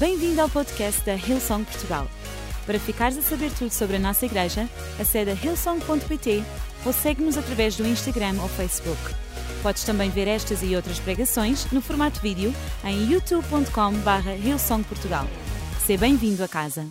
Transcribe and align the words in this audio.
Bem-vindo 0.00 0.40
ao 0.40 0.48
podcast 0.48 1.04
da 1.04 1.12
Hillsong 1.12 1.62
Portugal. 1.62 2.06
Para 2.64 2.80
ficares 2.80 3.18
a 3.18 3.20
saber 3.20 3.52
tudo 3.52 3.70
sobre 3.70 3.96
a 3.96 3.98
nossa 3.98 4.24
igreja, 4.24 4.66
acede 4.98 5.30
a 5.30 5.34
hillsong.pt 5.34 6.42
ou 6.86 6.92
segue-nos 6.94 7.36
através 7.36 7.76
do 7.76 7.86
Instagram 7.86 8.40
ou 8.40 8.48
Facebook. 8.48 8.98
Podes 9.62 9.84
também 9.84 10.08
ver 10.08 10.26
estas 10.26 10.62
e 10.62 10.74
outras 10.74 10.98
pregações 10.98 11.70
no 11.70 11.82
formato 11.82 12.18
vídeo 12.22 12.50
em 12.82 13.12
youtube.com.br 13.12 14.42
hillsongportugal. 14.42 15.26
Seja 15.84 16.00
bem-vindo 16.00 16.42
a 16.42 16.48
casa. 16.48 16.88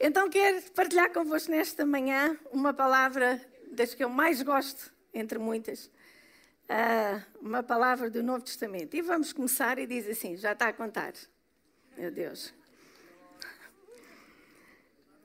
Então 0.00 0.28
quero 0.28 0.60
partilhar 0.72 1.12
convosco 1.12 1.52
nesta 1.52 1.86
manhã 1.86 2.36
uma 2.50 2.74
palavra 2.74 3.40
das 3.70 3.94
que 3.94 4.02
eu 4.02 4.10
mais 4.10 4.42
gosto, 4.42 4.90
entre 5.14 5.38
muitas, 5.38 5.88
uh, 6.70 7.22
uma 7.40 7.62
palavra 7.62 8.08
do 8.08 8.22
Novo 8.22 8.44
Testamento. 8.44 8.94
E 8.96 9.02
vamos 9.02 9.32
começar 9.32 9.78
e 9.78 9.86
diz 9.86 10.08
assim, 10.08 10.36
já 10.36 10.52
está 10.52 10.68
a 10.68 10.72
contar. 10.72 11.12
Meu 11.96 12.10
Deus. 12.10 12.54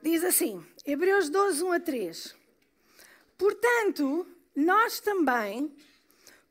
Diz 0.02 0.24
assim, 0.24 0.64
Hebreus 0.84 1.30
12, 1.30 1.64
1 1.64 1.72
a 1.72 1.80
3. 1.80 2.36
Portanto, 3.38 4.26
nós 4.54 5.00
também, 5.00 5.74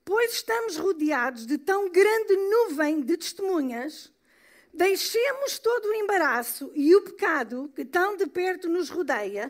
pois 0.03 0.33
estamos 0.33 0.77
rodeados 0.77 1.45
de 1.45 1.57
tão 1.57 1.89
grande 1.89 2.35
nuvem 2.35 3.01
de 3.01 3.17
testemunhas, 3.17 4.11
Deixemos 4.75 5.57
todo 5.57 5.85
o 5.85 5.93
embaraço 5.93 6.69
e 6.75 6.93
o 6.93 7.01
pecado 7.01 7.71
que 7.73 7.85
tão 7.85 8.17
de 8.17 8.27
perto 8.27 8.67
nos 8.67 8.89
rodeia 8.89 9.49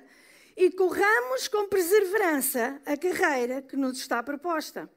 e 0.55 0.69
corramos 0.69 1.47
com 1.47 1.67
perseverança 1.67 2.79
a 2.85 2.95
carreira 2.95 3.59
que 3.59 3.75
nos 3.75 3.97
está 3.97 4.21
proposta. 4.21 4.87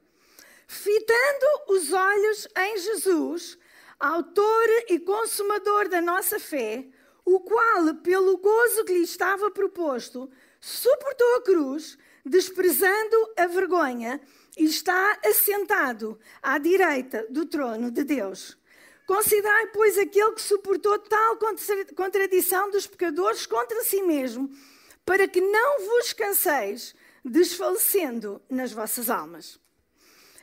Fitando 0.71 1.47
os 1.69 1.91
olhos 1.91 2.47
em 2.55 2.77
Jesus, 2.77 3.57
autor 3.99 4.67
e 4.87 4.99
consumador 4.99 5.89
da 5.89 5.99
nossa 5.99 6.39
fé, 6.39 6.85
o 7.25 7.39
qual, 7.39 7.95
pelo 8.03 8.37
gozo 8.37 8.85
que 8.85 8.93
lhe 8.93 9.01
estava 9.01 9.49
proposto, 9.49 10.29
suportou 10.61 11.35
a 11.37 11.41
cruz, 11.41 11.97
desprezando 12.23 13.33
a 13.35 13.47
vergonha, 13.47 14.21
e 14.55 14.65
está 14.65 15.17
assentado 15.25 16.19
à 16.39 16.59
direita 16.59 17.25
do 17.31 17.47
trono 17.47 17.89
de 17.89 18.03
Deus. 18.03 18.55
Considerai, 19.07 19.71
pois, 19.71 19.97
aquele 19.97 20.33
que 20.33 20.41
suportou 20.41 20.99
tal 20.99 21.39
contradição 21.95 22.69
dos 22.69 22.85
pecadores 22.85 23.47
contra 23.47 23.83
si 23.83 24.03
mesmo, 24.03 24.51
para 25.03 25.27
que 25.27 25.41
não 25.41 25.79
vos 25.79 26.13
canseis, 26.13 26.93
desfalecendo 27.25 28.39
nas 28.47 28.71
vossas 28.71 29.09
almas. 29.09 29.59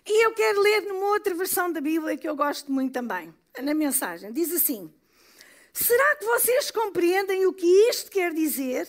E 0.07 0.25
eu 0.25 0.33
quero 0.33 0.61
ler 0.61 0.83
numa 0.83 1.07
outra 1.07 1.35
versão 1.35 1.73
da 1.73 1.81
Bíblia 1.81 2.17
que 2.17 2.29
eu 2.29 2.37
gosto 2.37 2.71
muito 2.71 2.93
também, 2.93 3.35
na 3.61 3.75
mensagem. 3.75 4.33
Diz 4.33 4.53
assim: 4.53 4.93
Será 5.73 6.17
que 6.17 6.25
vocês 6.25 6.71
compreendem 6.71 7.47
o 7.47 7.53
que 7.53 7.67
isto 7.89 8.11
quer 8.11 8.33
dizer? 8.33 8.89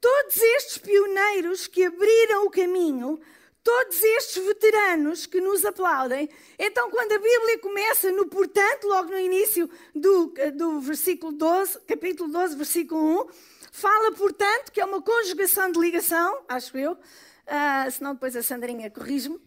Todos 0.00 0.36
estes 0.36 0.78
pioneiros 0.78 1.66
que 1.66 1.84
abriram 1.84 2.46
o 2.46 2.50
caminho 2.50 3.20
todos 3.62 4.02
estes 4.02 4.44
veteranos 4.44 5.26
que 5.26 5.40
nos 5.40 5.64
aplaudem. 5.64 6.28
Então, 6.58 6.90
quando 6.90 7.12
a 7.12 7.18
Bíblia 7.18 7.58
começa 7.58 8.10
no 8.10 8.26
portanto, 8.26 8.84
logo 8.84 9.10
no 9.10 9.18
início 9.18 9.68
do, 9.94 10.32
do 10.54 10.80
versículo 10.80 11.32
12, 11.32 11.80
capítulo 11.80 12.30
12, 12.30 12.56
versículo 12.56 13.22
1, 13.22 13.26
fala 13.70 14.12
portanto, 14.12 14.72
que 14.72 14.80
é 14.80 14.84
uma 14.84 15.02
conjugação 15.02 15.70
de 15.70 15.78
ligação, 15.78 16.42
acho 16.48 16.76
eu, 16.76 16.92
uh, 16.92 17.90
senão 17.90 18.14
depois 18.14 18.34
a 18.34 18.42
Sandrinha 18.42 18.90
corrige-me. 18.90 19.40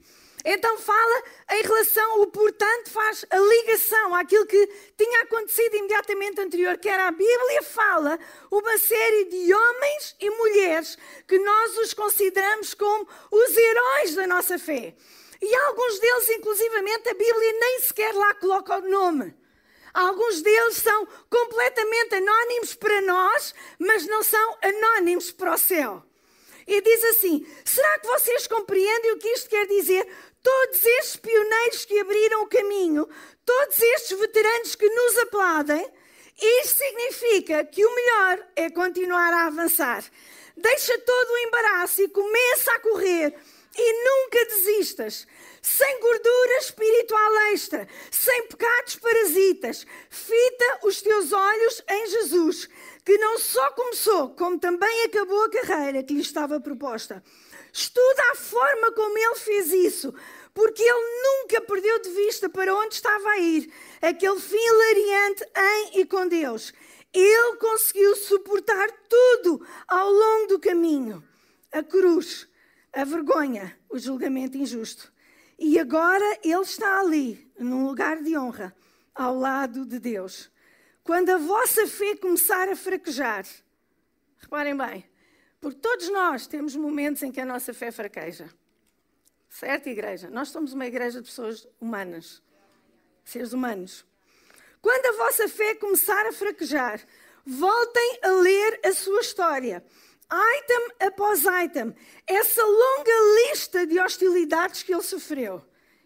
Então 0.46 0.78
fala 0.78 1.24
em 1.52 1.62
relação, 1.62 2.22
o 2.22 2.28
portanto 2.28 2.90
faz 2.90 3.26
a 3.30 3.38
ligação 3.38 4.14
àquilo 4.14 4.46
que 4.46 4.68
tinha 4.98 5.22
acontecido 5.22 5.76
imediatamente 5.78 6.42
anterior, 6.42 6.78
que 6.78 6.90
era 6.90 7.08
a 7.08 7.12
Bíblia 7.12 7.64
fala 7.64 8.20
uma 8.52 8.78
série 8.78 9.26
de 9.26 9.54
homens 9.54 10.16
e 10.20 10.30
mulheres 10.30 10.98
que 11.26 11.40
nós 11.40 11.78
os 11.78 11.94
consideramos 11.94 12.74
como 12.74 13.08
os 13.32 13.56
heróis 13.56 14.16
da 14.16 14.28
nossa 14.28 14.60
fé. 14.60 14.94
E 15.42 15.56
alguns 15.56 16.00
deles, 16.00 16.30
inclusivamente, 16.32 17.10
a 17.10 17.14
Bíblia 17.14 17.54
nem 17.60 17.80
sequer 17.80 18.14
lá 18.14 18.34
coloca 18.34 18.78
o 18.78 18.90
nome. 18.90 19.34
Alguns 19.94 20.42
deles 20.42 20.78
são 20.78 21.08
completamente 21.30 22.16
anónimos 22.16 22.74
para 22.74 23.02
nós, 23.02 23.54
mas 23.78 24.08
não 24.08 24.24
são 24.24 24.58
anónimos 24.62 25.32
para 25.32 25.54
o 25.54 25.58
céu. 25.58 26.04
E 26.66 26.82
diz 26.82 27.04
assim: 27.04 27.46
será 27.64 28.00
que 28.00 28.08
vocês 28.08 28.48
compreendem 28.48 29.12
o 29.12 29.18
que 29.18 29.28
isto 29.30 29.50
quer 29.50 29.68
dizer? 29.68 30.08
Todos 30.44 30.86
estes 30.86 31.16
pioneiros 31.16 31.86
que 31.86 31.98
abriram 32.00 32.44
o 32.44 32.48
caminho, 32.48 33.08
todos 33.46 33.80
estes 33.80 34.20
veteranos 34.20 34.76
que 34.76 34.90
nos 34.90 35.18
aplaudem, 35.20 35.90
isto 36.38 36.78
significa 36.78 37.64
que 37.64 37.86
o 37.86 37.96
melhor 37.96 38.48
é 38.56 38.70
continuar 38.70 39.34
a 39.34 39.48
avançar. 39.48 40.04
Deixa 40.58 40.98
todo 41.00 41.30
o 41.30 41.38
embaraço 41.38 42.02
e 42.02 42.10
começa 42.10 42.72
a 42.72 42.80
correr. 42.80 43.34
E 43.76 44.04
nunca 44.04 44.46
desistas. 44.46 45.26
Sem 45.62 46.00
gordura 46.00 46.58
espiritual 46.58 47.38
extra, 47.54 47.88
sem 48.12 48.48
pecados 48.48 48.98
parasitas. 48.98 49.88
Fita 50.10 50.80
os 50.84 51.02
teus 51.02 51.32
olhos 51.32 51.82
em 51.90 52.08
Jesus, 52.08 52.70
que 53.06 53.18
não 53.18 53.40
só 53.40 53.72
começou, 53.72 54.36
como 54.36 54.60
também 54.60 55.06
acabou 55.06 55.46
a 55.46 55.50
carreira 55.50 56.04
que 56.04 56.14
lhe 56.14 56.22
estava 56.22 56.60
proposta. 56.60 57.24
Estuda 57.76 58.32
a 58.32 58.36
forma 58.36 58.92
como 58.92 59.18
ele 59.18 59.34
fez 59.34 59.74
isso, 59.74 60.14
porque 60.54 60.84
ele 60.84 61.24
nunca 61.24 61.60
perdeu 61.62 62.00
de 62.04 62.10
vista 62.12 62.48
para 62.48 62.74
onde 62.76 62.94
estava 62.94 63.28
a 63.30 63.40
ir, 63.40 63.74
aquele 64.00 64.40
fim 64.40 64.56
hilariante 64.56 65.44
em 65.58 66.00
e 66.00 66.06
com 66.06 66.28
Deus. 66.28 66.72
Ele 67.12 67.58
conseguiu 67.58 68.16
suportar 68.16 68.92
tudo 69.10 69.66
ao 69.88 70.12
longo 70.12 70.48
do 70.50 70.60
caminho: 70.60 71.28
a 71.72 71.82
cruz, 71.82 72.48
a 72.94 73.04
vergonha, 73.04 73.76
o 73.90 73.98
julgamento 73.98 74.56
injusto. 74.56 75.12
E 75.58 75.80
agora 75.80 76.40
ele 76.44 76.62
está 76.62 77.00
ali, 77.00 77.52
num 77.58 77.88
lugar 77.88 78.22
de 78.22 78.38
honra, 78.38 78.76
ao 79.16 79.36
lado 79.36 79.84
de 79.84 79.98
Deus. 79.98 80.52
Quando 81.04 81.32
a 81.32 81.38
vossa 81.38 81.88
fé 81.88 82.16
começar 82.18 82.70
a 82.70 82.76
fraquejar, 82.76 83.46
reparem 84.38 84.78
bem, 84.78 85.06
porque 85.64 85.80
todos 85.80 86.10
nós 86.10 86.46
temos 86.46 86.76
momentos 86.76 87.24
em 87.24 87.32
que 87.32 87.40
a 87.40 87.46
nossa 87.46 87.74
fé 87.74 87.90
fraqueja. 87.90 88.50
Certo, 89.50 89.88
igreja? 89.88 90.30
Nós 90.30 90.50
somos 90.50 90.74
uma 90.74 90.86
igreja 90.86 91.22
de 91.22 91.30
pessoas 91.30 91.66
humanas, 91.80 92.44
seres 93.24 93.54
humanos. 93.54 94.06
Quando 94.82 95.06
a 95.06 95.24
vossa 95.24 95.48
fé 95.48 95.74
começar 95.76 96.26
a 96.26 96.34
fraquejar, 96.34 97.00
voltem 97.46 98.20
a 98.24 98.28
ler 98.28 98.82
a 98.84 98.92
sua 98.92 99.22
história, 99.22 99.82
item 100.30 101.08
após 101.08 101.46
item, 101.46 101.96
essa 102.28 102.62
longa 102.62 103.48
lista 103.48 103.88
de 103.88 104.02
hostilidades 104.02 104.84
que 104.84 104.94
ele 104.94 105.02
sofreu. 105.02 105.64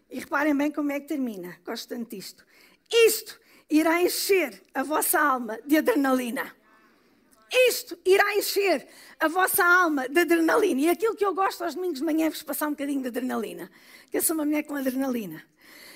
E 0.08 0.20
reparem 0.20 0.56
bem 0.56 0.70
como 0.70 0.92
é 0.92 1.00
que 1.00 1.08
termina. 1.08 1.58
Gosto 1.64 1.88
tanto 1.88 2.14
disto. 2.14 2.46
Isto 2.92 3.40
irá 3.68 4.00
encher 4.00 4.62
a 4.72 4.84
vossa 4.84 5.18
alma 5.18 5.58
de 5.66 5.78
adrenalina. 5.78 6.56
Isto 7.50 7.98
irá 8.04 8.36
encher 8.36 8.86
a 9.18 9.28
vossa 9.28 9.64
alma 9.64 10.08
de 10.08 10.20
adrenalina. 10.20 10.80
E 10.80 10.88
aquilo 10.90 11.16
que 11.16 11.24
eu 11.24 11.34
gosto 11.34 11.64
aos 11.64 11.74
domingos 11.74 11.98
de 11.98 12.04
manhã 12.04 12.26
é 12.26 12.30
vos 12.30 12.42
passar 12.42 12.66
um 12.66 12.70
bocadinho 12.70 13.02
de 13.02 13.08
adrenalina. 13.08 13.70
Que 14.10 14.18
eu 14.18 14.22
sou 14.22 14.34
uma 14.34 14.44
mulher 14.44 14.62
com 14.64 14.74
adrenalina. 14.74 15.44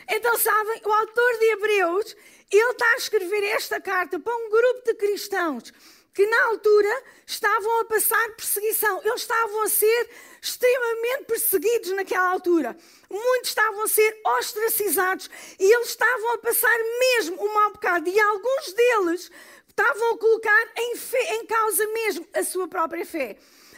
Então, 0.08 0.36
sabem, 0.38 0.80
o 0.84 0.92
autor 0.92 1.38
de 1.38 1.44
Hebreus, 1.52 2.16
ele 2.50 2.70
está 2.70 2.92
a 2.92 2.96
escrever 2.96 3.44
esta 3.44 3.80
carta 3.80 4.18
para 4.18 4.34
um 4.34 4.50
grupo 4.50 4.82
de 4.84 4.94
cristãos 4.94 5.72
que 6.14 6.26
na 6.26 6.44
altura 6.46 7.02
estavam 7.26 7.80
a 7.80 7.84
passar 7.86 8.28
perseguição. 8.36 9.00
Eles 9.04 9.22
estavam 9.22 9.62
a 9.62 9.68
ser 9.68 10.10
extremamente 10.40 11.24
perseguidos 11.24 11.90
naquela 11.92 12.30
altura. 12.30 12.76
Muitos 13.08 13.48
estavam 13.48 13.82
a 13.82 13.88
ser 13.88 14.20
ostracizados 14.38 15.30
e 15.58 15.74
eles 15.74 15.88
estavam 15.88 16.34
a 16.34 16.38
passar 16.38 16.78
mesmo 17.00 17.42
um 17.42 17.54
mau 17.54 17.72
bocado. 17.72 18.08
E 18.08 18.20
alguns 18.20 18.72
deles 18.72 19.30
estavam 19.72 20.14
a 20.14 20.18
colocar 20.18 20.72
em, 20.78 20.96
fé, 20.96 21.34
em 21.36 21.46
causa 21.46 21.86
mesmo 21.88 22.28
a 22.34 22.44
sua 22.44 22.68
própria 22.68 23.04
fé. 23.04 23.36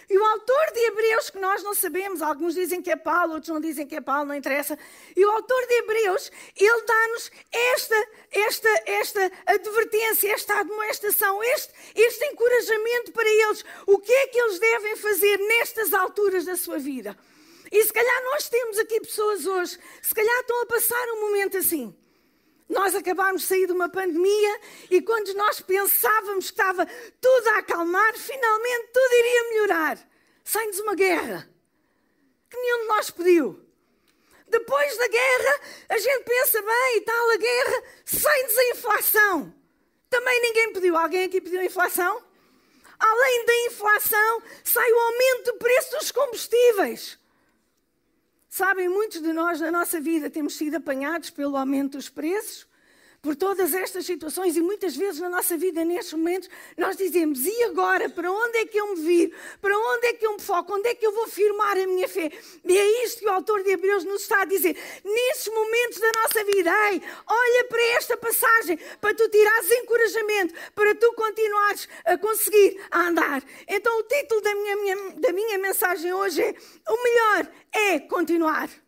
E 0.09 0.19
o 0.19 0.25
autor 0.25 0.73
de 0.73 0.81
Hebreus, 0.81 1.31
que 1.31 1.39
nós 1.39 1.63
não 1.63 1.75
sabemos, 1.75 2.21
alguns 2.21 2.55
dizem 2.55 2.83
que 2.83 2.91
é 2.91 2.97
Paulo, 2.97 3.35
outros 3.35 3.51
não 3.51 3.61
dizem 3.61 3.87
que 3.87 3.97
é 3.97 4.01
Paulo, 4.01 4.27
não 4.27 4.35
interessa. 4.35 4.79
E 5.17 5.25
o 5.25 5.31
autor 5.31 5.67
de 5.67 5.75
Hebreus, 5.75 6.31
ele 6.57 6.83
dá-nos 6.83 7.31
esta, 7.51 8.09
esta, 8.31 8.69
esta 8.85 9.33
advertência, 9.47 10.33
esta 10.33 10.61
admoestação, 10.61 11.43
este, 11.43 11.73
este 11.95 12.25
encorajamento 12.27 13.13
para 13.13 13.29
eles. 13.29 13.65
O 13.87 13.99
que 13.99 14.13
é 14.13 14.27
que 14.27 14.39
eles 14.39 14.59
devem 14.59 14.97
fazer 14.97 15.39
nestas 15.39 15.95
alturas 15.95 16.45
da 16.45 16.57
sua 16.57 16.79
vida? 16.79 17.17
E 17.73 17.83
se 17.83 17.93
calhar 17.93 18.25
nós 18.25 18.49
temos 18.49 18.79
aqui 18.79 19.01
pessoas 19.01 19.47
hoje, 19.47 19.79
se 20.03 20.15
calhar 20.15 20.41
estão 20.41 20.63
a 20.63 20.67
passar 20.67 21.09
um 21.15 21.21
momento 21.23 21.57
assim. 21.57 21.97
Nós 22.69 22.95
acabámos 22.95 23.43
de 23.43 23.49
sair 23.49 23.67
de 23.67 23.73
uma 23.73 23.89
pandemia 23.89 24.61
e 24.91 25.03
quando 25.03 25.35
nós 25.35 25.61
pensávamos 25.61 26.47
que 26.47 26.53
estava 26.53 26.87
tudo 27.21 27.49
a 27.49 27.59
acalmar, 27.59 28.17
finalmente 28.17 28.89
tudo 28.93 29.15
iria 29.15 29.51
melhorar. 29.51 30.11
Sai-nos 30.43 30.81
uma 30.81 30.95
guerra 30.95 31.49
que 32.49 32.57
nenhum 32.57 32.81
de 32.83 32.87
nós 32.89 33.11
pediu. 33.11 33.61
Depois 34.47 34.97
da 34.97 35.09
guerra, 35.09 35.61
a 35.89 35.99
gente 35.99 36.25
pensa 36.25 36.63
bem 36.63 36.97
e 36.97 37.01
tal, 37.01 37.31
a 37.31 37.37
guerra, 37.37 37.83
sem-nos 38.05 38.59
a 38.59 38.69
inflação. 38.71 39.55
Também 40.09 40.41
ninguém 40.43 40.73
pediu. 40.73 40.97
Alguém 40.97 41.25
aqui 41.25 41.41
pediu 41.41 41.63
inflação? 41.63 42.23
Além 42.99 43.47
da 43.47 43.57
inflação, 43.67 44.43
sai 44.63 44.91
o 44.93 44.99
aumento 44.99 45.53
do 45.53 45.59
preço 45.59 45.99
dos 45.99 46.13
combustíveis. 46.13 47.19
Sabem, 48.57 48.89
muitos 48.89 49.21
de 49.21 49.33
nós 49.33 49.61
na 49.61 49.73
nossa 49.73 50.01
vida 50.01 50.31
temos 50.31 50.55
sido 50.55 50.77
apanhados 50.77 51.29
pelo 51.29 51.57
aumento 51.57 51.97
dos 51.97 52.09
preços 52.09 52.69
por 53.25 53.35
todas 53.35 53.73
estas 53.73 54.05
situações 54.05 54.55
e 54.55 54.61
muitas 54.61 54.95
vezes 54.95 55.19
na 55.19 55.31
nossa 55.31 55.57
vida, 55.57 55.83
nestes 55.83 56.13
momentos, 56.13 56.51
nós 56.77 56.95
dizemos: 56.95 57.47
e 57.47 57.63
agora? 57.65 58.11
Para 58.11 58.31
onde 58.31 58.59
é 58.59 58.67
que 58.67 58.79
eu 58.79 58.95
me 58.95 59.03
viro? 59.03 59.33
Para 59.63 59.75
onde 59.77 60.09
é 60.09 60.13
que 60.13 60.27
eu 60.27 60.35
me 60.35 60.41
foco? 60.43 60.75
Onde 60.75 60.91
é 60.91 60.95
que 60.95 61.07
eu 61.07 61.13
vou 61.13 61.27
firmar 61.27 61.79
a 61.79 61.87
minha 61.87 62.07
fé? 62.07 62.31
E 62.63 62.79
é 62.79 63.05
isto 63.05 63.21
que 63.21 63.27
o 63.27 63.33
autor 63.33 63.63
de 63.63 63.71
Hebreus 63.71 64.05
nos 64.05 64.21
está 64.21 64.43
a 64.43 64.45
dizer. 64.45 64.77
Nestes 65.03 65.53
momentos 65.53 65.99
da 65.99 66.13
nossa 66.21 66.45
vida, 66.45 66.71
ei, 66.91 67.03
olha 67.27 67.65
para 67.65 67.83
esta 67.97 68.15
passagem 68.19 68.79
para 69.01 69.15
tu 69.15 69.27
tirares 69.31 69.71
encorajamento, 69.71 70.55
para 70.75 70.95
tu 70.95 71.11
continuares 71.15 71.89
a 72.05 72.19
conseguir 72.19 72.79
a 72.91 73.09
andar. 73.09 73.43
Então, 73.67 73.99
o 74.01 74.03
título 74.03 74.43
da 74.43 74.55
minha, 74.55 74.77
minha 74.77 74.97
da 75.13 75.33
minha 75.33 75.59
mensagem 75.59 76.13
hoje 76.13 76.43
é: 76.43 76.55
O 76.89 77.03
melhor 77.03 77.53
é 77.73 78.01
continuar. 78.01 78.84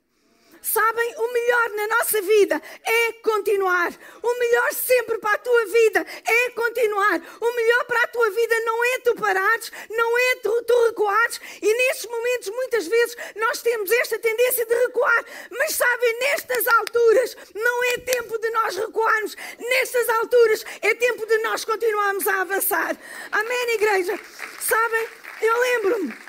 Sabem, 0.72 1.14
o 1.16 1.32
melhor 1.32 1.70
na 1.70 1.86
nossa 1.96 2.20
vida 2.22 2.60
é 2.84 3.12
continuar. 3.22 3.92
O 4.20 4.38
melhor 4.40 4.72
sempre 4.72 5.16
para 5.18 5.34
a 5.34 5.38
tua 5.38 5.64
vida 5.66 6.04
é 6.26 6.50
continuar. 6.50 7.20
O 7.40 7.52
melhor 7.54 7.84
para 7.84 8.02
a 8.02 8.08
tua 8.08 8.30
vida 8.30 8.60
não 8.64 8.84
é 8.84 8.98
tu 8.98 9.14
parares, 9.14 9.70
não 9.90 10.18
é 10.18 10.34
tu, 10.42 10.64
tu 10.64 10.86
recuares. 10.86 11.40
E 11.62 11.72
nestes 11.72 12.10
momentos, 12.10 12.48
muitas 12.48 12.88
vezes, 12.88 13.16
nós 13.36 13.62
temos 13.62 13.92
esta 13.92 14.18
tendência 14.18 14.66
de 14.66 14.74
recuar. 14.74 15.24
Mas 15.50 15.72
sabem, 15.76 16.18
nestas 16.18 16.66
alturas, 16.66 17.36
não 17.54 17.84
é 17.84 17.98
tempo 17.98 18.36
de 18.36 18.50
nós 18.50 18.76
recuarmos. 18.76 19.36
Nestas 19.58 20.08
alturas, 20.08 20.64
é 20.82 20.94
tempo 20.94 21.26
de 21.26 21.38
nós 21.38 21.64
continuarmos 21.64 22.26
a 22.26 22.40
avançar. 22.40 22.96
Amém, 23.30 23.74
igreja? 23.74 24.18
Sabem, 24.58 25.08
eu 25.42 25.60
lembro-me 25.60 26.25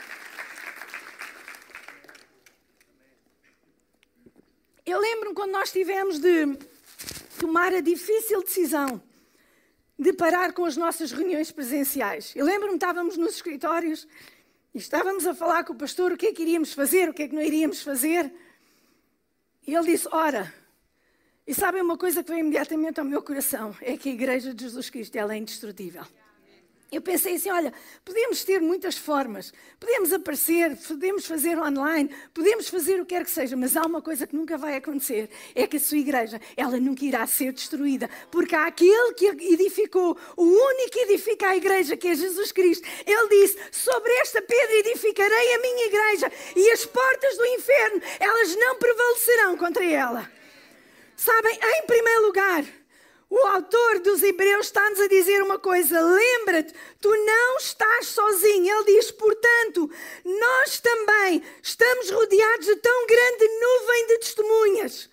Eu 4.87 5.01
lembro-me 5.01 5.35
quando 5.35 5.51
nós 5.51 5.69
tivemos 5.69 6.17
de 6.17 6.57
tomar 7.37 7.73
a 7.73 7.81
difícil 7.81 8.41
decisão 8.41 9.03
de 9.99 10.13
parar 10.13 10.53
com 10.53 10.63
as 10.63 10.77
nossas 10.77 11.11
reuniões 11.11 11.51
presenciais. 11.51 12.33
Eu 12.33 12.45
lembro-me, 12.45 12.75
estávamos 12.75 13.17
nos 13.17 13.35
escritórios 13.35 14.07
e 14.73 14.77
estávamos 14.77 15.27
a 15.27 15.35
falar 15.35 15.65
com 15.65 15.73
o 15.73 15.75
pastor 15.75 16.13
o 16.13 16.17
que 16.17 16.27
é 16.27 16.31
que 16.31 16.41
iríamos 16.41 16.71
fazer, 16.71 17.09
o 17.09 17.13
que 17.13 17.23
é 17.23 17.27
que 17.27 17.35
não 17.35 17.41
iríamos 17.41 17.81
fazer. 17.81 18.31
E 19.67 19.75
ele 19.75 19.91
disse: 19.91 20.07
Ora, 20.09 20.53
e 21.45 21.53
sabem 21.53 21.81
uma 21.81 21.97
coisa 21.97 22.23
que 22.23 22.29
veio 22.29 22.39
imediatamente 22.39 22.97
ao 23.01 23.05
meu 23.05 23.21
coração? 23.21 23.75
É 23.81 23.97
que 23.97 24.07
a 24.07 24.13
Igreja 24.13 24.53
de 24.53 24.63
Jesus 24.63 24.89
Cristo 24.89 25.17
ela 25.17 25.33
é 25.33 25.37
indestrutível. 25.37 26.05
Eu 26.89 27.01
pensei 27.01 27.35
assim: 27.35 27.49
olha, 27.49 27.73
podemos 28.05 28.43
ter 28.45 28.61
muitas 28.61 28.97
formas, 28.97 29.53
podemos 29.77 30.13
aparecer, 30.13 30.75
podemos 30.87 31.25
fazer 31.25 31.57
online, 31.59 32.09
podemos 32.33 32.69
fazer 32.69 33.01
o 33.01 33.05
que 33.05 33.13
quer 33.13 33.25
que 33.25 33.31
seja, 33.31 33.57
mas 33.57 33.75
há 33.75 33.85
uma 33.85 34.01
coisa 34.01 34.25
que 34.25 34.35
nunca 34.35 34.57
vai 34.57 34.75
acontecer: 34.77 35.29
é 35.53 35.67
que 35.67 35.75
a 35.75 35.79
sua 35.79 35.97
igreja, 35.97 36.39
ela 36.55 36.77
nunca 36.79 37.03
irá 37.03 37.27
ser 37.27 37.51
destruída, 37.51 38.09
porque 38.31 38.55
há 38.55 38.67
aquele 38.67 39.13
que 39.15 39.25
edificou, 39.25 40.17
o 40.37 40.43
único 40.43 40.91
que 40.91 40.99
edifica 40.99 41.49
a 41.49 41.57
igreja, 41.57 41.97
que 41.97 42.07
é 42.07 42.15
Jesus 42.15 42.53
Cristo. 42.53 42.87
Ele 43.05 43.27
disse: 43.29 43.57
sobre 43.71 44.11
esta 44.19 44.41
pedra 44.41 44.75
edificarei 44.77 45.55
a 45.55 45.59
minha 45.59 45.85
igreja, 45.87 46.31
e 46.55 46.71
as 46.71 46.85
portas 46.85 47.37
do 47.37 47.45
inferno, 47.47 48.01
elas 48.17 48.55
não 48.55 48.75
prevalecerão 48.77 49.57
contra 49.57 49.83
ela. 49.83 50.31
Sabem, 51.17 51.59
em 51.61 51.85
primeiro 51.85 52.27
lugar, 52.27 52.63
o 53.29 53.37
autor 53.47 53.99
dos 53.99 54.23
Hebreus 54.23 54.67
está-nos 54.67 54.99
a 55.01 55.07
dizer 55.07 55.43
uma 55.43 55.59
coisa: 55.59 55.99
lembra-te, 55.99 56.73
tu 57.01 57.09
não 57.09 57.57
estás 57.57 58.07
sozinho. 58.07 58.73
Ele 58.73 58.95
diz, 58.95 59.11
portanto, 59.11 59.89
nós 60.23 60.79
também 60.79 61.43
estamos 61.61 62.09
rodeados 62.09 62.65
de 62.65 62.75
tão 62.77 63.05
grande 63.05 63.47
nuvem 63.59 64.07
de 64.07 64.17
testemunhas. 64.19 65.09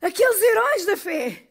Aqueles 0.00 0.42
heróis 0.42 0.84
da 0.84 0.96
fé. 0.96 1.48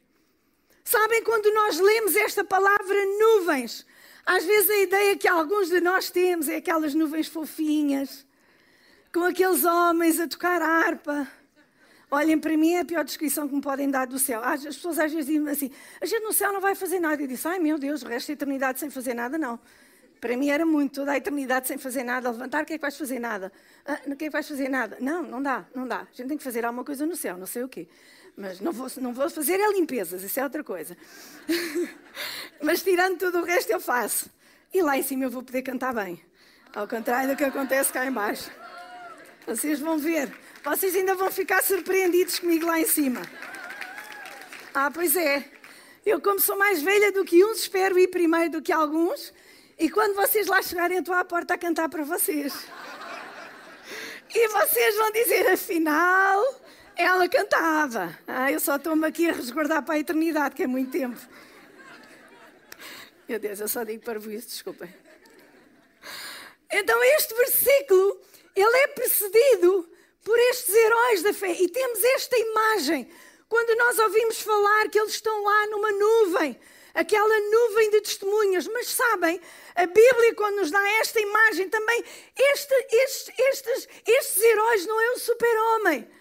Sabem 0.84 1.24
quando 1.24 1.54
nós 1.54 1.80
lemos 1.80 2.16
esta 2.16 2.44
palavra 2.44 3.06
nuvens? 3.20 3.86
Às 4.26 4.44
vezes 4.44 4.70
a 4.70 4.78
ideia 4.78 5.18
que 5.18 5.28
alguns 5.28 5.70
de 5.70 5.80
nós 5.80 6.10
temos 6.10 6.50
é 6.50 6.58
aquelas 6.58 6.94
nuvens 6.94 7.28
fofinhas, 7.28 8.26
com 9.14 9.24
aqueles 9.24 9.64
homens 9.64 10.20
a 10.20 10.28
tocar 10.28 10.62
harpa 10.62 11.28
Olhem, 12.10 12.40
para 12.40 12.56
mim 12.56 12.74
é 12.74 12.80
a 12.80 12.86
pior 12.86 13.04
descrição 13.04 13.48
que 13.48 13.56
me 13.56 13.62
podem 13.62 13.92
dar 13.92 14.08
do 14.08 14.18
céu. 14.18 14.42
As 14.42 14.64
pessoas 14.64 14.98
às 14.98 15.12
vezes 15.12 15.28
dizem 15.28 15.50
assim: 15.50 15.72
a 16.00 16.06
gente 16.06 16.24
no 16.24 16.32
céu 16.32 16.54
não 16.54 16.62
vai 16.62 16.74
fazer 16.74 17.00
nada. 17.00 17.22
Eu 17.22 17.28
disse: 17.28 17.48
ai 17.48 17.60
meu 17.60 17.78
Deus, 17.78 18.02
o 18.02 18.08
resto 18.08 18.28
da 18.28 18.34
eternidade 18.34 18.80
sem 18.80 18.90
fazer 18.90 19.14
nada, 19.14 19.38
não. 19.38 19.60
Para 20.20 20.36
mim 20.36 20.50
era 20.50 20.66
muito, 20.66 20.96
toda 20.96 21.12
a 21.12 21.18
eternidade 21.18 21.68
sem 21.68 21.78
fazer 21.78 22.04
nada, 22.04 22.32
levantar, 22.32 22.64
o 22.64 22.66
que 22.66 22.74
é 22.74 22.78
que 22.78 22.82
vais 22.82 22.98
fazer 22.98 23.20
nada? 23.20 23.52
Ah, 23.86 24.00
o 24.08 24.16
que 24.16 24.26
é 24.26 24.28
que 24.28 24.30
vais 24.30 24.48
fazer 24.48 24.68
nada? 24.68 24.98
Não, 25.00 25.22
não 25.22 25.42
dá, 25.44 25.66
não 25.76 25.88
dá. 25.88 26.02
A 26.02 26.14
gente 26.14 26.30
tem 26.30 26.38
que 26.38 26.44
fazer 26.44 26.66
alguma 26.66 26.84
coisa 26.84 27.06
no 27.06 27.16
céu, 27.16 27.38
não 27.38 27.46
sei 27.46 27.64
o 27.64 27.70
quê. 27.70 27.88
Mas 28.36 28.60
não 28.60 28.72
vou, 28.72 28.88
não 28.98 29.14
vou 29.14 29.30
fazer 29.30 29.60
é 29.60 29.72
limpezas, 29.74 30.24
isso 30.24 30.40
é 30.40 30.44
outra 30.44 30.64
coisa. 30.64 30.98
Mas 32.62 32.82
tirando 32.84 33.18
tudo 33.18 33.40
o 33.40 33.44
resto 33.44 33.72
eu 33.72 33.80
faço. 33.80 34.30
E 34.74 34.82
lá 34.82 34.98
em 34.98 35.04
cima 35.04 35.26
eu 35.26 35.30
vou 35.30 35.44
poder 35.44 35.62
cantar 35.62 35.94
bem. 35.94 36.22
Ao 36.74 36.88
contrário 36.88 37.30
do 37.30 37.36
que 37.36 37.44
acontece 37.44 37.92
cá 37.92 38.06
embaixo. 38.06 38.50
Vocês 39.48 39.80
vão 39.80 39.98
ver. 39.98 40.30
Vocês 40.62 40.94
ainda 40.94 41.16
vão 41.16 41.32
ficar 41.32 41.64
surpreendidos 41.64 42.38
comigo 42.40 42.66
lá 42.66 42.78
em 42.80 42.86
cima. 42.86 43.22
Ah, 44.74 44.92
pois 44.92 45.16
é. 45.16 45.46
Eu, 46.06 46.22
como 46.22 46.40
sou 46.40 46.58
mais 46.58 46.82
velha 46.82 47.14
do 47.14 47.24
que 47.24 47.44
uns, 47.44 47.62
espero 47.62 47.98
ir 47.98 48.10
primeiro 48.10 48.52
do 48.52 48.62
que 48.62 48.74
alguns. 48.74 49.34
E 49.80 49.90
quando 49.90 50.16
vocês 50.16 50.48
lá 50.48 50.62
chegarem, 50.62 50.98
estou 50.98 51.16
à 51.16 51.24
porta 51.24 51.54
a 51.54 51.58
cantar 51.58 51.88
para 51.88 52.04
vocês. 52.04 52.54
E 54.36 54.48
vocês 54.50 54.96
vão 54.98 55.12
dizer, 55.12 55.48
afinal, 55.48 56.62
ela 56.96 57.30
cantava. 57.30 58.18
Ah, 58.28 58.52
eu 58.52 58.60
só 58.60 58.76
estou-me 58.76 59.08
aqui 59.08 59.30
a 59.30 59.34
resguardar 59.34 59.82
para 59.84 59.96
a 59.96 60.00
eternidade, 60.00 60.56
que 60.56 60.64
é 60.64 60.68
muito 60.68 60.92
tempo. 60.92 61.20
Meu 63.30 63.40
Deus, 63.40 63.62
eu 63.62 63.68
só 63.68 63.84
digo 63.84 64.04
para 64.04 64.20
isso, 64.20 64.50
desculpem. 64.50 64.94
Então, 66.70 67.02
este 67.16 67.34
versículo, 67.34 68.22
ele 68.62 68.78
é 68.78 68.88
precedido 68.88 69.90
por 70.24 70.38
estes 70.38 70.74
heróis 70.74 71.22
da 71.24 71.34
fé. 71.34 71.52
E 71.52 71.70
temos 71.70 72.04
esta 72.04 72.38
imagem 72.38 73.10
quando 73.48 73.78
nós 73.78 74.00
ouvimos 74.00 74.42
falar 74.42 74.90
que 74.90 75.00
eles 75.00 75.14
estão 75.14 75.44
lá 75.44 75.68
numa 75.68 75.92
nuvem, 75.92 76.60
aquela 76.94 77.40
nuvem 77.40 77.92
de 77.92 78.02
testemunhas. 78.02 78.68
Mas 78.68 78.90
sabem, 78.90 79.40
a 79.76 79.86
Bíblia, 79.86 80.36
quando 80.36 80.58
nos 80.58 80.72
dá 80.72 80.90
esta 81.00 81.20
imagem, 81.20 81.70
também, 81.70 82.04
este, 82.38 82.74
estes, 82.92 83.34
estes, 83.38 83.88
estes 84.06 84.44
heróis 84.44 84.86
não 84.86 85.00
é 85.00 85.12
o 85.12 85.20
super-homem. 85.20 86.17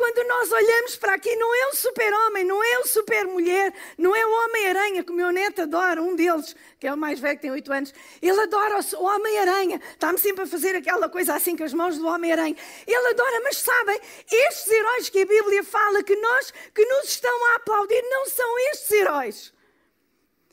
Quando 0.00 0.26
nós 0.26 0.50
olhamos 0.50 0.96
para 0.96 1.12
aqui, 1.12 1.36
não 1.36 1.54
é 1.54 1.66
o 1.66 1.74
super-homem, 1.74 2.42
não 2.42 2.64
é 2.64 2.78
o 2.78 2.86
super-mulher, 2.86 3.70
não 3.98 4.16
é 4.16 4.24
o 4.24 4.30
Homem-Aranha, 4.30 5.04
que 5.04 5.12
o 5.12 5.14
meu 5.14 5.30
neto 5.30 5.60
adora, 5.60 6.00
um 6.00 6.16
deles, 6.16 6.56
que 6.78 6.86
é 6.86 6.94
o 6.94 6.96
mais 6.96 7.20
velho, 7.20 7.36
que 7.36 7.42
tem 7.42 7.50
oito 7.50 7.70
anos. 7.70 7.92
Ele 8.22 8.40
adora 8.40 8.80
o 8.96 9.04
Homem-Aranha. 9.04 9.78
Está-me 9.92 10.18
sempre 10.18 10.44
a 10.44 10.46
fazer 10.46 10.74
aquela 10.74 11.06
coisa 11.10 11.34
assim 11.34 11.54
com 11.54 11.64
as 11.64 11.74
mãos 11.74 11.98
do 11.98 12.06
Homem-Aranha. 12.06 12.56
Ele 12.86 13.08
adora, 13.08 13.42
mas 13.44 13.58
sabem, 13.58 14.00
estes 14.32 14.72
heróis 14.72 15.10
que 15.10 15.20
a 15.20 15.26
Bíblia 15.26 15.62
fala 15.62 16.02
que 16.02 16.16
nós, 16.16 16.50
que 16.74 16.82
nos 16.86 17.04
estão 17.04 17.46
a 17.52 17.56
aplaudir, 17.56 18.02
não 18.04 18.24
são 18.24 18.58
estes 18.72 18.90
heróis. 18.92 19.52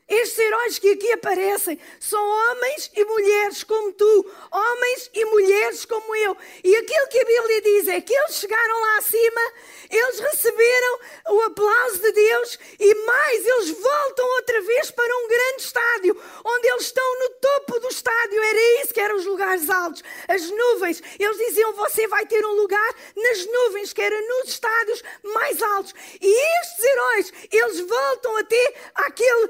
Estes 0.08 0.38
heróis 0.38 0.78
que 0.78 0.92
aqui 0.92 1.12
aparecem 1.12 1.78
são 2.00 2.18
homens 2.26 2.90
e 2.96 3.04
mulheres 3.04 3.62
como 3.62 3.92
tu, 3.92 4.30
homens 4.50 5.10
e 5.12 5.22
mulheres 5.26 5.84
como 5.84 6.16
eu. 6.16 6.34
E 6.64 6.76
aquilo 6.76 7.08
que 7.08 7.18
a 7.18 7.24
Bíblia 7.24 7.60
diz 7.60 7.88
é 7.88 8.00
que 8.00 8.14
eles 8.14 8.36
chegaram 8.36 8.80
lá 8.80 8.98
acima, 8.98 9.52
eles 9.90 10.18
receberam 10.20 10.98
o 11.28 11.40
aplauso 11.42 11.98
de 11.98 12.12
Deus 12.12 12.58
e 12.80 12.94
mais, 12.94 13.46
eles 13.46 13.70
voltam 13.70 14.26
outra 14.36 14.60
vez 14.62 14.90
para 14.90 15.16
um 15.18 15.28
grande 15.28 15.62
estádio, 15.62 16.22
onde 16.42 16.68
eles 16.68 16.82
estão 16.84 17.18
no 17.18 17.28
topo 17.30 17.80
do 17.80 17.88
estádio. 17.88 18.42
Era 18.42 18.82
isso 18.82 18.94
que 18.94 19.00
eram 19.00 19.16
os 19.16 19.26
lugares 19.26 19.68
altos, 19.68 20.02
as 20.26 20.50
nuvens. 20.50 21.02
Eles 21.18 21.36
diziam: 21.36 21.74
Você 21.74 22.06
vai 22.08 22.24
ter 22.24 22.44
um 22.46 22.52
lugar 22.52 22.94
nas 23.14 23.44
nuvens, 23.44 23.92
que 23.92 24.00
era 24.00 24.18
nos 24.22 24.48
estádios 24.48 25.02
mais 25.22 25.60
altos. 25.60 25.94
E 26.18 26.60
estes 26.62 26.84
heróis, 26.84 27.32
eles 27.52 27.80
voltam 27.80 28.36
até 28.38 28.74
aquele 28.94 29.48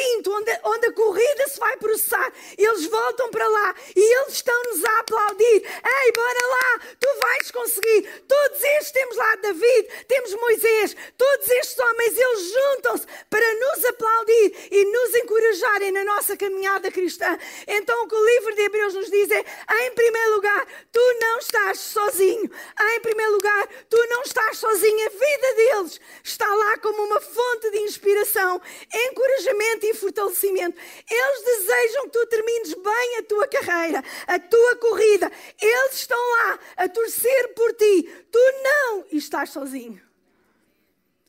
labirinto 0.00 0.32
onde, 0.32 0.60
onde 0.64 0.86
a 0.86 0.92
corrida 0.92 1.48
se 1.48 1.58
vai 1.58 1.76
processar. 1.76 2.32
Eles 2.56 2.86
voltam 2.86 3.30
para 3.30 3.46
lá 3.46 3.74
e 3.94 4.16
eles 4.20 4.34
estão-nos 4.34 4.84
a 4.84 4.98
aplaudir. 5.00 5.62
Ei, 5.64 6.12
bora 6.12 6.46
lá, 6.46 6.80
tu 6.98 7.08
vais 7.20 7.50
conseguir. 7.50 8.24
Todos 8.26 8.62
estes, 8.62 8.92
temos 8.92 9.16
lá 9.16 9.36
David, 9.36 9.88
temos 10.08 10.34
Moisés, 10.34 10.96
todos 11.16 11.48
estes 11.48 11.78
homens, 11.78 12.16
eles 12.16 12.52
juntam-se 12.52 13.06
para 13.28 13.54
nos 13.54 13.84
aplaudir 13.84 14.68
e 14.70 14.84
nos 14.84 15.14
encorajarem 15.14 15.92
na 15.92 16.04
nossa 16.04 16.36
caminhada 16.36 16.90
cristã. 16.90 17.38
Então, 17.66 18.04
o 18.04 18.08
que 18.08 18.14
o 18.14 18.26
livro 18.26 18.54
de 18.54 18.62
Hebreus 18.62 18.94
nos 18.94 19.10
diz 19.10 19.30
é: 19.30 19.44
em 19.84 19.90
primeiro 19.92 20.34
lugar, 20.36 20.66
tu 20.90 21.00
não 21.20 21.38
estás 21.38 21.78
sozinho. 21.78 22.50
Em 22.94 23.00
primeiro 23.00 23.32
lugar, 23.32 23.68
tu 23.88 23.96
não 24.08 24.22
estás 24.22 24.58
sozinho. 24.58 25.06
A 25.06 25.10
vida 25.10 25.54
deles 25.54 26.00
está 26.22 26.46
lá 26.46 26.78
como 26.78 27.02
uma 27.04 27.20
fonte 27.20 27.70
de 27.70 27.78
inspiração, 27.78 28.60
encorajamento 28.92 29.86
e 29.86 29.89
fortalecimento. 29.94 30.78
Eles 31.10 31.44
desejam 31.44 32.04
que 32.04 32.10
tu 32.10 32.26
termines 32.26 32.74
bem 32.74 33.18
a 33.18 33.22
tua 33.22 33.48
carreira, 33.48 34.04
a 34.26 34.38
tua 34.38 34.76
corrida. 34.76 35.30
Eles 35.60 35.94
estão 35.94 36.18
lá 36.18 36.58
a 36.76 36.88
torcer 36.88 37.54
por 37.54 37.72
ti. 37.74 38.02
Tu 38.30 38.38
não 38.62 39.06
estás 39.12 39.50
sozinho. 39.50 40.00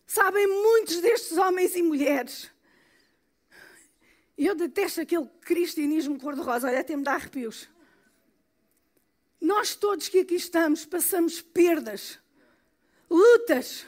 Sabem, 0.05 0.45
muitos 0.45 0.99
destes 0.99 1.37
homens 1.37 1.75
e 1.75 1.81
mulheres. 1.81 2.51
Eu 4.37 4.55
detesto 4.55 5.01
aquele 5.01 5.27
cristianismo 5.41 6.19
cor-de-rosa, 6.19 6.67
olha, 6.67 6.79
até 6.79 6.95
me 6.95 7.03
dá 7.03 7.13
arrepios. 7.13 7.69
Nós 9.39 9.75
todos 9.75 10.09
que 10.09 10.19
aqui 10.19 10.35
estamos 10.35 10.85
passamos 10.85 11.41
perdas, 11.41 12.19
lutas, 13.09 13.85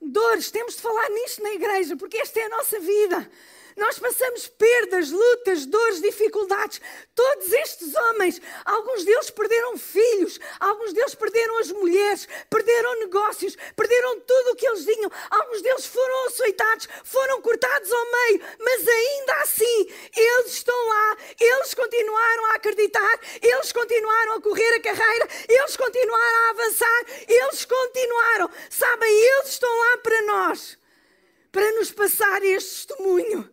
dores. 0.00 0.50
Temos 0.50 0.76
de 0.76 0.82
falar 0.82 1.08
nisto 1.10 1.42
na 1.42 1.54
igreja, 1.54 1.96
porque 1.96 2.18
esta 2.18 2.40
é 2.40 2.44
a 2.44 2.48
nossa 2.48 2.78
vida. 2.78 3.30
Nós 3.76 3.98
passamos 3.98 4.48
perdas, 4.48 5.10
lutas, 5.10 5.66
dores, 5.66 6.00
dificuldades. 6.00 6.80
Todos 7.14 7.52
estes 7.52 7.94
homens, 7.94 8.40
alguns 8.64 9.04
deles 9.04 9.30
perderam 9.30 9.78
filhos, 9.78 10.38
alguns 10.60 10.92
deles 10.92 11.14
perderam 11.14 11.58
as 11.58 11.72
mulheres, 11.72 12.28
perderam 12.50 13.00
negócios, 13.00 13.56
perderam 13.74 14.20
tudo 14.20 14.50
o 14.50 14.56
que 14.56 14.66
eles 14.66 14.84
tinham. 14.84 15.10
Alguns 15.30 15.62
deles 15.62 15.86
foram 15.86 16.26
açoitados, 16.26 16.88
foram 17.04 17.40
cortados 17.40 17.90
ao 17.90 18.12
meio, 18.12 18.42
mas 18.58 18.86
ainda 18.88 19.34
assim 19.42 19.88
eles 20.16 20.52
estão 20.52 20.88
lá, 20.88 21.16
eles 21.40 21.74
continuaram 21.74 22.46
a 22.46 22.54
acreditar, 22.54 23.20
eles 23.40 23.72
continuaram 23.72 24.34
a 24.34 24.40
correr 24.42 24.74
a 24.74 24.80
carreira, 24.80 25.28
eles 25.48 25.76
continuaram 25.76 26.36
a 26.36 26.50
avançar, 26.50 27.04
eles 27.26 27.64
continuaram. 27.64 28.50
Sabem, 28.68 29.10
eles 29.10 29.48
estão 29.48 29.78
lá 29.78 29.98
para 29.98 30.22
nós, 30.22 30.78
para 31.50 31.70
nos 31.72 31.90
passar 31.90 32.42
este 32.42 32.86
testemunho 32.86 33.50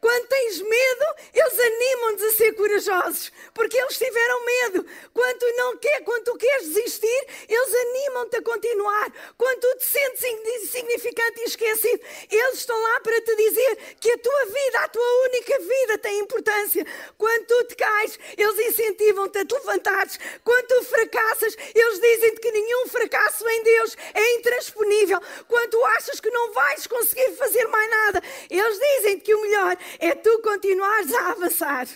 quando 0.00 0.28
tens 0.28 0.62
medo, 0.62 1.04
eles 1.34 1.58
animam-nos 1.58 2.22
a 2.22 2.30
ser 2.32 2.52
corajosos, 2.54 3.32
porque 3.52 3.76
eles 3.76 3.98
tiveram 3.98 4.44
medo. 4.46 4.86
Quando 5.12 5.38
tu, 5.38 5.56
não 5.56 5.76
quer, 5.76 6.02
quando 6.04 6.24
tu 6.24 6.36
queres 6.38 6.68
desistir, 6.68 7.26
eles 7.46 7.74
animam-te 7.74 8.36
a 8.36 8.42
continuar. 8.42 9.12
Quando 9.36 9.60
tu 9.60 9.76
te 9.78 9.84
sentes 9.84 10.22
insignificante 10.22 11.40
e 11.40 11.44
esquecido, 11.44 12.00
eles 12.30 12.54
estão 12.54 12.80
lá 12.80 13.00
para 13.00 13.20
te 13.20 13.36
dizer 13.36 13.78
que 14.00 14.10
a 14.10 14.18
tua 14.18 14.44
vida, 14.46 14.78
a 14.78 14.88
tua 14.88 15.22
única 15.24 15.58
vida, 15.58 15.98
tem 15.98 16.18
importância. 16.20 16.86
Quando 17.18 17.46
tu 17.46 17.64
te 17.64 17.76
cais, 17.76 18.18
eles 18.38 18.58
incentivam-te 18.58 19.38
a 19.38 19.44
te 19.44 19.54
levantares. 19.54 20.18
Quando 20.42 20.66
tu 20.66 20.84
fracassas, 20.84 21.56
eles 21.74 22.00
dizem-te 22.00 22.40
que 22.40 22.52
nenhum 22.52 22.88
fracasso 22.88 23.46
em 23.46 23.62
Deus 23.62 23.96
é 24.14 24.34
intransponível. 24.36 25.20
Quando 25.46 25.70
tu 25.70 25.84
achas 25.84 26.20
que 26.20 26.30
não 26.30 26.52
vais 26.54 26.86
conseguir 26.86 27.32
fazer 27.36 27.66
mais 27.66 27.90
nada, 27.90 28.22
eles 28.48 28.78
dizem-te 28.78 29.24
que 29.24 29.34
o 29.34 29.42
melhor 29.42 29.76
é 29.98 30.14
tu 30.14 30.40
continuares 30.42 31.12
a 31.12 31.30
avançar. 31.30 31.88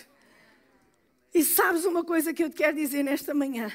E 1.33 1.43
sabes 1.43 1.85
uma 1.85 2.03
coisa 2.03 2.33
que 2.33 2.43
eu 2.43 2.49
te 2.49 2.55
quero 2.55 2.77
dizer 2.77 3.03
nesta 3.03 3.33
manhã? 3.33 3.71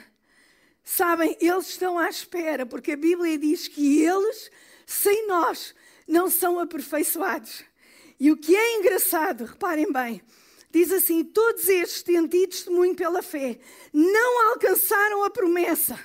Sabem, 0.82 1.36
eles 1.40 1.68
estão 1.68 1.98
à 1.98 2.08
espera, 2.08 2.64
porque 2.64 2.92
a 2.92 2.96
Bíblia 2.96 3.38
diz 3.38 3.68
que 3.68 4.02
eles, 4.02 4.50
sem 4.86 5.26
nós, 5.26 5.74
não 6.06 6.30
são 6.30 6.58
aperfeiçoados. 6.58 7.62
E 8.18 8.30
o 8.30 8.36
que 8.36 8.56
é 8.56 8.78
engraçado, 8.78 9.44
reparem 9.44 9.92
bem, 9.92 10.22
diz 10.70 10.90
assim: 10.90 11.22
todos 11.22 11.68
estes, 11.68 12.02
tendo 12.02 12.28
testemunho 12.28 12.94
pela 12.94 13.22
fé, 13.22 13.58
não 13.92 14.50
alcançaram 14.50 15.24
a 15.24 15.30
promessa. 15.30 15.98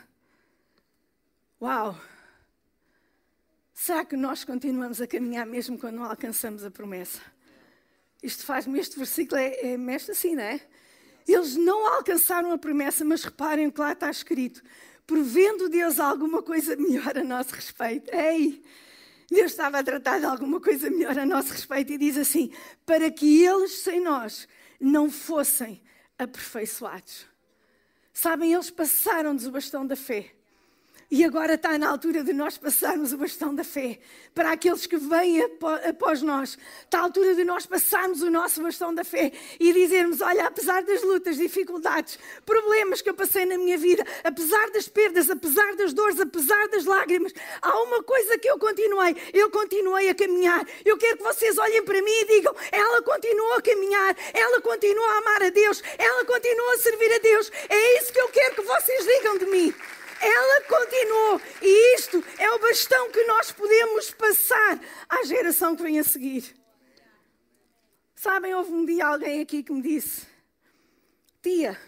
Uau! 1.62 2.00
Será 3.74 4.06
que 4.06 4.16
nós 4.16 4.44
continuamos 4.44 5.02
a 5.02 5.08
caminhar 5.08 5.46
mesmo 5.46 5.78
quando 5.78 5.96
não 5.96 6.06
alcançamos 6.06 6.64
a 6.64 6.72
promessa? 6.72 7.22
Isto 8.26 8.44
faz-me, 8.44 8.80
este 8.80 8.98
versículo 8.98 9.40
é, 9.40 9.74
é 9.74 9.78
mexe 9.78 10.12
assim, 10.12 10.36
não 10.36 10.44
é? 10.44 10.60
Eles 11.28 11.56
não 11.56 11.86
alcançaram 11.88 12.52
a 12.52 12.58
promessa, 12.58 13.06
mas 13.06 13.24
reparem 13.24 13.68
o 13.68 13.72
que 13.72 13.80
lá 13.80 13.94
está 13.94 14.10
escrito. 14.10 14.64
Provendo 15.06 15.70
Deus 15.70 16.00
alguma 16.00 16.42
coisa 16.42 16.76
melhor 16.76 17.18
a 17.18 17.24
nosso 17.24 17.54
respeito. 17.54 18.14
Ei! 18.14 18.64
Deus 19.30 19.52
estava 19.52 19.80
a 19.80 19.84
tratar 19.84 20.20
de 20.20 20.26
alguma 20.26 20.60
coisa 20.60 20.90
melhor 20.90 21.18
a 21.18 21.26
nosso 21.26 21.52
respeito 21.52 21.94
e 21.94 21.98
diz 21.98 22.18
assim: 22.18 22.52
para 22.86 23.10
que 23.12 23.44
eles 23.44 23.72
sem 23.72 24.00
nós 24.00 24.48
não 24.80 25.10
fossem 25.10 25.82
aperfeiçoados. 26.18 27.28
Sabem, 28.14 28.54
eles 28.54 28.70
passaram-nos 28.70 29.46
o 29.46 29.52
bastão 29.52 29.86
da 29.86 29.96
fé. 29.96 30.35
E 31.12 31.24
agora 31.24 31.54
está 31.54 31.78
na 31.78 31.90
altura 31.90 32.24
de 32.24 32.34
nós 32.34 32.58
passarmos 32.58 33.14
o 33.14 33.18
bastão 33.18 33.54
da 33.54 33.64
fé 33.64 34.00
para 34.34 34.52
aqueles 34.52 34.88
que 34.88 34.98
vêm 34.98 35.40
após 35.88 36.24
nós. 36.24 36.58
Está 36.84 37.00
a 37.00 37.04
altura 37.04 37.36
de 37.36 37.44
nós 37.44 37.68
passarmos 37.68 38.24
o 38.24 38.32
nosso 38.32 38.60
bastão 38.62 38.94
da 38.94 39.04
fé 39.04 39.32
e 39.60 39.72
dizermos: 39.72 40.22
Olha, 40.22 40.48
apesar 40.48 40.82
das 40.82 41.04
lutas, 41.04 41.38
dificuldades, 41.38 42.18
problemas 42.44 43.04
que 43.04 43.10
eu 43.10 43.14
passei 43.14 43.46
na 43.46 43.56
minha 43.56 43.78
vida, 43.78 44.04
apesar 44.24 44.72
das 44.72 44.88
perdas, 44.88 45.30
apesar 45.30 45.76
das 45.76 45.94
dores, 45.94 46.20
apesar 46.20 46.68
das 46.70 46.86
lágrimas, 46.86 47.34
há 47.62 47.84
uma 47.84 48.02
coisa 48.02 48.40
que 48.40 48.50
eu 48.50 48.58
continuei. 48.58 49.16
Eu 49.32 49.52
continuei 49.52 50.10
a 50.10 50.16
caminhar. 50.16 50.68
Eu 50.84 50.98
quero 50.98 51.18
que 51.18 51.24
vocês 51.24 51.56
olhem 51.60 51.84
para 51.84 52.02
mim 52.02 52.20
e 52.22 52.26
digam: 52.26 52.56
Ela 52.72 53.04
continuou 53.04 53.54
a 53.54 53.62
caminhar, 53.62 54.18
ela 54.34 54.60
continua 54.60 55.08
a 55.08 55.18
amar 55.20 55.44
a 55.44 55.50
Deus, 55.50 55.84
ela 56.00 56.26
continua 56.26 56.74
a 56.74 56.78
servir 56.80 57.14
a 57.14 57.20
Deus. 57.20 57.52
É 57.70 58.02
isso 58.02 58.12
que 58.12 58.20
eu 58.20 58.28
quero 58.30 58.56
que 58.56 58.62
vocês 58.64 59.06
digam 59.06 59.38
de 59.38 59.46
mim. 59.46 59.74
Ela 60.22 60.62
continuou. 60.64 61.42
E 61.62 61.96
isto 61.96 62.24
é 62.38 62.50
o 62.52 62.60
bastão 62.60 63.12
que 63.12 63.24
nós 63.26 63.52
podemos 63.52 64.12
passar 64.12 64.80
à 65.10 65.24
geração 65.26 65.76
que 65.76 65.84
vem 65.84 66.00
a 66.00 66.04
seguir. 66.04 66.56
Sabem, 68.16 68.56
houve 68.56 68.72
um 68.72 68.86
dia 68.86 69.06
alguém 69.06 69.42
aqui 69.42 69.62
que 69.62 69.72
me 69.72 69.82
disse: 69.82 70.26
Tia, 71.42 71.80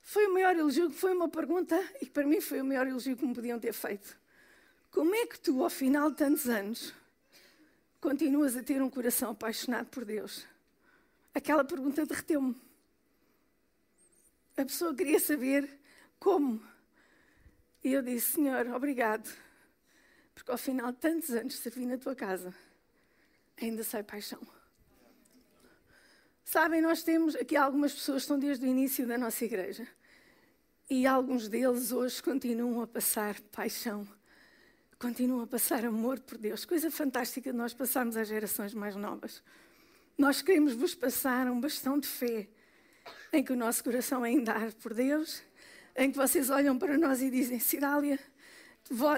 foi 0.00 0.26
o 0.26 0.32
maior 0.32 0.56
elogio, 0.56 0.90
foi 0.90 1.12
uma 1.12 1.28
pergunta 1.28 1.78
e 2.00 2.06
para 2.06 2.26
mim 2.26 2.40
foi 2.40 2.60
o 2.60 2.64
maior 2.64 2.86
elogio 2.86 3.16
que 3.16 3.26
me 3.26 3.34
podiam 3.34 3.60
ter 3.60 3.72
feito. 3.72 4.18
Como 4.90 5.14
é 5.14 5.26
que 5.26 5.38
tu, 5.38 5.62
ao 5.62 5.70
final 5.70 6.10
de 6.10 6.16
tantos 6.16 6.48
anos, 6.48 6.94
continuas 8.00 8.56
a 8.56 8.62
ter 8.62 8.82
um 8.82 8.88
coração 8.88 9.30
apaixonado 9.30 9.86
por 9.90 10.04
Deus? 10.04 10.46
Aquela 11.34 11.62
pergunta 11.62 12.06
derreteu-me. 12.06 12.56
A 14.56 14.64
pessoa 14.64 14.92
queria 14.92 15.20
saber 15.20 15.77
como? 16.18 16.62
E 17.82 17.92
eu 17.92 18.02
disse: 18.02 18.32
Senhor, 18.32 18.66
obrigado, 18.68 19.28
porque 20.34 20.50
ao 20.50 20.58
final 20.58 20.92
de 20.92 20.98
tantos 20.98 21.30
anos 21.30 21.56
servi 21.56 21.86
na 21.86 21.96
tua 21.96 22.14
casa, 22.14 22.54
ainda 23.60 23.82
sei 23.82 24.02
paixão. 24.02 24.40
Sabem, 26.44 26.80
nós 26.80 27.02
temos 27.02 27.36
aqui 27.36 27.56
algumas 27.56 27.92
pessoas 27.92 28.22
que 28.22 28.24
estão 28.24 28.38
desde 28.38 28.64
o 28.64 28.68
início 28.68 29.06
da 29.06 29.18
nossa 29.18 29.44
igreja. 29.44 29.86
E 30.88 31.06
alguns 31.06 31.46
deles 31.46 31.92
hoje 31.92 32.22
continuam 32.22 32.80
a 32.80 32.86
passar 32.86 33.38
paixão, 33.52 34.08
continuam 34.98 35.42
a 35.42 35.46
passar 35.46 35.84
amor 35.84 36.18
por 36.20 36.38
Deus. 36.38 36.64
Coisa 36.64 36.90
fantástica 36.90 37.52
de 37.52 37.58
nós 37.58 37.74
passarmos 37.74 38.16
às 38.16 38.28
gerações 38.28 38.72
mais 38.72 38.96
novas. 38.96 39.42
Nós 40.16 40.40
queremos 40.40 40.72
vos 40.72 40.94
passar 40.94 41.46
um 41.48 41.60
bastão 41.60 41.98
de 41.98 42.08
fé 42.08 42.48
em 43.30 43.44
que 43.44 43.52
o 43.52 43.56
nosso 43.56 43.84
coração 43.84 44.24
é 44.24 44.40
dar 44.40 44.72
por 44.72 44.94
Deus 44.94 45.42
em 45.98 46.12
que 46.12 46.16
vocês 46.16 46.48
olham 46.48 46.78
para 46.78 46.96
nós 46.96 47.20
e 47.20 47.28
dizem: 47.28 47.58
Cidália, 47.58 48.18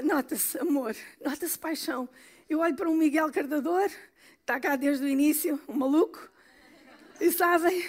nota-se 0.02 0.58
amor, 0.58 0.96
nota-se 1.22 1.58
paixão. 1.58 2.08
Eu 2.49 2.60
olho 2.60 2.75
para 2.75 2.88
um 2.88 2.96
Miguel 2.96 3.30
Cardador, 3.30 3.88
que 3.88 4.40
está 4.40 4.58
cá 4.58 4.75
desde 4.75 5.04
o 5.04 5.08
início, 5.08 5.60
um 5.68 5.75
maluco, 5.75 6.18
e 7.20 7.30
sabem, 7.30 7.84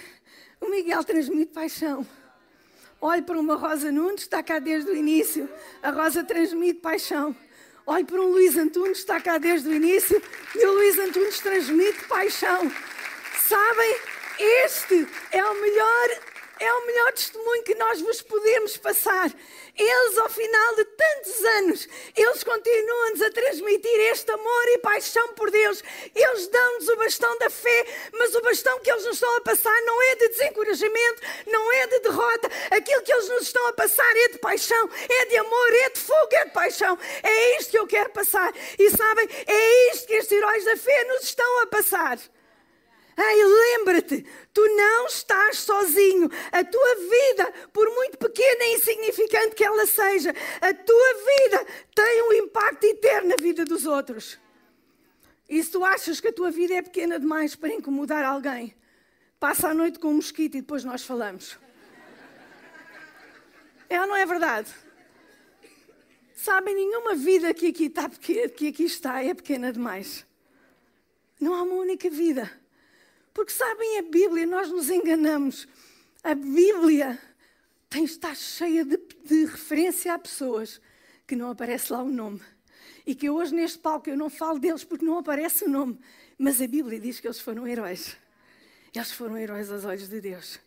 o 0.60 0.69
Miguel 0.69 1.03
transmite 1.05 1.53
paixão. 1.53 2.05
Olho 3.00 3.24
para 3.24 3.39
uma 3.39 3.55
Rosa 3.55 3.91
Nunes, 3.91 4.21
está 4.21 4.43
cá 4.43 4.60
desde 4.60 4.91
o 4.91 4.95
início, 4.95 5.50
a 5.81 5.89
Rosa 5.89 6.24
transmite 6.24 6.81
paixão. 6.81 7.36
Olho 7.88 8.05
para 8.05 8.21
um 8.21 8.27
Luís 8.27 8.55
Antunes, 8.55 9.00
está 9.00 9.19
cá 9.19 9.39
desde 9.39 9.67
o 9.67 9.74
início, 9.74 10.21
e 10.53 10.65
o 10.65 10.74
Luís 10.74 11.00
Antunes 11.00 11.39
transmite 11.39 12.03
paixão. 12.07 12.71
Sabem, 13.48 13.95
este 14.38 15.07
é 15.31 15.43
o 15.43 15.62
melhor 15.62 16.30
é 16.62 16.74
o 16.74 16.86
melhor 16.86 17.12
testemunho 17.13 17.63
que 17.63 17.74
nós 17.74 18.00
vos 18.01 18.22
podemos 18.22 18.77
passar. 18.77 19.34
Eles, 19.75 20.18
ao 20.20 20.30
final 20.30 20.75
de 20.75 20.86
tantos 20.86 21.44
anos, 21.44 21.89
eles 22.15 22.44
continuam-nos 22.44 23.22
a 23.24 23.32
transmitir 23.32 24.00
este 24.12 24.32
amor 24.32 24.68
e 24.68 24.77
paixão 24.77 25.34
por 25.34 25.50
Deus. 25.50 25.84
Eles 26.13 26.48
dão-nos 26.48 26.88
o 26.88 26.96
bastão 26.98 27.36
da 27.39 27.50
fé, 27.50 27.86
mas 28.13 28.36
o 28.36 28.41
bastão 28.41 28.80
que 28.80 28.91
eles 28.91 29.06
nos 29.06 29.15
estão 29.15 29.38
a 29.38 29.41
passar 29.41 29.82
não 29.82 30.01
é 30.03 30.15
de 30.15 30.30
desencorajamento, 30.30 31.22
não 31.48 31.74
é 31.74 31.88
de 31.88 32.00
derrota. 32.01 32.48
Aquilo 32.70 33.01
que 33.01 33.12
eles 33.12 33.30
nos 33.30 33.41
estão 33.41 33.68
a 33.68 33.74
passar 33.74 34.15
é 34.18 34.27
de 34.27 34.38
paixão, 34.38 34.89
é 35.10 35.25
de 35.25 35.38
amor, 35.38 35.74
é 35.74 35.89
de 35.89 36.00
fogo, 36.00 36.30
é 36.34 36.46
de 36.46 36.51
paixão. 36.51 36.98
É 37.24 37.58
isto 37.58 37.72
que 37.72 37.80
eu 37.80 37.88
quero 37.88 38.12
passar. 38.12 38.53
E 38.77 38.89
sabem, 38.91 39.27
é 39.48 39.94
isto 39.94 40.06
que 40.06 40.13
estes 40.13 40.38
heróis 40.38 40.63
da 40.63 40.77
fé 40.77 41.06
nos 41.06 41.24
estão 41.24 41.62
a 41.63 41.65
passar. 41.65 42.20
Ei, 43.23 43.45
lembra-te, 43.45 44.25
tu 44.51 44.65
não 44.75 45.05
estás 45.05 45.59
sozinho. 45.59 46.27
A 46.51 46.63
tua 46.63 46.95
vida, 46.95 47.53
por 47.71 47.87
muito 47.93 48.17
pequena 48.17 48.63
e 48.65 48.75
insignificante 48.75 49.55
que 49.55 49.63
ela 49.63 49.85
seja, 49.85 50.33
a 50.59 50.73
tua 50.73 51.13
vida 51.13 51.65
tem 51.93 52.23
um 52.23 52.33
impacto 52.33 52.83
eterno 52.85 53.29
na 53.29 53.35
vida 53.35 53.63
dos 53.63 53.85
outros. 53.85 54.39
E 55.47 55.61
se 55.61 55.69
tu 55.69 55.85
achas 55.85 56.19
que 56.19 56.29
a 56.29 56.33
tua 56.33 56.49
vida 56.49 56.73
é 56.73 56.81
pequena 56.81 57.19
demais 57.19 57.55
para 57.55 57.69
incomodar 57.69 58.25
alguém, 58.25 58.75
passa 59.39 59.69
a 59.69 59.73
noite 59.73 59.99
com 59.99 60.07
um 60.07 60.15
mosquito 60.15 60.55
e 60.55 60.61
depois 60.61 60.83
nós 60.83 61.03
falamos. 61.03 61.59
É 63.87 64.01
ou 64.01 64.07
não 64.07 64.15
é 64.15 64.25
verdade? 64.25 64.73
Sabem, 66.33 66.73
nenhuma 66.73 67.13
vida 67.13 67.53
que 67.53 67.67
aqui, 67.67 67.85
está, 67.85 68.09
que 68.09 68.67
aqui 68.67 68.83
está 68.83 69.23
é 69.23 69.31
pequena 69.33 69.71
demais. 69.71 70.25
Não 71.39 71.53
há 71.53 71.61
uma 71.61 71.75
única 71.75 72.09
vida. 72.09 72.61
Porque 73.33 73.51
sabem, 73.51 74.00
a 74.00 74.01
Bíblia, 74.01 74.45
nós 74.45 74.69
nos 74.69 74.89
enganamos. 74.89 75.67
A 76.23 76.35
Bíblia 76.35 77.19
tem, 77.89 78.03
está 78.03 78.35
cheia 78.35 78.85
de, 78.85 78.97
de 79.23 79.45
referência 79.45 80.13
a 80.13 80.19
pessoas 80.19 80.81
que 81.25 81.35
não 81.35 81.50
aparece 81.50 81.91
lá 81.91 82.01
o 82.01 82.09
nome. 82.09 82.41
E 83.05 83.15
que 83.15 83.29
hoje 83.29 83.53
neste 83.53 83.79
palco 83.79 84.09
eu 84.09 84.17
não 84.17 84.29
falo 84.29 84.59
deles 84.59 84.83
porque 84.83 85.05
não 85.05 85.17
aparece 85.17 85.65
o 85.65 85.69
nome. 85.69 86.00
Mas 86.38 86.61
a 86.61 86.67
Bíblia 86.67 87.00
diz 87.00 87.19
que 87.19 87.27
eles 87.27 87.39
foram 87.39 87.67
heróis. 87.67 88.17
Eles 88.93 89.11
foram 89.11 89.38
heróis 89.38 89.71
aos 89.71 89.85
olhos 89.85 90.09
de 90.09 90.19
Deus. 90.19 90.59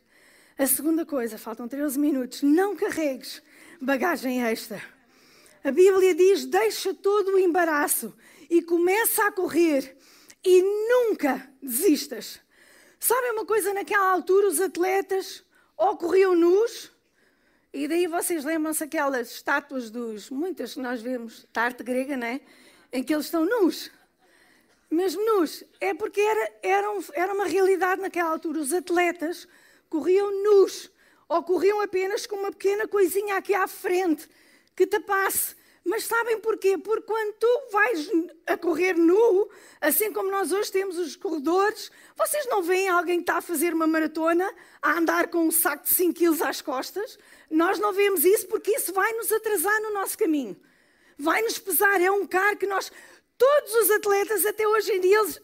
A 0.57 0.67
segunda 0.67 1.05
coisa, 1.05 1.37
faltam 1.37 1.67
13 1.67 1.99
minutos, 1.99 2.43
não 2.43 2.77
carregues 2.77 3.43
bagagem 3.81 4.43
extra. 4.45 4.83
A 5.63 5.71
Bíblia 5.71 6.15
diz: 6.15 6.47
deixa 6.47 6.95
todo 6.95 7.35
o 7.35 7.39
embaraço 7.39 8.15
e 8.49 8.63
começa 8.63 9.27
a 9.27 9.33
correr 9.33 9.97
e 10.45 10.63
nunca 10.63 11.51
desistas. 11.63 12.41
Sabem 13.07 13.33
uma 13.33 13.45
coisa? 13.45 13.75
Naquela 13.75 14.13
altura, 14.13 14.49
os 14.49 14.59
atletas 14.59 15.45
ou 15.77 15.95
corriam 15.95 16.35
nus, 16.35 16.91
e 17.71 17.87
daí 17.87 18.07
vocês 18.07 18.47
lembram-se 18.47 18.83
aquelas 18.83 19.31
estátuas 19.31 19.91
dos, 19.91 20.31
muitas 20.31 20.73
que 20.73 20.81
nós 20.81 21.03
vemos, 21.03 21.47
da 21.53 21.65
arte 21.65 21.83
grega, 21.83 22.17
né? 22.17 22.41
Em 22.91 23.05
que 23.05 23.13
eles 23.13 23.27
estão 23.27 23.45
nus. 23.45 23.91
Mesmo 24.91 25.23
nus. 25.23 25.63
É 25.83 25.93
porque 25.93 26.19
era, 26.19 26.53
era, 26.63 26.91
um, 26.93 27.05
era 27.13 27.35
uma 27.35 27.45
realidade 27.45 28.01
naquela 28.01 28.31
altura. 28.31 28.59
Os 28.59 28.73
atletas 28.73 29.47
corriam 29.91 30.43
nus, 30.43 30.91
ou 31.29 31.43
corriam 31.43 31.83
apenas 31.83 32.27
com 32.27 32.37
uma 32.37 32.53
pequena 32.53 32.89
coisinha 32.89 33.37
aqui 33.37 33.53
à 33.53 33.69
frente 33.69 34.27
que 34.75 34.87
tapasse. 34.87 35.55
Mas 35.85 36.05
sabem 36.05 36.41
porquê? 36.41 36.79
Porque 36.79 37.07
quando 37.07 37.35
tu 37.35 37.69
vais 37.71 38.11
a 38.47 38.57
correr 38.57 38.95
nu, 38.95 39.51
assim 39.81 40.11
como 40.13 40.31
nós 40.31 40.51
hoje 40.51 40.73
temos 40.73 40.97
os 40.97 41.15
corredores, 41.15 41.91
vocês 42.17 42.47
não 42.47 42.63
veem 42.63 42.89
alguém 42.89 43.19
que 43.19 43.25
está 43.25 43.37
a 43.37 43.43
fazer 43.43 43.75
uma 43.75 43.87
maratona 43.87 44.51
a 44.81 44.99
andar 44.99 45.29
com 45.29 45.47
um 45.47 45.51
saco 45.51 45.85
de 45.85 45.91
5 45.91 46.15
quilos 46.15 46.41
às 46.41 46.63
costas? 46.63 47.19
Nós 47.51 47.79
não 47.79 47.93
vemos 47.93 48.25
isso 48.25 48.49
porque 48.49 48.71
isso 48.71 48.95
vai 48.95 49.13
nos 49.13 49.31
atrasar 49.31 49.79
no 49.83 49.93
nosso 49.93 50.17
caminho. 50.17 50.57
Vai 51.19 51.43
nos 51.43 51.59
pesar. 51.59 52.01
É 52.01 52.11
um 52.11 52.27
carro 52.27 52.57
que 52.57 52.67
nós, 52.67 52.91
todos 53.37 53.75
os 53.75 53.91
atletas 53.91 54.47
até 54.47 54.67
hoje 54.67 54.91
em 54.91 55.01
dia, 55.01 55.19
eles 55.19 55.41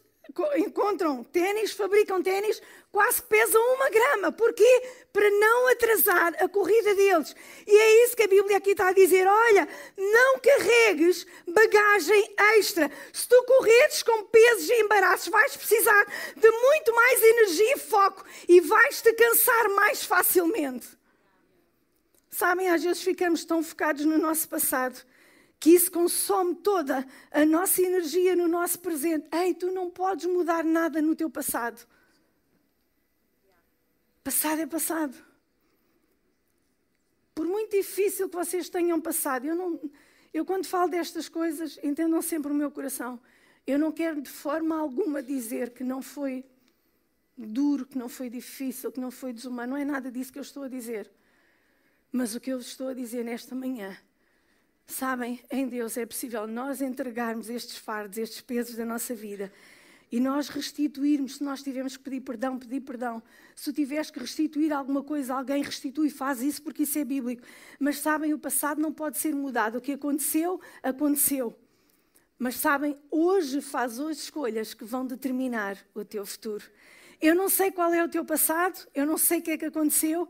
encontram 0.57 1.25
ténis, 1.25 1.73
fabricam 1.73 2.23
ténis, 2.23 2.61
quase 2.91 3.23
pesam 3.23 3.61
uma 3.75 3.91
grama. 3.91 4.33
Porquê? 4.33 4.83
Para 5.13 5.29
não 5.31 5.69
atrasar 5.69 6.35
a 6.43 6.49
corrida 6.49 6.95
deles. 6.95 7.35
E 7.67 7.77
é 7.77 8.05
isso 8.05 8.17
que 8.17 8.23
a 8.23 8.29
Bíblia 8.29 8.57
aqui 8.57 8.71
está 8.71 8.89
a 8.89 8.93
dizer. 8.93 9.27
Olha, 9.27 9.69
não 9.97 10.39
carregues 10.39 11.27
bagagem 11.47 12.35
extra. 12.57 12.91
Se 13.13 13.29
tu 13.29 13.43
correres 13.45 14.03
com 14.03 14.25
pesos 14.25 14.69
e 14.69 14.81
embaraços, 14.81 15.29
vais 15.29 15.57
precisar 15.57 16.07
de 16.37 16.51
muito 16.51 16.95
mais 16.95 17.23
energia 17.23 17.75
e 17.75 17.79
foco 17.79 18.25
e 18.49 18.61
vais-te 18.61 19.13
cansar 19.13 19.69
mais 19.71 20.05
facilmente. 20.05 20.89
Sabem, 22.31 22.71
às 22.71 22.83
vezes 22.83 23.03
ficamos 23.03 23.45
tão 23.45 23.63
focados 23.63 24.05
no 24.05 24.17
nosso 24.17 24.49
passado 24.49 25.05
que 25.61 25.71
isso 25.71 25.93
consome 25.93 26.55
toda 26.55 27.07
a 27.31 27.45
nossa 27.45 27.83
energia 27.83 28.35
no 28.35 28.49
nosso 28.49 28.79
presente. 28.79 29.29
Ei, 29.31 29.53
tu 29.53 29.71
não 29.71 29.91
podes 29.91 30.25
mudar 30.25 30.65
nada 30.65 31.03
no 31.03 31.15
teu 31.15 31.29
passado. 31.29 31.87
Passado 34.25 34.63
é 34.63 34.67
passado. 34.67 35.15
Por 37.35 37.47
muito 37.47 37.77
difícil 37.77 38.31
que 38.31 38.37
vocês 38.37 38.71
tenham 38.71 38.99
passado, 38.99 39.47
eu, 39.47 39.55
não, 39.55 39.79
eu 40.33 40.47
quando 40.47 40.67
falo 40.67 40.91
destas 40.91 41.29
coisas, 41.29 41.79
entendam 41.83 42.23
sempre 42.23 42.51
o 42.51 42.55
meu 42.55 42.71
coração. 42.71 43.21
Eu 43.67 43.79
não 43.79 43.93
quero 43.93 44.23
de 44.23 44.31
forma 44.31 44.79
alguma 44.79 45.23
dizer 45.23 45.71
que 45.71 45.85
não 45.85 46.01
foi 46.01 46.43
duro, 47.37 47.85
que 47.85 47.99
não 47.99 48.09
foi 48.09 48.31
difícil, 48.31 48.91
que 48.91 49.01
não 49.01 49.11
foi 49.11 49.35
desumano. 49.35 49.73
Não 49.73 49.77
é 49.77 49.85
nada 49.85 50.11
disso 50.11 50.33
que 50.33 50.39
eu 50.39 50.43
estou 50.43 50.63
a 50.63 50.69
dizer. 50.69 51.11
Mas 52.11 52.35
o 52.35 52.41
que 52.41 52.51
eu 52.51 52.59
estou 52.59 52.89
a 52.89 52.95
dizer 52.95 53.25
nesta 53.27 53.55
manhã 53.55 53.95
Sabem, 54.91 55.41
em 55.53 55.69
Deus 55.69 55.97
é 55.97 56.05
possível 56.05 56.49
nós 56.49 56.83
entregarmos 56.83 57.49
estes 57.49 57.77
fardos, 57.79 58.19
estes 58.19 58.41
pesos 58.41 58.75
da 58.75 58.85
nossa 58.85 59.15
vida 59.15 59.53
e 60.11 60.19
nós 60.19 60.49
restituirmos. 60.49 61.37
Se 61.37 61.45
nós 61.45 61.63
tivermos 61.63 61.97
que 61.97 62.03
pedir 62.03 62.21
perdão, 62.21 62.59
pedir 62.59 62.81
perdão. 62.81 63.23
Se 63.55 63.73
tiveres 63.73 64.11
que 64.11 64.19
restituir 64.19 64.73
alguma 64.73 65.05
coisa, 65.05 65.35
alguém 65.35 65.63
restitui, 65.63 66.11
faz 66.11 66.43
isso 66.43 66.61
porque 66.61 66.83
isso 66.83 66.99
é 66.99 67.05
bíblico. 67.05 67.47
Mas 67.79 67.99
sabem, 67.99 68.35
o 68.35 68.39
passado 68.39 68.81
não 68.81 68.93
pode 68.93 69.17
ser 69.17 69.33
mudado. 69.33 69.79
O 69.79 69.81
que 69.81 69.93
aconteceu, 69.93 70.61
aconteceu. 70.83 71.57
Mas 72.37 72.57
sabem, 72.57 72.99
hoje 73.13 73.61
faz 73.61 74.01
hoje 74.01 74.19
escolhas 74.19 74.75
que 74.75 74.85
vão 74.85 75.07
determinar 75.07 75.79
o 75.95 76.05
teu 76.05 76.27
futuro. 76.27 76.65
Eu 77.21 77.37
não 77.37 77.49
sei 77.49 77.71
qual 77.71 77.95
é 77.95 78.03
o 78.03 78.09
teu 78.09 78.25
passado, 78.25 78.89
eu 78.93 79.07
não 79.07 79.17
sei 79.17 79.39
o 79.39 79.43
que 79.43 79.53
é 79.53 79.59
que 79.59 79.67
aconteceu, 79.67 80.29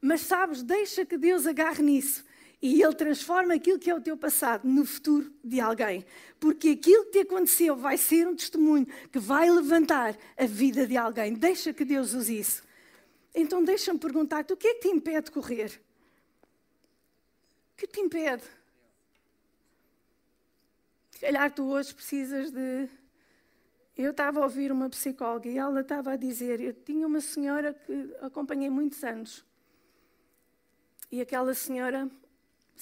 mas 0.00 0.22
sabes, 0.22 0.64
deixa 0.64 1.06
que 1.06 1.16
Deus 1.16 1.46
agarre 1.46 1.82
nisso 1.82 2.24
e 2.62 2.82
Ele 2.82 2.94
transforma 2.94 3.54
aquilo 3.54 3.78
que 3.78 3.90
é 3.90 3.94
o 3.94 4.00
teu 4.00 4.16
passado 4.16 4.68
no 4.68 4.84
futuro 4.84 5.32
de 5.42 5.60
alguém. 5.60 6.04
Porque 6.38 6.70
aquilo 6.70 7.04
que 7.06 7.12
te 7.12 7.18
aconteceu 7.20 7.74
vai 7.74 7.96
ser 7.96 8.28
um 8.28 8.36
testemunho 8.36 8.86
que 9.10 9.18
vai 9.18 9.48
levantar 9.48 10.16
a 10.36 10.44
vida 10.44 10.86
de 10.86 10.96
alguém. 10.96 11.34
Deixa 11.34 11.72
que 11.72 11.84
Deus 11.86 12.12
use 12.12 12.38
isso. 12.38 12.62
Então 13.34 13.64
deixa-me 13.64 13.98
perguntar-te: 13.98 14.52
o 14.52 14.56
que 14.56 14.68
é 14.68 14.74
que 14.74 14.80
te 14.80 14.88
impede 14.88 15.26
de 15.26 15.30
correr? 15.30 15.80
O 17.72 17.76
que 17.78 17.86
te 17.86 18.00
impede? 18.00 18.42
Se 21.12 21.20
calhar 21.20 21.50
tu 21.50 21.64
hoje 21.64 21.94
precisas 21.94 22.50
de. 22.50 22.88
Eu 23.96 24.10
estava 24.10 24.40
a 24.40 24.44
ouvir 24.44 24.70
uma 24.70 24.88
psicóloga 24.88 25.48
e 25.48 25.56
ela 25.56 25.80
estava 25.80 26.12
a 26.12 26.16
dizer: 26.16 26.60
eu 26.60 26.74
tinha 26.74 27.06
uma 27.06 27.22
senhora 27.22 27.72
que 27.72 28.14
acompanhei 28.20 28.68
muitos 28.68 29.02
anos. 29.02 29.44
E 31.10 31.20
aquela 31.22 31.54
senhora 31.54 32.10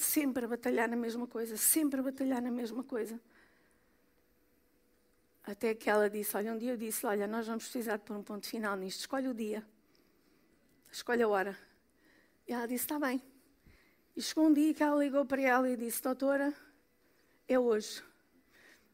sempre 0.01 0.45
a 0.45 0.49
batalhar 0.49 0.89
na 0.89 0.97
mesma 0.97 1.27
coisa, 1.27 1.57
sempre 1.57 2.01
a 2.01 2.03
batalhar 2.03 2.41
na 2.41 2.51
mesma 2.51 2.85
coisa. 2.85 3.21
Até 5.43 5.75
que 5.75 5.91
ela 5.91 6.09
disse: 6.09 6.37
Olha, 6.37 6.53
um 6.53 6.59
dia 6.59 6.73
eu 6.73 6.77
disse: 6.77 7.05
Olha, 7.05 7.27
nós 7.27 7.47
vamos 7.47 7.65
precisar 7.65 7.97
de 7.97 8.05
pôr 8.05 8.17
um 8.17 8.23
ponto 8.23 8.47
final 8.47 8.77
nisto. 8.77 9.01
Escolhe 9.01 9.29
o 9.29 9.35
dia, 9.35 9.67
escolhe 10.91 11.23
a 11.23 11.29
hora. 11.29 11.59
E 12.47 12.53
ela 12.53 12.67
disse: 12.67 12.85
Está 12.85 12.99
bem. 12.99 13.21
E 14.17 14.23
chegou 14.23 14.47
um 14.47 14.53
dia 14.53 14.73
que 14.73 14.83
ela 14.83 15.03
ligou 15.03 15.25
para 15.25 15.43
ela 15.43 15.69
e 15.69 15.77
disse: 15.77 16.03
Doutora, 16.03 16.55
é 17.49 17.59
hoje. 17.59 18.03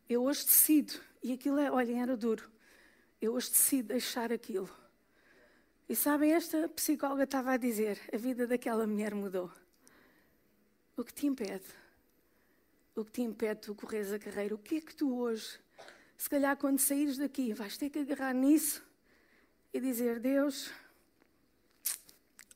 Eu 0.08 0.22
hoje 0.22 0.44
decido. 0.44 0.94
E 1.22 1.32
aquilo 1.32 1.58
é, 1.58 1.70
olhem, 1.70 2.00
era 2.00 2.16
duro. 2.16 2.50
Eu 3.20 3.34
hoje 3.34 3.50
decido 3.50 3.88
deixar 3.88 4.32
aquilo. 4.32 4.70
E 5.88 5.94
sabem, 5.94 6.32
esta 6.32 6.68
psicóloga 6.68 7.24
estava 7.24 7.52
a 7.52 7.56
dizer: 7.56 8.00
a 8.12 8.16
vida 8.16 8.46
daquela 8.46 8.86
mulher 8.86 9.14
mudou. 9.14 9.50
O 10.96 11.04
que 11.04 11.12
te 11.12 11.26
impede? 11.26 11.64
O 12.94 13.04
que 13.04 13.10
te 13.10 13.22
impede 13.22 13.60
de 13.60 13.66
tu 13.66 13.74
correres 13.74 14.12
a 14.12 14.18
carreira? 14.18 14.54
O 14.54 14.58
que 14.58 14.76
é 14.76 14.80
que 14.80 14.94
tu 14.94 15.18
hoje, 15.18 15.58
se 16.16 16.30
calhar 16.30 16.56
quando 16.56 16.78
saíres 16.78 17.16
daqui, 17.16 17.52
vais 17.52 17.76
ter 17.76 17.90
que 17.90 17.98
agarrar 17.98 18.32
nisso 18.32 18.82
e 19.72 19.80
dizer: 19.80 20.20
Deus, 20.20 20.70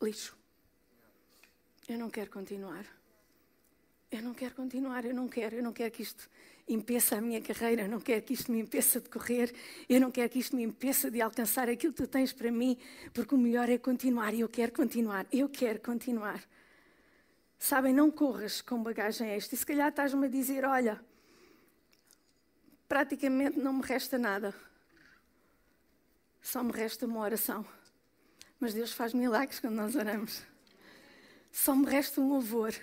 lixo. 0.01 0.37
Eu 1.89 1.99
não 1.99 2.11
quero 2.11 2.31
continuar. 2.31 2.87
Eu 4.11 4.23
não 4.23 4.33
quero 4.33 4.55
continuar, 4.55 5.05
eu 5.05 5.15
não 5.15 5.29
quero, 5.29 5.57
eu 5.57 5.63
não 5.63 5.73
quero 5.73 5.91
que 5.91 6.03
isto, 6.03 6.31
impeça 6.67 7.17
a 7.17 7.21
minha 7.21 7.43
carreira, 7.43 7.83
eu 7.83 7.89
não 7.89 8.01
quero 8.01 8.23
que 8.23 8.33
isto 8.33 8.51
me 8.51 8.61
impeça 8.61 9.01
de 9.03 9.09
correr, 9.09 9.55
eu 9.87 10.01
não 10.01 10.11
quero 10.11 10.31
que 10.31 10.39
isto 10.39 10.57
me 10.57 10.63
impeça 10.63 11.11
de 11.11 11.21
alcançar 11.21 11.69
aquilo 11.69 11.93
que 11.93 12.03
tu 12.03 12.09
tens 12.09 12.33
para 12.33 12.51
mim, 12.51 12.79
porque 13.13 13.35
o 13.35 13.39
melhor 13.39 13.69
é 13.69 13.77
continuar 13.77 14.33
e 14.33 14.41
eu 14.41 14.49
quero 14.49 14.73
continuar, 14.73 15.27
eu 15.31 15.47
quero 15.49 15.81
continuar. 15.81 16.43
Sabem, 17.59 17.93
não 17.93 18.11
corras 18.11 18.61
com 18.61 18.83
bagagem 18.83 19.31
esta. 19.31 19.55
E 19.55 19.59
se 19.59 19.67
calhar 19.67 19.89
estás-me 19.89 20.27
a 20.27 20.31
dizer: 20.31 20.65
olha, 20.65 21.01
praticamente 22.89 23.59
não 23.59 23.73
me 23.73 23.83
resta 23.83 24.17
nada, 24.17 24.55
só 26.41 26.63
me 26.63 26.73
resta 26.73 27.07
uma 27.07 27.21
oração. 27.21 27.67
Mas 28.61 28.75
Deus 28.75 28.93
faz 28.93 29.13
milagres 29.13 29.61
quando 29.61 29.75
nós 29.75 29.95
oramos. 29.95 30.43
Só 31.53 31.75
me 31.75 31.87
resta 31.87 32.21
um 32.21 32.29
louvor. 32.29 32.75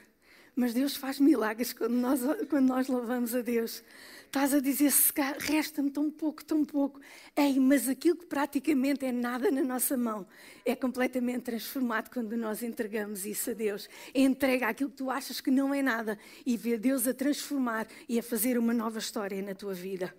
Mas 0.55 0.73
Deus 0.73 0.95
faz 0.95 1.19
milagres 1.19 1.73
quando 1.73 1.93
nós, 1.93 2.21
quando 2.49 2.67
nós 2.67 2.87
louvamos 2.87 3.35
a 3.35 3.41
Deus. 3.41 3.83
Estás 4.25 4.53
a 4.53 4.59
dizer, 4.59 4.91
resta-me 5.39 5.89
tão 5.89 6.09
pouco, 6.09 6.43
tão 6.43 6.63
pouco. 6.63 6.99
Ei, 7.35 7.59
mas 7.59 7.87
aquilo 7.87 8.15
que 8.17 8.25
praticamente 8.25 9.05
é 9.05 9.11
nada 9.11 9.51
na 9.51 9.63
nossa 9.63 9.95
mão 9.97 10.25
é 10.65 10.75
completamente 10.75 11.43
transformado 11.43 12.09
quando 12.09 12.35
nós 12.35 12.63
entregamos 12.63 13.25
isso 13.25 13.51
a 13.51 13.53
Deus. 13.53 13.89
Entrega 14.13 14.67
aquilo 14.67 14.89
que 14.89 14.97
tu 14.97 15.09
achas 15.09 15.39
que 15.39 15.51
não 15.51 15.73
é 15.73 15.81
nada 15.81 16.17
e 16.45 16.57
vê 16.57 16.77
Deus 16.77 17.07
a 17.07 17.13
transformar 17.13 17.87
e 18.07 18.17
a 18.17 18.23
fazer 18.23 18.57
uma 18.57 18.73
nova 18.73 18.99
história 18.99 19.41
na 19.41 19.55
tua 19.55 19.73
vida. 19.73 20.13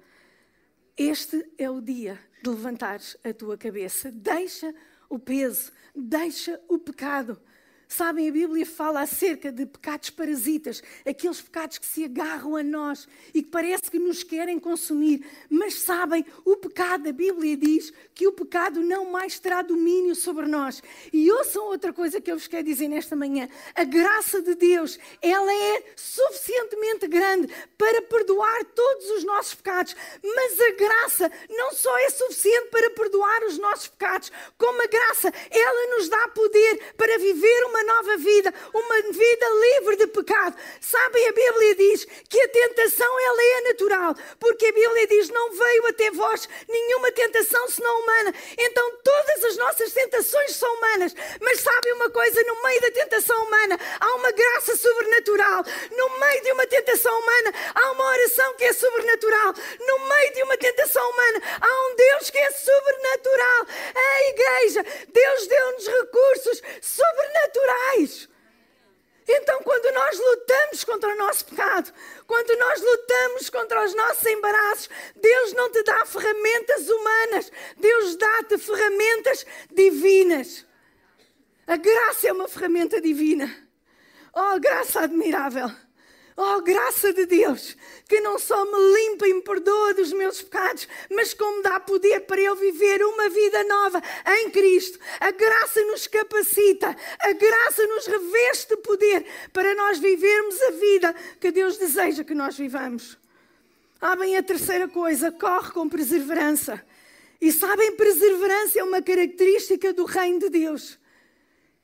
Este 0.96 1.44
é 1.59 1.70
o 1.70 1.81
dia 1.81 2.18
de 2.42 2.49
levantares 2.49 3.16
a 3.22 3.33
tua 3.35 3.59
cabeça. 3.59 4.11
Deixa 4.11 4.75
o 5.11 5.18
peso, 5.18 5.72
deixa 5.94 6.59
o 6.68 6.79
pecado. 6.79 7.38
Sabem, 7.88 8.29
a 8.29 8.33
Bíblia 8.33 8.66
fala 8.66 9.01
acerca 9.03 9.53
de 9.53 9.64
pecados 9.64 10.11
parasitas, 10.11 10.83
aqueles 11.07 11.40
pecados 11.40 11.79
que 11.79 11.87
se 11.87 12.05
agarram 12.05 12.57
a 12.57 12.62
nós 12.62 13.07
e 13.33 13.42
que 13.42 13.51
parece 13.51 13.90
que 13.90 13.99
nos 13.99 14.25
querem 14.25 14.59
consumir. 14.59 15.25
Mas 15.49 15.75
sabem, 15.75 16.27
o 16.44 16.57
pecado, 16.57 17.09
a 17.09 17.12
Bíblia 17.12 17.57
diz 17.57 17.92
que 18.12 18.27
o 18.27 18.33
pecado 18.33 18.81
não 18.81 19.11
mais 19.11 19.38
terá 19.38 19.62
domínio 19.62 20.16
sobre 20.16 20.46
nós. 20.46 20.83
E 21.12 21.31
ouçam 21.31 21.64
outra 21.64 21.92
coisa 21.92 22.20
que 22.20 22.31
eu 22.31 22.37
vos 22.37 22.49
quero 22.49 22.64
dizer 22.64 22.88
nesta 22.88 23.14
manhã: 23.14 23.49
a 23.75 23.85
graça 23.85 24.42
de 24.42 24.57
Deus, 24.57 24.99
ela 25.22 25.53
é 25.53 25.85
suficientemente 25.94 27.07
grande 27.07 27.53
para 27.79 28.03
perdoar 28.03 28.64
todos 28.64 29.11
os 29.11 29.25
nossos 29.25 29.55
pecados. 29.55 29.94
Mas 30.25 30.61
a 30.61 30.70
graça 30.72 31.33
não 31.51 31.72
só 31.72 31.96
é 31.99 32.11
suficiente 32.11 32.68
para 32.68 32.90
perdoar 32.90 33.44
os 33.44 33.59
nossos 33.59 33.88
pecados, 33.88 34.33
como 34.59 34.83
a 34.83 34.87
graça, 34.87 35.33
ela 35.51 35.96
nos 35.96 36.09
dá 36.09 36.29
poder 36.29 36.94
para 36.96 37.18
viver 37.18 37.64
uma 37.66 37.75
uma 37.76 37.82
nova 37.84 38.16
vida, 38.16 38.54
uma 38.72 39.02
vida 39.02 39.46
livre 39.60 39.96
de 39.96 40.06
pecado. 40.06 40.56
Sabem, 40.80 41.28
a 41.28 41.32
Bíblia 41.32 41.74
diz 41.74 42.04
que 42.28 42.40
a 42.40 42.48
tentação 42.48 43.20
ela 43.20 43.42
é 43.42 43.60
natural, 43.68 44.14
porque 44.40 44.66
a 44.66 44.72
Bíblia 44.72 45.06
diz 45.06 45.28
não 45.28 45.52
veio 45.52 45.86
até 45.86 46.10
vós 46.10 46.48
nenhuma 46.66 47.12
tentação 47.12 47.68
senão 47.68 48.00
humana. 48.00 48.34
Então 48.58 48.90
todas 49.04 49.44
as 49.44 49.56
nossas 49.56 49.92
tentações 49.92 50.56
são 50.56 50.72
humanas, 50.76 51.14
mas 51.40 51.60
sabem 51.60 51.92
uma 51.94 52.10
coisa, 52.10 52.42
no 52.44 52.62
meio 52.62 52.80
da 52.80 52.90
tentação 52.90 53.44
humana 53.44 53.78
há 54.00 54.14
uma 54.14 54.30
graça 54.32 54.76
sobrenatural. 54.76 55.64
No 55.90 56.18
meio 56.18 56.42
de 56.42 56.52
uma 56.52 56.66
tentação 56.66 57.18
humana 57.18 57.52
há 57.74 57.90
uma 57.92 58.04
oração 58.06 58.54
que 58.54 58.64
é 58.64 58.72
sobrenatural. 58.72 59.54
No 59.80 59.98
meio 60.08 60.32
de 60.32 60.42
uma 60.44 60.56
tentação 60.56 61.10
humana 61.10 61.42
há 61.60 61.90
um 61.90 61.96
Deus 61.96 62.30
que 62.30 62.38
é 62.38 62.50
sobrenatural. 62.50 63.66
A 63.94 64.22
igreja, 64.28 64.84
Deus 65.08 65.46
deu-nos 65.46 65.86
recursos 65.86 66.62
sobrenaturais 66.80 67.65
naturais. 67.66 68.29
Então, 69.29 69.61
quando 69.62 69.92
nós 69.92 70.18
lutamos 70.18 70.85
contra 70.85 71.12
o 71.12 71.16
nosso 71.16 71.46
pecado, 71.46 71.92
quando 72.29 72.57
nós 72.59 72.81
lutamos 72.81 73.50
contra 73.50 73.85
os 73.85 73.94
nossos 73.94 74.24
embaraços, 74.24 74.88
Deus 75.16 75.52
não 75.52 75.70
te 75.70 75.83
dá 75.83 76.07
ferramentas 76.07 76.88
humanas, 76.88 77.50
Deus 77.76 78.16
dá-te 78.16 78.57
ferramentas 78.57 79.44
divinas. 79.72 80.64
A 81.66 81.76
graça 81.76 82.29
é 82.29 82.33
uma 82.33 82.48
ferramenta 82.48 83.00
divina. 83.00 83.52
Oh, 84.33 84.61
graça 84.61 85.00
admirável. 85.00 85.68
Oh, 86.38 86.61
graça 86.61 87.14
de 87.14 87.25
Deus, 87.25 87.75
que 88.07 88.20
não 88.20 88.38
só 88.38 88.62
me 88.66 88.94
limpa 88.94 89.27
e 89.27 89.33
me 89.33 89.40
perdoa 89.40 89.94
dos 89.94 90.12
meus 90.12 90.42
pecados, 90.42 90.87
mas 91.11 91.33
como 91.33 91.62
dá 91.62 91.81
poder 91.81 92.20
para 92.27 92.38
eu 92.38 92.55
viver 92.55 93.03
uma 93.03 93.31
vida 93.31 93.64
nova 93.64 94.03
em 94.40 94.51
Cristo. 94.51 94.99
A 95.18 95.31
graça 95.31 95.81
nos 95.85 96.07
capacita, 96.07 96.94
a 97.20 97.33
graça 97.33 97.87
nos 97.87 98.07
reveste 98.07 98.68
de 98.68 98.83
poder 98.83 99.25
para 99.51 99.75
nós 99.75 99.99
vivermos 99.99 100.61
a 100.61 100.70
vida 100.72 101.14
que 101.40 101.51
Deus 101.51 101.79
deseja 101.79 102.22
que 102.22 102.35
nós 102.35 102.55
vivamos. 102.59 103.16
Ah, 103.99 104.14
bem, 104.14 104.37
a 104.37 104.42
terceira 104.42 104.87
coisa, 104.88 105.33
corre 105.33 105.72
com 105.72 105.88
perseverança. 105.88 106.85
E 107.40 107.51
sabem, 107.51 107.96
perseverança 107.96 108.79
é 108.79 108.85
uma 108.85 109.01
característica 109.01 109.90
do 109.94 110.05
reino 110.05 110.40
de 110.40 110.51
Deus. 110.51 110.99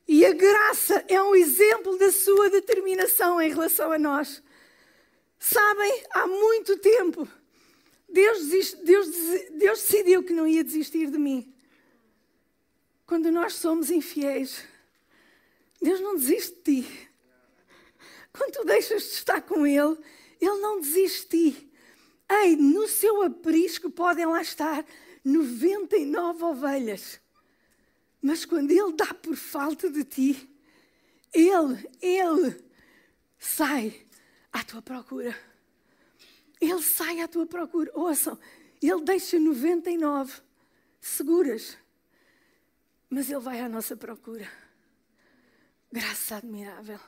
E 0.07 0.25
a 0.25 0.33
graça 0.33 1.03
é 1.07 1.21
um 1.21 1.35
exemplo 1.35 1.97
da 1.97 2.11
sua 2.11 2.49
determinação 2.49 3.41
em 3.41 3.49
relação 3.49 3.91
a 3.91 3.99
nós. 3.99 4.43
Sabem, 5.39 6.03
há 6.11 6.27
muito 6.27 6.77
tempo, 6.77 7.27
Deus, 8.09 8.47
Deus, 8.83 9.09
Deus 9.51 9.81
decidiu 9.81 10.23
que 10.23 10.33
não 10.33 10.47
ia 10.47 10.63
desistir 10.63 11.09
de 11.09 11.17
mim. 11.17 11.53
Quando 13.05 13.31
nós 13.31 13.55
somos 13.55 13.89
infiéis, 13.89 14.63
Deus 15.81 15.99
não 15.99 16.15
desiste 16.15 16.55
de 16.57 16.83
ti. 16.83 17.09
Quando 18.31 18.53
tu 18.53 18.65
deixas 18.65 19.03
de 19.03 19.09
estar 19.09 19.41
com 19.41 19.65
Ele, 19.67 19.97
Ele 20.39 20.59
não 20.59 20.79
desiste 20.79 21.27
de 21.27 21.51
ti. 21.51 21.71
Ei, 22.29 22.55
no 22.55 22.87
seu 22.87 23.21
aprisco 23.21 23.89
podem 23.89 24.25
lá 24.25 24.41
estar 24.41 24.85
99 25.23 26.43
ovelhas. 26.43 27.19
Mas 28.23 28.45
quando 28.45 28.71
Ele 28.71 28.93
dá 28.93 29.13
por 29.13 29.35
falta 29.35 29.91
de 29.91 30.05
ti, 30.05 30.49
Ele, 31.33 31.89
Ele 32.01 32.63
sai 33.37 34.07
à 34.49 34.63
tua 34.63 34.81
procura. 34.81 35.37
Ele 36.61 36.81
sai 36.81 37.19
à 37.19 37.27
tua 37.27 37.45
procura. 37.45 37.91
Ouçam, 37.93 38.39
Ele 38.81 39.03
deixa 39.03 39.37
99 39.37 40.41
seguras, 41.01 41.77
mas 43.09 43.29
Ele 43.29 43.41
vai 43.41 43.59
à 43.59 43.67
nossa 43.67 43.97
procura. 43.97 44.49
Graça 45.91 46.37
admirável. 46.37 47.01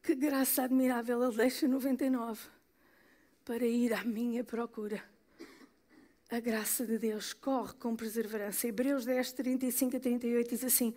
Que 0.00 0.14
graça 0.14 0.62
admirável 0.62 1.24
Ele 1.24 1.36
deixa 1.36 1.66
99 1.66 2.40
para 3.44 3.66
ir 3.66 3.92
à 3.92 4.04
minha 4.04 4.44
procura 4.44 5.02
a 6.30 6.40
graça 6.40 6.84
de 6.84 6.98
Deus 6.98 7.32
corre 7.32 7.72
com 7.78 7.96
perseverança. 7.96 8.68
Hebreus 8.68 9.04
10, 9.06 9.32
35 9.32 9.96
a 9.96 10.00
38 10.00 10.50
diz 10.50 10.64
assim: 10.64 10.94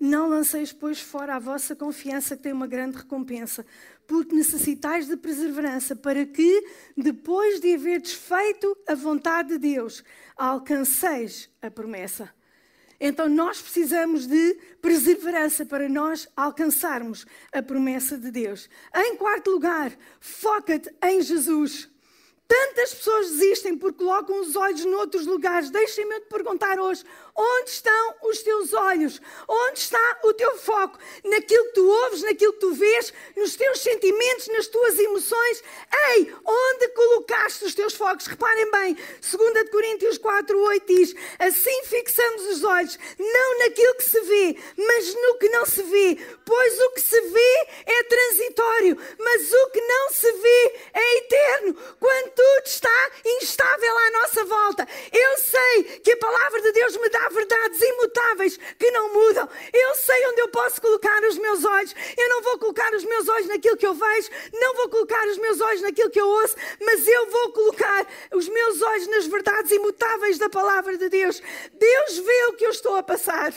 Não 0.00 0.28
lanceis, 0.28 0.72
pois, 0.72 1.00
fora 1.00 1.36
a 1.36 1.38
vossa 1.38 1.76
confiança, 1.76 2.34
que 2.34 2.44
tem 2.44 2.52
uma 2.52 2.66
grande 2.66 2.96
recompensa, 2.96 3.66
porque 4.06 4.34
necessitais 4.34 5.06
de 5.06 5.18
perseverança, 5.18 5.94
para 5.94 6.24
que, 6.24 6.64
depois 6.96 7.60
de 7.60 7.74
haver 7.74 8.00
desfeito 8.00 8.74
a 8.88 8.94
vontade 8.94 9.50
de 9.50 9.58
Deus, 9.58 10.02
alcanceis 10.34 11.50
a 11.60 11.70
promessa. 11.70 12.32
Então 12.98 13.28
nós 13.28 13.60
precisamos 13.60 14.26
de 14.26 14.54
perseverança 14.80 15.64
para 15.64 15.88
nós 15.88 16.28
alcançarmos 16.36 17.26
a 17.52 17.62
promessa 17.62 18.16
de 18.16 18.30
Deus. 18.30 18.68
Em 18.94 19.16
quarto 19.16 19.50
lugar, 19.50 19.92
foca-te 20.20 20.90
em 21.02 21.22
Jesus. 21.22 21.90
Tantas 22.50 22.92
pessoas 22.92 23.30
desistem 23.30 23.78
porque 23.78 23.98
colocam 23.98 24.40
os 24.40 24.56
olhos 24.56 24.84
noutros 24.84 25.24
lugares. 25.24 25.70
Deixem-me 25.70 26.18
te 26.18 26.26
perguntar 26.26 26.80
hoje: 26.80 27.04
onde 27.36 27.70
estão 27.70 28.14
os 28.24 28.42
teus 28.42 28.72
olhos? 28.72 29.20
Onde 29.46 29.78
está 29.78 30.18
o 30.24 30.34
teu 30.34 30.58
foco? 30.58 30.98
Naquilo 31.22 31.64
que 31.66 31.74
tu 31.74 31.86
ouves, 31.86 32.22
naquilo 32.22 32.52
que 32.54 32.58
tu 32.58 32.74
vês, 32.74 33.14
nos 33.36 33.54
teus 33.54 33.78
sentimentos, 33.78 34.48
nas 34.48 34.66
tuas 34.66 34.98
emoções? 34.98 35.62
Ei, 36.08 36.34
onde 36.44 36.88
colocaste 36.88 37.66
os 37.66 37.74
teus 37.76 37.94
focos? 37.94 38.26
Reparem 38.26 38.68
bem, 38.72 38.94
2 38.94 39.70
Coríntios 39.70 40.18
4, 40.18 40.58
8 40.58 40.86
diz: 40.92 41.14
Assim 41.38 41.79
fixamos 42.50 42.58
os 42.58 42.64
olhos, 42.64 42.98
não 43.18 43.58
naquilo 43.60 43.94
que 43.94 44.04
se 44.04 44.20
vê, 44.20 44.56
mas 44.76 45.14
no 45.14 45.38
que 45.38 45.48
não 45.48 45.64
se 45.64 45.82
vê. 45.82 46.18
Pois 46.44 46.80
o 46.80 46.90
que 46.90 47.00
se 47.00 47.20
vê 47.20 47.66
é 47.86 48.02
transitório, 48.04 48.98
mas 49.18 49.52
o 49.52 49.70
que 49.70 49.80
não 49.80 50.10
se 50.10 50.32
vê 50.32 50.74
é 50.94 51.18
eterno. 51.18 51.74
Quando 51.98 52.30
tudo 52.30 52.66
está 52.66 53.10
instável 53.24 53.98
à 53.98 54.10
nossa 54.10 54.44
volta. 54.44 54.88
Eu 55.12 55.38
sei 55.38 56.00
que 56.00 56.12
a 56.12 56.16
palavra 56.16 56.60
de 56.62 56.72
Deus 56.72 56.96
me 56.96 57.08
dá 57.08 57.28
verdades 57.28 57.80
imutáveis 57.80 58.58
que 58.78 58.90
não 58.90 59.12
mudam. 59.12 59.48
Eu 59.72 59.94
sei 59.94 60.26
onde 60.28 60.40
eu 60.40 60.48
posso 60.48 60.80
colocar 60.80 61.22
os 61.24 61.38
meus 61.38 61.64
olhos. 61.64 61.94
Eu 62.16 62.28
não 62.28 62.42
vou 62.42 62.58
colocar 62.58 62.92
os 62.94 63.04
meus 63.04 63.28
olhos 63.28 63.46
naquilo 63.46 63.76
que 63.76 63.86
eu 63.86 63.94
vejo, 63.94 64.30
não 64.52 64.74
vou 64.74 64.88
colocar 64.88 65.26
os 65.26 65.38
meus 65.38 65.60
olhos 65.60 65.82
naquilo 65.82 66.10
que 66.10 66.20
eu 66.20 66.28
ouço, 66.28 66.56
mas 66.80 67.06
eu 67.06 67.30
vou 67.30 67.52
colocar 67.52 68.06
os 68.32 68.48
meus 68.48 68.82
olhos 68.82 69.06
nas 69.08 69.26
verdades 69.26 69.70
imutáveis 69.70 70.38
da 70.38 70.48
palavra 70.48 70.96
de 70.96 71.08
Deus. 71.08 71.42
Deus 71.72 72.18
vê 72.18 72.39
o 72.48 72.54
que 72.54 72.64
eu 72.64 72.70
estou 72.70 72.96
a 72.96 73.02
passar. 73.02 73.52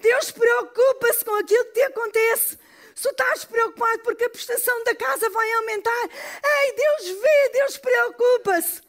Deus 0.00 0.30
preocupa-se 0.30 1.24
com 1.24 1.34
aquilo 1.36 1.64
que 1.66 1.72
te 1.72 1.82
acontece. 1.82 2.58
Se 2.94 3.08
estás 3.08 3.44
preocupado 3.44 4.02
porque 4.02 4.24
a 4.24 4.30
prestação 4.30 4.84
da 4.84 4.94
casa 4.94 5.28
vai 5.30 5.52
aumentar, 5.54 6.10
ei, 6.44 6.72
Deus 6.72 7.20
vê, 7.20 7.48
Deus 7.52 7.78
preocupa-se. 7.78 8.82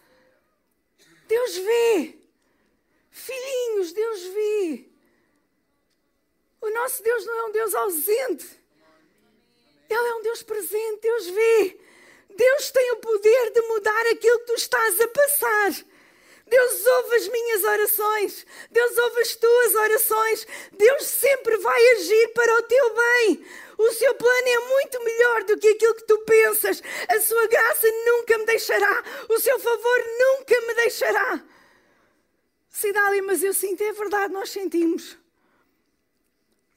Deus 1.27 1.57
vê. 1.57 2.15
Filhinhos, 3.11 3.93
Deus 3.93 4.21
vê. 4.23 4.85
O 6.61 6.69
nosso 6.71 7.03
Deus 7.03 7.25
não 7.25 7.33
é 7.33 7.43
um 7.45 7.51
Deus 7.51 7.75
ausente. 7.75 8.63
Ele 9.89 10.07
é 10.07 10.15
um 10.15 10.21
Deus 10.21 10.43
presente, 10.43 11.01
Deus 11.01 11.27
vê. 11.27 11.79
Deus 12.35 12.71
tem 12.71 12.91
o 12.91 12.97
poder 12.97 13.51
de 13.51 13.61
mudar 13.61 14.07
aquilo 14.07 14.39
que 14.39 14.45
tu 14.45 14.53
estás 14.55 14.99
a 14.99 15.07
passar. 15.07 15.92
Deus 16.53 16.85
ouve 16.85 17.15
as 17.15 17.27
minhas 17.29 17.63
orações. 17.63 18.45
Deus 18.69 18.95
ouve 18.95 19.21
as 19.21 19.35
tuas 19.35 19.73
orações. 19.73 20.47
Deus 20.77 21.03
sempre 21.03 21.57
vai 21.57 21.91
agir 21.93 22.27
para 22.35 22.59
o 22.59 22.61
teu 22.63 22.95
bem. 22.95 23.45
O 23.75 23.91
seu 23.93 24.13
plano 24.13 24.47
é 24.47 24.59
muito 24.69 25.03
melhor 25.03 25.43
do 25.45 25.57
que 25.57 25.67
aquilo 25.69 25.95
que 25.95 26.05
tu 26.05 26.19
pensas. 26.19 26.83
A 27.09 27.19
sua 27.21 27.47
graça 27.47 27.87
nunca 28.05 28.37
me 28.37 28.45
deixará. 28.45 29.03
O 29.29 29.39
seu 29.39 29.59
favor 29.59 29.99
nunca 30.19 30.61
me 30.67 30.75
deixará. 30.75 31.43
Cidália, 32.69 33.23
mas 33.23 33.41
eu 33.41 33.53
sinto, 33.53 33.81
é 33.81 33.91
verdade, 33.91 34.31
nós 34.31 34.51
sentimos. 34.51 35.17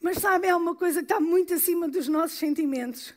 Mas 0.00 0.18
sabe, 0.18 0.48
há 0.48 0.56
uma 0.56 0.74
coisa 0.74 1.00
que 1.00 1.04
está 1.04 1.20
muito 1.20 1.52
acima 1.52 1.86
dos 1.86 2.08
nossos 2.08 2.38
sentimentos, 2.38 3.14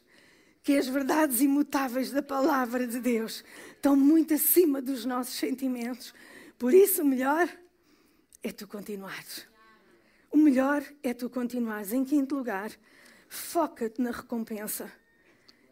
que 0.61 0.73
é 0.73 0.77
as 0.77 0.87
verdades 0.87 1.39
imutáveis 1.39 2.11
da 2.11 2.21
palavra 2.21 2.85
de 2.85 2.99
Deus 2.99 3.45
estão 3.75 3.95
muito 3.95 4.33
acima 4.33 4.81
dos 4.81 5.05
nossos 5.05 5.35
sentimentos. 5.35 6.13
Por 6.59 6.73
isso, 6.73 7.03
o 7.03 7.05
melhor 7.05 7.49
é 8.43 8.51
tu 8.51 8.67
continuares. 8.67 9.47
O 10.29 10.35
melhor 10.35 10.83
é 11.01 11.13
tu 11.13 11.29
continuares. 11.29 11.93
Em 11.93 12.03
quinto 12.03 12.35
lugar, 12.35 12.69
foca-te 13.29 14.01
na 14.01 14.11
recompensa. 14.11 14.91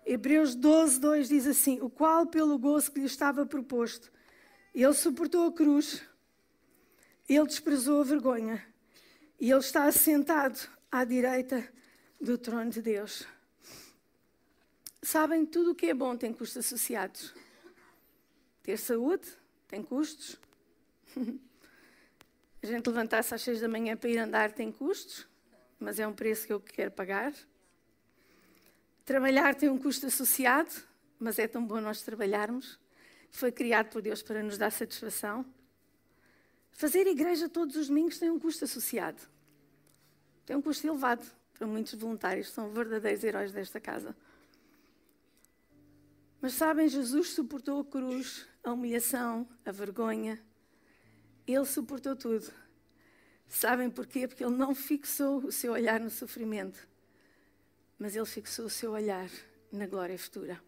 Hebreus 0.05 0.55
12, 0.55 1.01
2 1.01 1.27
diz 1.27 1.45
assim: 1.45 1.81
O 1.81 1.89
qual, 1.89 2.25
pelo 2.25 2.57
gozo 2.57 2.89
que 2.89 3.01
lhe 3.01 3.05
estava 3.05 3.45
proposto, 3.45 4.09
ele 4.73 4.93
suportou 4.93 5.47
a 5.47 5.51
cruz, 5.51 6.01
ele 7.27 7.45
desprezou 7.45 7.99
a 7.99 8.05
vergonha, 8.05 8.65
e 9.37 9.51
ele 9.51 9.59
está 9.59 9.83
assentado 9.83 10.57
à 10.89 11.03
direita 11.03 11.67
do 12.19 12.37
trono 12.37 12.71
de 12.71 12.81
Deus. 12.81 13.27
Sabem, 15.03 15.45
tudo 15.45 15.71
o 15.71 15.75
que 15.75 15.87
é 15.87 15.93
bom 15.93 16.15
tem 16.15 16.31
custos 16.31 16.65
associados. 16.65 17.35
Ter 18.63 18.77
saúde 18.77 19.27
tem 19.67 19.83
custos. 19.83 20.46
A 22.61 22.65
gente 22.65 22.87
levantar-se 22.87 23.33
às 23.33 23.41
seis 23.41 23.61
da 23.61 23.67
manhã 23.67 23.95
para 23.95 24.09
ir 24.09 24.17
andar 24.17 24.51
tem 24.51 24.71
custos, 24.71 25.27
mas 25.79 25.99
é 25.99 26.07
um 26.07 26.13
preço 26.13 26.47
que 26.47 26.51
eu 26.51 26.59
quero 26.59 26.91
pagar. 26.91 27.33
Trabalhar 29.05 29.55
tem 29.55 29.69
um 29.69 29.77
custo 29.77 30.07
associado, 30.07 30.71
mas 31.19 31.39
é 31.39 31.47
tão 31.47 31.65
bom 31.65 31.79
nós 31.79 32.01
trabalharmos. 32.01 32.79
Foi 33.31 33.51
criado 33.51 33.89
por 33.89 34.01
Deus 34.01 34.21
para 34.21 34.41
nos 34.41 34.57
dar 34.57 34.71
satisfação. 34.71 35.45
Fazer 36.71 37.07
igreja 37.07 37.47
todos 37.47 37.75
os 37.75 37.87
domingos 37.87 38.17
tem 38.17 38.29
um 38.29 38.39
custo 38.39 38.65
associado. 38.65 39.21
Tem 40.45 40.55
um 40.55 40.61
custo 40.61 40.85
elevado 40.87 41.25
para 41.53 41.65
muitos 41.65 41.93
voluntários, 41.93 42.49
são 42.49 42.69
verdadeiros 42.69 43.23
heróis 43.23 43.51
desta 43.51 43.79
casa. 43.79 44.15
Mas 46.39 46.53
sabem, 46.53 46.87
Jesus 46.87 47.29
suportou 47.29 47.79
a 47.79 47.85
cruz, 47.85 48.45
a 48.63 48.71
humilhação, 48.73 49.47
a 49.65 49.71
vergonha. 49.71 50.39
Ele 51.47 51.65
suportou 51.65 52.15
tudo. 52.15 52.51
Sabem 53.47 53.89
porquê? 53.89 54.27
Porque 54.27 54.43
ele 54.43 54.55
não 54.55 54.75
fixou 54.75 55.37
o 55.45 55.51
seu 55.51 55.71
olhar 55.71 55.99
no 55.99 56.09
sofrimento, 56.09 56.87
mas 57.97 58.15
ele 58.15 58.25
fixou 58.25 58.65
o 58.65 58.69
seu 58.69 58.91
olhar 58.91 59.29
na 59.71 59.87
glória 59.87 60.19
futura. 60.19 60.61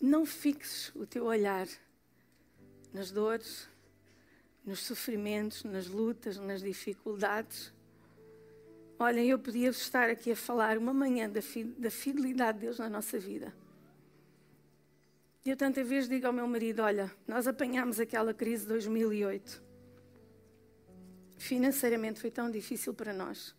Não 0.00 0.24
fixes 0.24 0.90
o 0.94 1.06
teu 1.06 1.24
olhar 1.24 1.68
nas 2.92 3.10
dores, 3.10 3.68
nos 4.64 4.80
sofrimentos, 4.80 5.62
nas 5.64 5.86
lutas, 5.86 6.38
nas 6.38 6.62
dificuldades, 6.62 7.74
Olhem, 8.96 9.28
eu 9.28 9.38
podia 9.38 9.70
estar 9.70 10.08
aqui 10.08 10.30
a 10.30 10.36
falar 10.36 10.78
uma 10.78 10.94
manhã 10.94 11.28
da, 11.28 11.90
fidelidade 11.90 12.58
de 12.58 12.66
Deus 12.66 12.78
na 12.78 12.88
nossa 12.88 13.18
vida. 13.18 13.52
E 15.44 15.50
eu 15.50 15.56
tanta 15.56 15.84
vez 15.84 16.08
digo 16.08 16.26
ao 16.26 16.32
meu 16.32 16.46
marido: 16.46 16.80
Olha, 16.82 17.12
nós 17.26 17.46
apanhámos 17.46 18.00
aquela 18.00 18.32
crise 18.32 18.62
de 18.62 18.68
2008. 18.68 19.62
Financeiramente 21.36 22.20
foi 22.20 22.30
tão 22.30 22.50
difícil 22.50 22.94
para 22.94 23.12
nós. 23.12 23.54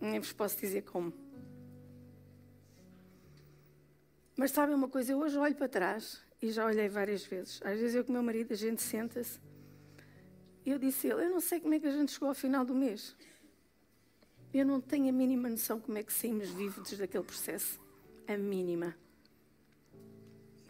Nem 0.00 0.20
vos 0.20 0.32
posso 0.32 0.58
dizer 0.60 0.82
como. 0.82 1.12
Mas 4.36 4.50
sabem 4.50 4.74
uma 4.74 4.88
coisa? 4.88 5.12
Eu 5.12 5.18
hoje 5.18 5.38
olho 5.38 5.54
para 5.56 5.68
trás 5.68 6.22
e 6.40 6.50
já 6.50 6.64
olhei 6.66 6.88
várias 6.88 7.24
vezes. 7.24 7.60
Às 7.64 7.80
vezes 7.80 7.94
eu 7.94 8.04
com 8.04 8.10
o 8.10 8.12
meu 8.12 8.22
marido, 8.22 8.52
a 8.52 8.56
gente 8.56 8.82
senta-se 8.82 9.40
eu 10.66 10.78
disse 10.78 11.06
a 11.06 11.14
ele: 11.14 11.26
Eu 11.26 11.30
não 11.30 11.40
sei 11.40 11.60
como 11.60 11.74
é 11.74 11.80
que 11.80 11.86
a 11.86 11.92
gente 11.92 12.10
chegou 12.12 12.28
ao 12.28 12.34
final 12.34 12.64
do 12.64 12.74
mês. 12.74 13.16
Eu 14.52 14.66
não 14.66 14.80
tenho 14.80 15.08
a 15.08 15.12
mínima 15.12 15.48
noção 15.48 15.78
como 15.78 15.96
é 15.96 16.02
que 16.02 16.12
saímos 16.12 16.50
vivos 16.50 16.92
daquele 16.98 17.24
processo. 17.24 17.80
A 18.26 18.36
mínima. 18.36 18.96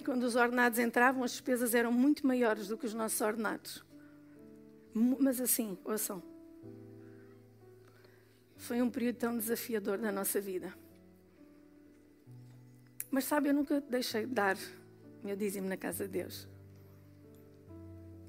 Quando 0.06 0.22
os 0.22 0.36
ordenados 0.36 0.78
entravam, 0.78 1.24
as 1.24 1.32
despesas 1.32 1.74
eram 1.74 1.90
muito 1.90 2.24
maiores 2.24 2.68
do 2.68 2.78
que 2.78 2.86
os 2.86 2.94
nossos 2.94 3.20
ordenados. 3.20 3.84
Mas 4.94 5.40
assim, 5.40 5.76
ouçam. 5.84 6.22
Foi 8.54 8.80
um 8.80 8.88
período 8.88 9.16
tão 9.16 9.36
desafiador 9.36 9.98
na 9.98 10.12
nossa 10.12 10.40
vida. 10.40 10.72
Mas 13.10 13.24
sabe, 13.24 13.48
eu 13.48 13.54
nunca 13.54 13.80
deixei 13.80 14.26
de 14.26 14.32
dar 14.32 14.56
meu 15.24 15.34
dízimo 15.34 15.68
na 15.68 15.76
casa 15.76 16.06
de 16.06 16.12
Deus. 16.22 16.46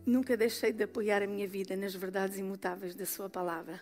Nunca 0.04 0.36
deixei 0.36 0.74
de 0.74 0.84
apoiar 0.84 1.22
a 1.22 1.28
minha 1.28 1.48
vida 1.48 1.76
nas 1.76 1.94
verdades 1.94 2.40
imutáveis 2.40 2.96
da 2.96 3.06
Sua 3.06 3.30
palavra. 3.30 3.80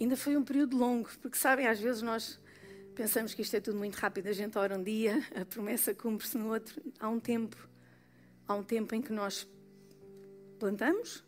Ainda 0.00 0.16
foi 0.16 0.38
um 0.38 0.42
período 0.42 0.74
longo, 0.74 1.10
porque 1.20 1.36
sabem, 1.36 1.66
às 1.66 1.78
vezes 1.78 2.00
nós 2.00 2.40
pensamos 2.98 3.32
que 3.32 3.42
isto 3.42 3.54
é 3.54 3.60
tudo 3.60 3.78
muito 3.78 3.94
rápido. 3.94 4.26
A 4.26 4.32
gente 4.32 4.58
ora 4.58 4.76
um 4.76 4.82
dia, 4.82 5.24
a 5.40 5.44
promessa 5.44 5.94
cumpre-se 5.94 6.36
no 6.36 6.48
outro. 6.48 6.82
Há 6.98 7.08
um 7.08 7.20
tempo, 7.20 7.56
há 8.44 8.56
um 8.56 8.64
tempo 8.64 8.92
em 8.92 9.00
que 9.00 9.12
nós 9.12 9.48
plantamos 10.58 11.24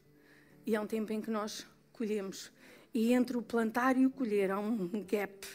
e 0.67 0.75
há 0.75 0.81
um 0.81 0.87
tempo 0.89 1.13
em 1.13 1.21
que 1.21 1.31
nós 1.31 1.65
colhemos. 1.93 2.51
E 2.93 3.13
entre 3.13 3.37
o 3.37 3.43
plantar 3.43 3.97
e 3.97 4.05
o 4.05 4.11
colher 4.11 4.51
há 4.51 4.59
um 4.59 4.89
gap, 5.05 5.47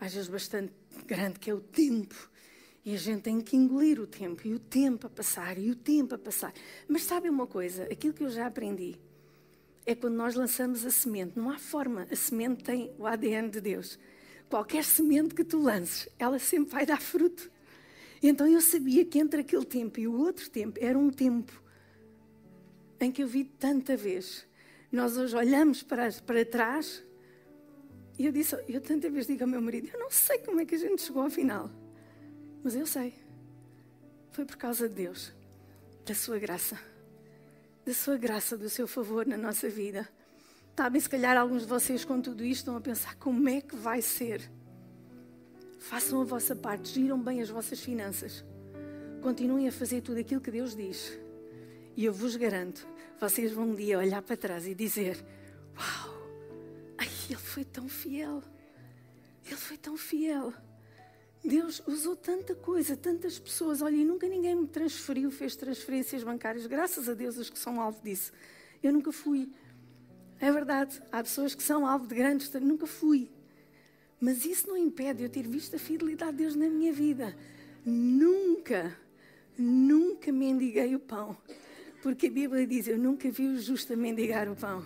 às 0.00 0.14
vezes 0.14 0.30
bastante 0.30 0.72
grande, 1.04 1.38
que 1.38 1.50
é 1.50 1.54
o 1.54 1.60
tempo. 1.60 2.30
E 2.82 2.94
a 2.94 2.96
gente 2.96 3.20
tem 3.20 3.38
que 3.42 3.54
engolir 3.54 4.00
o 4.00 4.06
tempo, 4.06 4.48
e 4.48 4.54
o 4.54 4.58
tempo 4.58 5.08
a 5.08 5.10
passar, 5.10 5.58
e 5.58 5.70
o 5.70 5.76
tempo 5.76 6.14
a 6.14 6.18
passar. 6.18 6.54
Mas 6.88 7.02
sabem 7.02 7.30
uma 7.30 7.46
coisa? 7.46 7.84
Aquilo 7.84 8.14
que 8.14 8.24
eu 8.24 8.30
já 8.30 8.46
aprendi 8.46 8.98
é 9.84 9.94
quando 9.94 10.14
nós 10.14 10.34
lançamos 10.34 10.86
a 10.86 10.90
semente. 10.90 11.38
Não 11.38 11.50
há 11.50 11.58
forma. 11.58 12.06
A 12.10 12.16
semente 12.16 12.64
tem 12.64 12.94
o 12.98 13.06
ADN 13.06 13.50
de 13.50 13.60
Deus. 13.60 13.98
Qualquer 14.54 14.84
semente 14.84 15.34
que 15.34 15.42
tu 15.42 15.60
lances, 15.60 16.08
ela 16.16 16.38
sempre 16.38 16.70
vai 16.70 16.86
dar 16.86 17.00
fruto. 17.00 17.50
Então 18.22 18.46
eu 18.46 18.60
sabia 18.60 19.04
que 19.04 19.18
entre 19.18 19.40
aquele 19.40 19.64
tempo 19.64 19.98
e 19.98 20.06
o 20.06 20.16
outro 20.16 20.48
tempo 20.48 20.78
era 20.80 20.96
um 20.96 21.10
tempo 21.10 21.60
em 23.00 23.10
que 23.10 23.20
eu 23.20 23.26
vi 23.26 23.42
tanta 23.42 23.96
vez. 23.96 24.46
Nós 24.92 25.16
hoje 25.16 25.34
olhamos 25.34 25.82
para, 25.82 26.08
para 26.24 26.44
trás 26.44 27.02
e 28.16 28.26
eu 28.26 28.30
disse, 28.30 28.54
eu 28.68 28.80
tanta 28.80 29.10
vez 29.10 29.26
digo 29.26 29.42
ao 29.42 29.48
meu 29.48 29.60
marido, 29.60 29.88
eu 29.92 29.98
não 29.98 30.08
sei 30.08 30.38
como 30.38 30.60
é 30.60 30.64
que 30.64 30.76
a 30.76 30.78
gente 30.78 31.02
chegou 31.02 31.24
ao 31.24 31.30
final. 31.30 31.68
Mas 32.62 32.76
eu 32.76 32.86
sei. 32.86 33.12
Foi 34.30 34.44
por 34.44 34.54
causa 34.54 34.88
de 34.88 34.94
Deus, 34.94 35.32
da 36.06 36.14
sua 36.14 36.38
graça, 36.38 36.78
da 37.84 37.92
sua 37.92 38.16
graça, 38.16 38.56
do 38.56 38.70
seu 38.70 38.86
favor 38.86 39.26
na 39.26 39.36
nossa 39.36 39.68
vida. 39.68 40.08
Sabem, 40.76 41.00
se 41.00 41.08
calhar 41.08 41.36
alguns 41.36 41.62
de 41.62 41.68
vocês 41.68 42.04
com 42.04 42.20
tudo 42.20 42.44
isto 42.44 42.62
estão 42.62 42.76
a 42.76 42.80
pensar 42.80 43.14
como 43.14 43.48
é 43.48 43.60
que 43.60 43.76
vai 43.76 44.02
ser. 44.02 44.50
Façam 45.78 46.20
a 46.20 46.24
vossa 46.24 46.56
parte, 46.56 46.88
giram 46.88 47.22
bem 47.22 47.40
as 47.40 47.48
vossas 47.48 47.78
finanças. 47.78 48.44
Continuem 49.22 49.68
a 49.68 49.72
fazer 49.72 50.00
tudo 50.00 50.18
aquilo 50.18 50.40
que 50.40 50.50
Deus 50.50 50.74
diz. 50.74 51.16
E 51.96 52.04
eu 52.04 52.12
vos 52.12 52.34
garanto, 52.34 52.84
vocês 53.20 53.52
vão 53.52 53.70
um 53.70 53.74
dia 53.74 53.98
olhar 53.98 54.20
para 54.20 54.36
trás 54.36 54.66
e 54.66 54.74
dizer: 54.74 55.24
Uau, 55.78 56.28
ai, 56.98 57.08
ele 57.30 57.38
foi 57.38 57.64
tão 57.64 57.88
fiel. 57.88 58.42
Ele 59.46 59.56
foi 59.56 59.76
tão 59.76 59.96
fiel. 59.96 60.52
Deus 61.44 61.82
usou 61.86 62.16
tanta 62.16 62.52
coisa, 62.52 62.96
tantas 62.96 63.38
pessoas. 63.38 63.80
Olha, 63.80 63.94
e 63.94 64.04
nunca 64.04 64.26
ninguém 64.26 64.56
me 64.56 64.66
transferiu, 64.66 65.30
fez 65.30 65.54
transferências 65.54 66.24
bancárias. 66.24 66.66
Graças 66.66 67.08
a 67.08 67.14
Deus, 67.14 67.36
os 67.36 67.48
que 67.48 67.58
são 67.58 67.80
alvo 67.80 68.02
disso. 68.02 68.32
Eu 68.82 68.92
nunca 68.92 69.12
fui. 69.12 69.52
É 70.44 70.52
verdade, 70.52 71.00
há 71.10 71.22
pessoas 71.22 71.54
que 71.54 71.62
são 71.62 71.86
alvo 71.86 72.06
de 72.06 72.14
grandes, 72.14 72.52
nunca 72.60 72.86
fui. 72.86 73.30
Mas 74.20 74.44
isso 74.44 74.68
não 74.68 74.76
impede 74.76 75.22
eu 75.22 75.28
ter 75.30 75.48
visto 75.48 75.74
a 75.74 75.78
fidelidade 75.78 76.32
de 76.32 76.42
Deus 76.42 76.54
na 76.54 76.68
minha 76.68 76.92
vida. 76.92 77.34
Nunca, 77.82 78.94
nunca 79.56 80.30
mendiguei 80.30 80.94
o 80.94 81.00
pão. 81.00 81.34
Porque 82.02 82.26
a 82.26 82.30
Bíblia 82.30 82.66
diz: 82.66 82.86
Eu 82.86 82.98
nunca 82.98 83.30
vi 83.30 83.46
o 83.46 83.58
justo 83.58 83.96
mendigar 83.96 84.46
o 84.50 84.54
pão. 84.54 84.84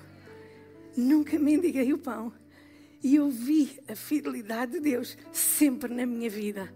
Nunca 0.96 1.36
mendiguei 1.40 1.92
o 1.92 1.98
pão. 1.98 2.32
E 3.02 3.16
eu 3.16 3.28
vi 3.28 3.80
a 3.88 3.96
fidelidade 3.96 4.74
de 4.74 4.80
Deus 4.80 5.18
sempre 5.32 5.92
na 5.92 6.06
minha 6.06 6.30
vida. 6.30 6.72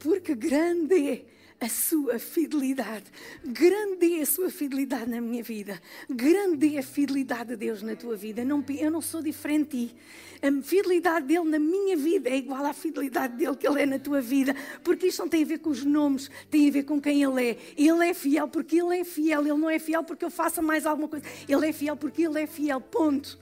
Porque 0.00 0.34
grande 0.34 1.10
é 1.10 1.24
a 1.60 1.68
sua 1.68 2.18
fidelidade. 2.18 3.04
Grande 3.44 4.18
é 4.18 4.22
a 4.22 4.26
sua 4.26 4.50
fidelidade 4.50 5.10
na 5.10 5.20
minha 5.20 5.42
vida. 5.42 5.80
Grande 6.08 6.76
é 6.76 6.80
a 6.80 6.82
fidelidade 6.82 7.50
de 7.50 7.56
Deus 7.56 7.82
na 7.82 7.96
tua 7.96 8.16
vida. 8.16 8.44
Não, 8.44 8.64
eu 8.68 8.90
não 8.90 9.00
sou 9.00 9.22
diferente 9.22 9.76
de 9.76 9.86
ti. 9.88 9.96
A 10.42 10.62
fidelidade 10.62 11.26
dele 11.26 11.48
na 11.48 11.58
minha 11.58 11.96
vida 11.96 12.28
é 12.28 12.36
igual 12.36 12.64
à 12.64 12.72
fidelidade 12.72 13.36
dele 13.36 13.56
que 13.56 13.66
ele 13.66 13.82
é 13.82 13.86
na 13.86 13.98
tua 13.98 14.20
vida. 14.20 14.54
Porque 14.84 15.06
isto 15.06 15.20
não 15.20 15.28
tem 15.28 15.42
a 15.42 15.46
ver 15.46 15.58
com 15.58 15.70
os 15.70 15.84
nomes, 15.84 16.30
tem 16.50 16.68
a 16.68 16.72
ver 16.72 16.82
com 16.84 17.00
quem 17.00 17.22
ele 17.22 17.50
é. 17.50 17.58
Ele 17.76 18.06
é 18.06 18.12
fiel 18.12 18.48
porque 18.48 18.80
ele 18.80 18.98
é 19.00 19.04
fiel. 19.04 19.40
Ele 19.40 19.58
não 19.58 19.70
é 19.70 19.78
fiel 19.78 20.04
porque 20.04 20.24
eu 20.24 20.30
faça 20.30 20.60
mais 20.60 20.84
alguma 20.84 21.08
coisa. 21.08 21.24
Ele 21.48 21.66
é 21.66 21.72
fiel 21.72 21.96
porque 21.96 22.22
ele 22.22 22.42
é 22.42 22.46
fiel. 22.46 22.80
Ponto. 22.80 23.38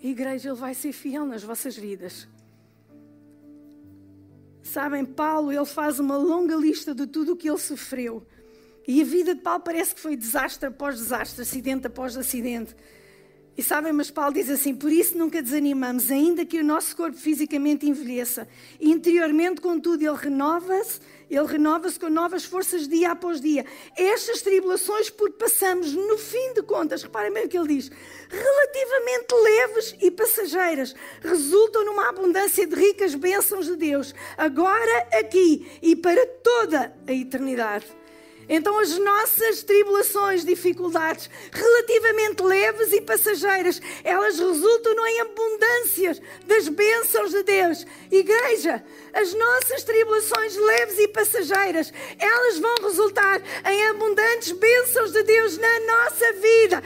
Igreja, 0.00 0.50
ele 0.50 0.58
vai 0.58 0.74
ser 0.74 0.92
fiel 0.92 1.26
nas 1.26 1.42
vossas 1.42 1.76
vidas. 1.76 2.28
Sabem, 4.62 5.04
Paulo, 5.04 5.52
ele 5.52 5.64
faz 5.64 5.98
uma 5.98 6.16
longa 6.16 6.54
lista 6.54 6.94
de 6.94 7.06
tudo 7.06 7.32
o 7.32 7.36
que 7.36 7.48
ele 7.48 7.58
sofreu. 7.58 8.24
E 8.86 9.00
a 9.00 9.04
vida 9.04 9.34
de 9.34 9.40
Paulo 9.40 9.60
parece 9.60 9.94
que 9.94 10.00
foi 10.00 10.16
desastre 10.16 10.68
após 10.68 10.98
desastre, 10.98 11.42
acidente 11.42 11.86
após 11.86 12.16
acidente. 12.16 12.74
E 13.56 13.62
sabem, 13.62 13.92
mas 13.92 14.10
Paulo 14.10 14.32
diz 14.32 14.48
assim: 14.48 14.74
por 14.74 14.90
isso 14.90 15.16
nunca 15.16 15.42
desanimamos, 15.42 16.10
ainda 16.10 16.44
que 16.44 16.58
o 16.58 16.64
nosso 16.64 16.96
corpo 16.96 17.16
fisicamente 17.16 17.88
envelheça. 17.88 18.48
Interiormente, 18.80 19.60
contudo, 19.60 20.02
ele 20.02 20.16
renova-se 20.16 21.00
ele 21.32 21.46
renova-se 21.46 21.98
com 21.98 22.10
novas 22.10 22.44
forças 22.44 22.86
dia 22.86 23.12
após 23.12 23.40
dia. 23.40 23.64
Estas 23.96 24.42
tribulações 24.42 25.08
por 25.08 25.30
passamos, 25.32 25.94
no 25.94 26.18
fim 26.18 26.52
de 26.52 26.62
contas, 26.62 27.02
reparem 27.02 27.32
bem 27.32 27.46
o 27.46 27.48
que 27.48 27.56
ele 27.56 27.68
diz, 27.68 27.90
relativamente 28.28 29.34
leves 29.42 29.96
e 30.02 30.10
passageiras, 30.10 30.94
resultam 31.22 31.86
numa 31.86 32.10
abundância 32.10 32.66
de 32.66 32.74
ricas 32.74 33.14
bênçãos 33.14 33.64
de 33.64 33.76
Deus, 33.76 34.14
agora, 34.36 35.08
aqui 35.18 35.66
e 35.80 35.96
para 35.96 36.26
toda 36.26 36.94
a 37.06 37.12
eternidade. 37.12 37.86
Então, 38.48 38.78
as 38.78 38.96
nossas 38.98 39.62
tribulações, 39.62 40.44
dificuldades, 40.44 41.28
relativamente 41.52 42.42
leves 42.42 42.92
e 42.92 43.00
passageiras, 43.00 43.80
elas 44.04 44.38
resultam 44.38 45.06
em 45.06 45.20
abundâncias 45.20 46.20
das 46.46 46.68
bênçãos 46.68 47.30
de 47.30 47.42
Deus. 47.42 47.86
Igreja, 48.10 48.82
as 49.12 49.32
nossas 49.34 49.84
tribulações 49.84 50.56
leves 50.56 50.98
e 50.98 51.08
passageiras, 51.08 51.92
elas 52.18 52.58
vão 52.58 52.74
resultar 52.82 53.42
em 53.64 53.88
abundantes 53.88 54.52
bênçãos 54.52 55.12
de 55.12 55.22
Deus 55.22 55.58
na 55.58 55.80
nossa 55.80 56.32
vida. 56.34 56.82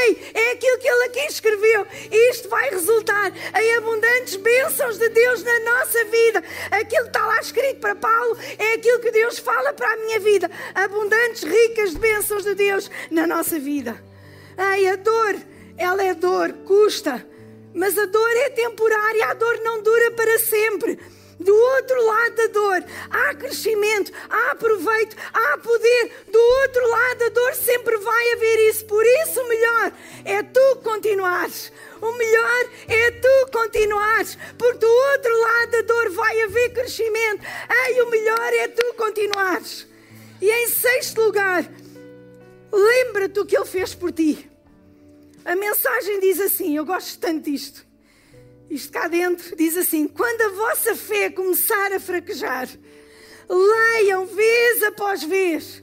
Ei, 0.00 0.32
é 0.34 0.52
aquilo 0.52 0.78
que 0.78 0.88
ele 0.88 1.04
aqui 1.04 1.26
escreveu. 1.26 1.86
Isto 2.30 2.48
vai 2.48 2.70
resultar 2.70 3.32
em 3.60 3.76
abundantes 3.76 4.36
bênçãos 4.36 4.98
de 4.98 5.08
Deus 5.10 5.42
na 5.42 5.60
nossa 5.60 6.04
vida. 6.04 6.42
Aquilo 6.70 7.02
que 7.02 7.08
está 7.08 7.26
lá 7.26 7.40
escrito 7.40 7.80
para 7.80 7.94
Paulo 7.94 8.38
é 8.58 8.74
aquilo 8.74 9.00
que 9.00 9.10
Deus 9.10 9.38
fala 9.38 9.72
para 9.72 9.92
a 9.92 9.96
minha 9.98 10.20
vida. 10.20 10.50
Abundantes, 10.96 11.42
ricas 11.42 11.92
bênçãos 11.92 12.42
de 12.42 12.54
Deus 12.54 12.90
na 13.10 13.26
nossa 13.26 13.58
vida. 13.58 14.02
Ei, 14.72 14.88
a 14.88 14.96
dor, 14.96 15.36
ela 15.76 16.02
é 16.02 16.14
dor, 16.14 16.54
custa. 16.64 17.24
Mas 17.74 17.98
a 17.98 18.06
dor 18.06 18.30
é 18.30 18.48
temporária, 18.48 19.26
a 19.26 19.34
dor 19.34 19.60
não 19.62 19.82
dura 19.82 20.10
para 20.12 20.38
sempre. 20.38 20.98
Do 21.38 21.54
outro 21.54 22.02
lado 22.02 22.34
da 22.34 22.46
dor 22.46 22.84
há 23.10 23.34
crescimento, 23.34 24.10
há 24.30 24.54
proveito, 24.54 25.14
há 25.34 25.58
poder. 25.58 26.12
Do 26.28 26.40
outro 26.62 26.88
lado 26.88 27.18
da 27.18 27.28
dor 27.28 27.54
sempre 27.54 27.98
vai 27.98 28.32
haver 28.32 28.70
isso. 28.70 28.86
Por 28.86 29.04
isso, 29.04 29.38
o 29.38 29.48
melhor 29.48 29.92
é 30.24 30.42
tu 30.42 30.76
continuares. 30.82 31.70
O 32.00 32.10
melhor 32.12 32.70
é 32.88 33.10
tu 33.10 33.50
continuares, 33.52 34.38
porque 34.56 34.78
do 34.78 34.90
outro 34.90 35.40
lado 35.42 35.70
da 35.72 35.82
dor 35.82 36.10
vai 36.12 36.40
haver 36.40 36.72
crescimento. 36.72 37.44
Ei, 37.86 38.00
o 38.00 38.08
melhor 38.08 38.52
é 38.54 38.68
tu 38.68 38.94
continuares. 38.94 39.86
E 40.40 40.50
em 40.50 40.68
sexto 40.68 41.20
lugar, 41.20 41.64
lembra-te 42.72 43.40
o 43.40 43.46
que 43.46 43.56
ele 43.56 43.64
fez 43.64 43.94
por 43.94 44.12
ti. 44.12 44.50
A 45.44 45.54
mensagem 45.56 46.20
diz 46.20 46.40
assim: 46.40 46.76
eu 46.76 46.84
gosto 46.84 47.18
tanto 47.18 47.50
disto. 47.50 47.86
Isto 48.68 48.92
cá 48.92 49.08
dentro 49.08 49.56
diz 49.56 49.76
assim: 49.76 50.08
quando 50.08 50.42
a 50.42 50.48
vossa 50.48 50.94
fé 50.94 51.30
começar 51.30 51.92
a 51.92 52.00
fraquejar, 52.00 52.68
leiam 53.48 54.26
vez 54.26 54.82
após 54.82 55.22
vez. 55.22 55.82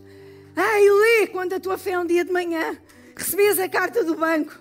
Ai, 0.55 0.89
lê 0.89 1.27
quando 1.27 1.53
a 1.53 1.59
tua 1.59 1.77
fé 1.77 1.91
é 1.91 1.99
um 1.99 2.05
dia 2.05 2.23
de 2.23 2.31
manhã, 2.31 2.77
recebes 3.15 3.57
a 3.57 3.67
carta 3.67 4.03
do 4.03 4.15
banco, 4.15 4.53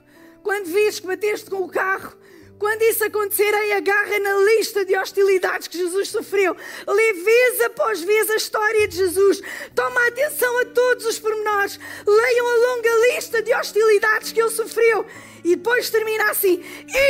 quando 0.43 0.67
vês 0.67 0.99
que 0.99 1.07
bateste 1.07 1.51
com 1.51 1.63
o 1.63 1.69
carro, 1.69 2.17
quando 2.63 2.81
isso 2.83 3.03
acontecer, 3.03 3.53
aí 3.53 3.73
agarra 3.73 4.21
na 4.21 4.35
lista 4.39 4.85
de 4.85 4.97
hostilidades 4.97 5.67
que 5.67 5.79
Jesus 5.79 6.11
sofreu. 6.11 6.57
Lê 6.87 7.13
vez 7.13 7.61
após 7.63 8.03
vez 8.03 8.31
a 8.31 8.37
história 8.37 8.87
de 8.87 8.99
Jesus. 8.99 9.43
Toma 9.75 10.07
atenção 10.07 10.61
a 10.61 10.67
todos 10.67 11.05
os 11.05 11.19
pormenores. 11.19 11.81
Leiam 12.07 12.47
a 12.47 12.55
longa 12.55 13.15
lista 13.15 13.43
de 13.43 13.53
hostilidades 13.53 14.31
que 14.31 14.41
ele 14.41 14.51
sofreu. 14.51 15.05
E 15.45 15.57
depois 15.57 15.91
termina 15.91 16.31
assim: 16.31 16.63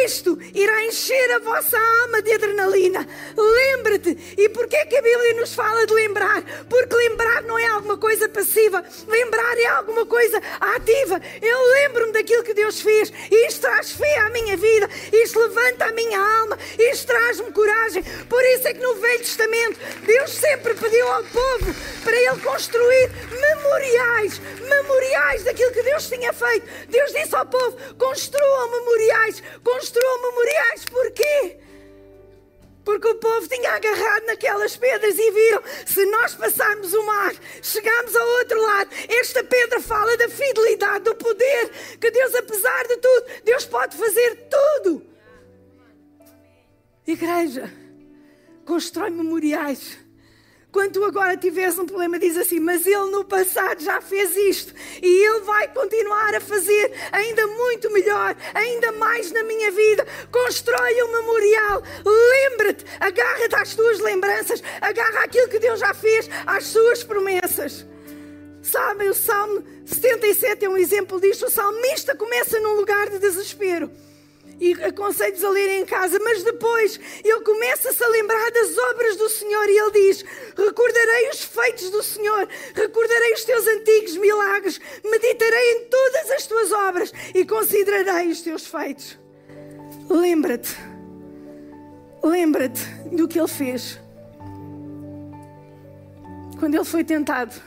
Isto 0.05 0.38
irá 0.55 0.85
encher 0.87 1.33
a 1.33 1.38
vossa 1.41 1.79
alma 2.03 2.23
de 2.23 2.33
adrenalina. 2.33 3.07
Lembre-te. 3.37 4.35
E 4.38 4.49
porquê 4.49 4.77
é 4.77 4.87
que 4.87 4.97
a 4.97 5.03
Bíblia 5.03 5.35
nos 5.35 5.55
fala 5.55 5.87
de 5.87 5.93
lembrar? 5.93 6.43
Porque 6.69 6.97
lembrar 6.97 7.43
não 7.43 7.59
é 7.59 7.67
alguma 7.67 7.99
coisa 7.99 8.29
passiva. 8.29 8.83
Lembrar 9.07 9.59
é 9.59 9.67
alguma 9.67 10.07
coisa 10.07 10.41
ativa. 10.61 11.21
Eu 11.43 11.73
lembro-me 11.73 12.12
daquilo 12.12 12.43
que 12.43 12.55
Deus 12.55 12.81
fez. 12.81 13.12
Isto 13.31 13.61
traz 13.61 13.93
fé 13.93 14.19
à 14.21 14.31
minha 14.31 14.57
vida. 14.57 14.88
Isto 15.12 15.41
levanta 15.42 15.87
a 15.87 15.92
minha 15.92 16.18
alma. 16.18 16.59
Isto 16.78 17.07
traz-me 17.07 17.52
coragem. 17.52 18.02
Por 18.28 18.42
isso 18.44 18.68
é 18.68 18.74
que 18.74 18.81
no 18.81 18.94
Velho 18.94 19.18
Testamento 19.18 19.78
Deus 20.05 20.31
sempre 20.31 20.74
pediu 20.74 21.07
ao 21.09 21.24
povo 21.24 21.74
para 22.05 22.16
ele 22.16 22.40
construir 22.40 23.11
memoriais. 23.40 24.40
Memoriais 24.61 25.44
daquilo 25.44 25.72
que 25.72 25.83
Deus 25.83 26.09
tinha 26.09 26.33
feito. 26.33 26.66
Deus 26.88 27.12
disse 27.12 27.35
ao 27.35 27.46
povo: 27.46 27.76
construam 27.98 28.70
memoriais, 28.70 29.42
construam 29.62 30.22
memoriais. 30.22 30.85
Porquê? 30.85 31.57
Porque 32.85 33.07
o 33.07 33.14
povo 33.14 33.46
tinha 33.46 33.70
agarrado 33.70 34.26
naquelas 34.26 34.76
pedras 34.76 35.16
e 35.16 35.31
viram: 35.31 35.62
se 35.87 36.05
nós 36.07 36.35
passarmos 36.35 36.92
o 36.92 37.02
mar, 37.05 37.35
chegamos 37.62 38.14
ao 38.16 38.26
outro 38.38 38.61
lado. 38.61 38.90
Esta 39.09 39.44
pedra 39.44 39.81
fala 39.81 40.16
da 40.16 40.28
fidelidade, 40.28 41.05
do 41.05 41.14
poder 41.14 41.70
que 42.00 42.11
Deus, 42.11 42.35
apesar 42.35 42.87
de 42.88 42.96
tudo, 42.96 43.26
Deus 43.44 43.64
pode 43.66 43.96
fazer 43.96 44.48
tudo. 44.50 45.12
Igreja, 47.07 47.71
constrói 48.65 49.11
memoriais 49.11 49.99
quando 50.73 50.93
tu 50.95 51.05
agora 51.05 51.37
tiveres 51.37 51.79
um 51.79 51.85
problema, 51.85 52.19
diz 52.19 52.35
assim: 52.35 52.59
Mas 52.59 52.87
ele 52.87 53.11
no 53.11 53.23
passado 53.23 53.83
já 53.83 54.01
fez 54.01 54.35
isto 54.35 54.73
e 55.03 55.27
ele 55.27 55.41
vai 55.41 55.69
continuar 55.69 56.35
a 56.35 56.41
fazer 56.41 56.93
ainda 57.12 57.47
muito 57.47 57.93
melhor, 57.93 58.35
ainda 58.55 58.91
mais 58.93 59.31
na 59.31 59.43
minha 59.43 59.71
vida. 59.71 60.07
Constrói 60.33 61.03
um 61.03 61.12
memorial. 61.12 61.83
Lembra-te, 62.07 62.87
agarra-te 62.99 63.55
às 63.55 63.75
tuas 63.75 64.01
lembranças, 64.01 64.62
agarra 64.81 65.25
aquilo 65.25 65.49
que 65.49 65.59
Deus 65.59 65.79
já 65.79 65.93
fez, 65.93 66.29
às 66.47 66.65
suas 66.65 67.05
promessas. 67.05 67.87
Sabem, 68.62 69.11
o 69.11 69.15
Salmo 69.15 69.62
77 69.85 70.65
é 70.65 70.69
um 70.71 70.79
exemplo 70.79 71.21
disto. 71.21 71.47
O 71.47 71.51
salmista 71.51 72.17
começa 72.17 72.59
num 72.61 72.77
lugar 72.77 73.11
de 73.11 73.19
desespero 73.19 73.91
e 74.62 74.81
aconselho-vos 74.85 75.42
a 75.42 75.51
ler 75.51 75.81
em 75.81 75.85
casa, 75.85 76.20
mas 76.20 76.44
depois 76.44 77.01
ele 77.25 77.40
começa-se 77.40 78.03
a 78.05 78.07
lembrar 78.07 78.48
das 78.53 78.79
obras 78.79 79.16
do 79.16 79.29
Senhor 79.29 79.68
e 79.68 79.77
ele 79.77 79.90
diz: 79.90 80.25
Recordarei 80.57 81.31
os 81.31 81.42
feitos 81.42 81.90
do 81.90 82.01
Senhor, 82.01 82.48
recordarei 82.72 83.33
os 83.33 83.44
teus 83.44 83.66
antigos 83.66 84.16
milagres, 84.18 84.81
meditarei 85.03 85.72
em 85.72 85.85
todas 85.87 86.31
as 86.31 86.46
tuas 86.46 86.70
obras 86.70 87.12
e 87.35 87.44
considerarei 87.44 88.31
os 88.31 88.42
teus 88.42 88.64
feitos. 88.64 89.18
Lembra-te, 90.09 90.77
lembra-te 92.22 92.85
do 93.11 93.27
que 93.27 93.40
ele 93.40 93.48
fez 93.48 93.98
quando 96.61 96.77
ele 96.77 96.85
foi 96.85 97.03
tentado. 97.03 97.61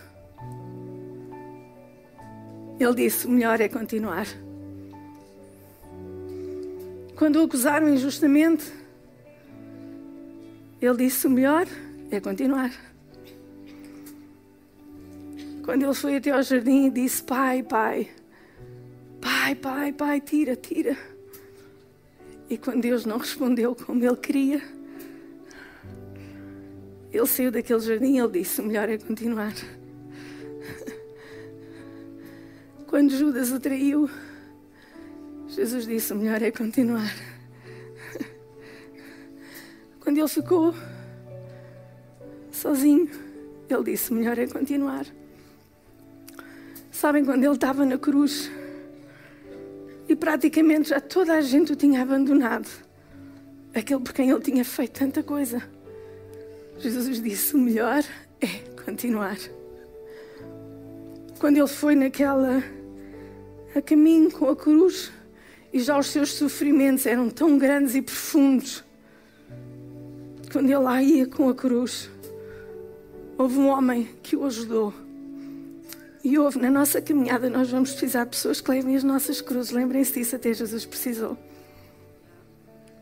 Ele 2.79 2.95
disse: 2.95 3.27
O 3.27 3.31
melhor 3.31 3.60
é 3.60 3.67
continuar. 3.67 4.44
Quando 7.15 7.38
o 7.38 7.45
acusaram 7.45 7.88
injustamente, 7.88 8.65
ele 10.82 10.97
disse: 10.97 11.28
o 11.28 11.30
melhor 11.30 11.65
é 12.12 12.19
continuar. 12.19 12.71
Quando 15.63 15.84
ele 15.84 15.93
foi 15.93 16.17
até 16.17 16.32
ao 16.32 16.43
jardim 16.43 16.88
e 16.88 16.91
disse: 16.91 17.23
Pai, 17.23 17.63
pai, 17.63 18.10
pai, 19.21 19.56
pai, 19.56 19.93
pai, 19.93 20.21
tira, 20.21 20.56
tira. 20.56 20.97
E 22.49 22.58
quando 22.58 22.82
Deus 22.82 23.06
não 23.06 23.17
respondeu 23.17 23.75
como 23.75 24.04
ele 24.04 24.17
queria, 24.17 24.62
ele 27.12 27.25
saiu 27.25 27.49
daquele 27.49 27.80
jardim 27.80 28.15
e 28.15 28.19
ele 28.19 28.39
disse: 28.39 28.60
o 28.60 28.65
melhor 28.65 28.89
é 28.89 28.97
continuar. 28.97 29.54
Quando 32.88 33.17
Judas 33.17 33.51
o 33.51 33.60
traiu, 33.60 34.10
Jesus 35.55 35.87
disse: 35.87 36.11
o 36.11 36.17
melhor 36.17 36.41
é 36.41 36.51
continuar. 36.51 37.09
Quando 40.01 40.17
ele 40.17 40.27
ficou 40.27 40.75
sozinho, 42.51 43.10
ele 43.69 43.83
disse: 43.83 44.12
melhor 44.13 44.37
é 44.37 44.47
continuar. 44.47 45.06
Sabem, 46.91 47.23
quando 47.23 47.43
ele 47.45 47.53
estava 47.53 47.85
na 47.85 47.97
cruz 47.97 48.51
e 50.10 50.15
praticamente 50.15 50.89
já 50.89 50.99
toda 50.99 51.33
a 51.33 51.41
gente 51.41 51.71
o 51.71 51.75
tinha 51.75 52.01
abandonado, 52.01 52.67
aquele 53.73 54.01
por 54.01 54.13
quem 54.13 54.29
ele 54.29 54.41
tinha 54.41 54.65
feito 54.65 54.99
tanta 54.99 55.23
coisa, 55.23 55.63
Jesus 56.79 57.21
disse: 57.21 57.56
o 57.56 57.60
melhor 57.60 58.03
é 58.41 58.47
continuar. 58.83 59.37
Quando 61.39 61.58
ele 61.58 61.67
foi 61.67 61.95
naquela 61.95 62.62
a 63.73 63.81
caminho 63.81 64.29
com 64.31 64.49
a 64.49 64.56
cruz 64.56 65.12
e 65.76 65.82
já 65.82 66.00
os 66.00 66.08
seus 66.08 66.32
sofrimentos 66.32 67.06
eram 67.06 67.30
tão 67.30 67.58
grandes 67.58 67.96
e 67.96 68.02
profundos, 68.02 68.82
quando 70.50 70.67
ele 70.67 70.78
lá 70.78 71.04
ia 71.04 71.28
com 71.28 71.50
a 71.50 71.54
cruz, 71.54 72.10
houve 73.38 73.58
um 73.58 73.67
homem 73.67 74.08
que 74.23 74.38
o 74.38 74.46
ajudou. 74.46 74.94
E 76.23 76.40
houve, 76.40 76.60
na 76.60 76.71
nossa 76.71 77.02
caminhada, 77.02 77.50
nós 77.50 77.69
vamos 77.69 77.92
precisar 77.92 78.23
de 78.23 78.30
pessoas 78.30 78.62
que 78.62 78.71
levem 78.71 78.96
as 78.96 79.04
nossas 79.04 79.42
cruzes. 79.42 79.73
Lembrem-se 79.73 80.13
disso, 80.13 80.38
até 80.38 80.54
Jesus 80.54 80.86
precisou. 80.86 81.38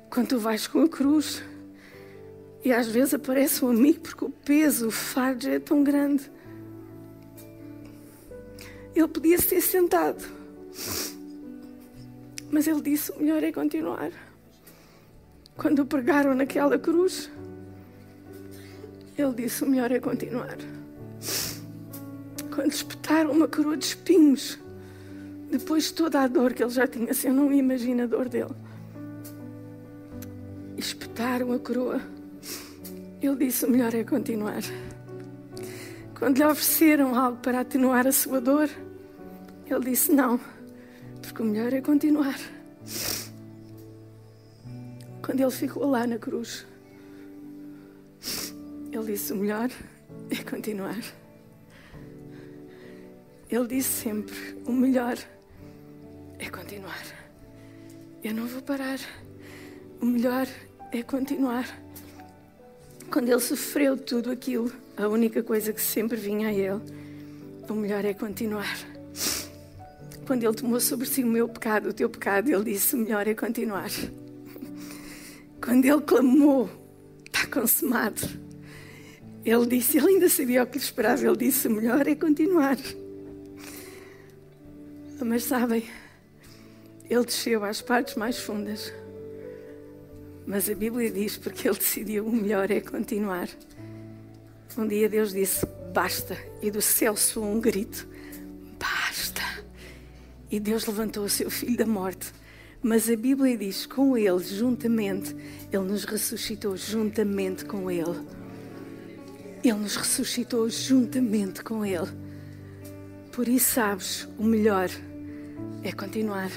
Quando 0.10 0.30
tu 0.30 0.40
vais 0.40 0.66
com 0.66 0.82
a 0.82 0.90
cruz, 0.90 1.44
e 2.66 2.74
às 2.74 2.88
vezes 2.88 3.14
aparece 3.14 3.64
um 3.64 3.70
amigo 3.70 4.00
porque 4.00 4.26
o 4.26 4.32
peso, 4.32 4.88
o 4.88 4.92
fardo 4.92 5.48
é 5.48 5.60
tão 5.60 5.84
grande. 5.84 6.24
Ele 8.96 9.08
podia 9.08 9.38
ser 9.38 9.62
sentado, 9.62 10.26
mas 12.54 12.68
ele 12.68 12.82
disse: 12.82 13.12
o 13.12 13.20
melhor 13.20 13.43
é 13.43 13.51
continuar. 13.51 14.12
Quando 15.58 15.80
o 15.80 15.86
pregaram 15.86 16.36
naquela 16.36 16.78
cruz, 16.78 17.30
ele 19.18 19.34
disse: 19.34 19.64
o 19.64 19.68
melhor 19.68 19.91
é 19.91 19.99
continuar. 19.99 20.58
Quando 22.54 22.72
espetaram 22.72 23.32
uma 23.32 23.47
coroa 23.47 23.76
de 23.76 23.86
espinhos, 23.86 24.60
depois 25.49 25.86
de 25.86 25.93
toda 25.95 26.22
a 26.22 26.28
dor 26.28 26.54
que 26.54 26.64
ele 26.64 26.72
já 26.72 26.86
tinha, 26.86 27.10
assim, 27.10 27.30
eu 27.30 27.34
não 27.34 27.51
imagino 27.51 28.04
a 28.04 28.06
dor 28.06 28.30
dele. 28.30 28.54
Espetaram 30.78 31.51
a 31.51 31.60
coroa 31.60 31.99
ele 33.20 33.45
disse: 33.45 33.66
o 33.66 33.70
melhor 33.70 33.95
é 33.95 34.04
continuar. 34.04 34.62
Quando 36.20 36.38
lhe 36.38 36.43
ofereceram 36.43 37.16
algo 37.16 37.39
para 37.39 37.62
atenuar 37.62 38.06
a 38.06 38.12
sua 38.12 38.39
dor, 38.39 38.70
ele 39.66 39.80
disse: 39.80 40.12
não, 40.12 40.39
porque 41.34 41.42
o 41.42 41.46
melhor 41.48 41.74
é 41.74 41.82
continuar. 41.82 42.40
Quando 45.26 45.40
ele 45.40 45.50
ficou 45.50 45.90
lá 45.90 46.06
na 46.06 46.20
cruz, 46.20 46.64
ele 48.92 49.04
disse: 49.06 49.34
o 49.34 49.38
melhor 49.38 49.72
é 50.30 50.44
continuar. 50.48 51.00
Ele 53.50 53.68
disse 53.68 54.04
sempre: 54.04 54.36
o 54.68 54.72
melhor 54.72 55.18
é 56.38 56.50
continuar. 56.52 57.04
Eu 58.24 58.36
não 58.36 58.46
vou 58.46 58.62
parar. 58.62 59.00
O 60.00 60.06
melhor 60.06 60.48
é 60.92 61.02
continuar. 61.02 61.66
Quando 63.12 63.30
ele 63.30 63.40
sofreu 63.40 63.98
tudo 63.98 64.30
aquilo, 64.30 64.72
a 64.96 65.08
única 65.08 65.42
coisa 65.42 65.74
que 65.74 65.82
sempre 65.82 66.16
vinha 66.16 66.50
a 66.50 66.54
ele, 66.54 66.80
o 67.68 67.74
melhor 67.74 68.06
é 68.06 68.14
continuar. 68.14 68.93
Quando 70.26 70.44
ele 70.44 70.54
tomou 70.54 70.80
sobre 70.80 71.06
si 71.06 71.24
o 71.24 71.28
meu 71.28 71.50
pecado, 71.50 71.90
o 71.90 71.94
teu 71.94 72.10
pecado, 72.10 72.50
ele 72.50 72.74
disse: 72.74 72.96
melhor 72.96 73.28
é 73.28 73.34
continuar. 73.34 73.90
Quando 75.64 75.86
ele 75.86 76.02
clamou, 76.02 76.70
está 77.26 77.48
consumado. 77.48 78.22
Ele 79.46 79.66
disse, 79.66 79.98
ele 79.98 80.08
ainda 80.08 80.30
sabia 80.30 80.64
o 80.64 80.68
que 80.68 80.78
lhe 80.78 80.84
esperava, 80.84 81.26
ele 81.26 81.38
disse: 81.38 81.68
melhor 81.70 82.08
é 82.08 82.16
continuar. 82.16 82.78
Mas 85.22 85.44
sabem, 85.44 85.86
ele 87.10 87.26
desceu 87.26 87.64
às 87.64 87.82
partes 87.82 88.16
mais 88.16 88.38
fundas 88.38 88.92
mas 90.46 90.70
a 90.70 90.76
Bíblia 90.76 91.10
diz 91.10 91.38
porque 91.38 91.68
ele 91.68 91.78
decidiu 91.78 92.26
o 92.26 92.32
melhor 92.32 92.70
é 92.70 92.82
continuar. 92.82 93.48
Um 94.78 94.88
dia 94.88 95.08
Deus 95.08 95.32
disse: 95.32 95.66
basta, 95.94 96.38
e 96.62 96.70
do 96.70 96.82
céu 96.82 97.16
soou 97.16 97.46
um 97.46 97.62
grito: 97.62 98.08
basta. 98.80 99.33
E 100.54 100.60
Deus 100.60 100.86
levantou 100.86 101.26
o 101.26 101.30
seu 101.30 101.49
filho 101.49 101.76
da 101.76 101.86
morte. 101.88 102.32
Mas 102.80 103.10
a 103.10 103.16
Bíblia 103.16 103.58
diz: 103.58 103.88
com 103.88 104.16
ele, 104.16 104.38
juntamente, 104.43 105.36
ele 105.72 105.84
nos 105.86 106.06
ressuscitou 106.06 106.78
juntamente 106.78 107.66
com 107.66 107.89
ele. 107.89 108.22
Ele 109.64 109.80
nos 109.80 109.95
ressuscitou 109.95 110.70
juntamente 110.70 111.64
com 111.64 111.84
ele. 111.84 112.08
Por 113.32 113.47
isso, 113.47 113.72
sabes, 113.72 114.30
o 114.38 114.43
melhor 114.43 114.91
é 115.82 115.91
continuar. 115.91 116.51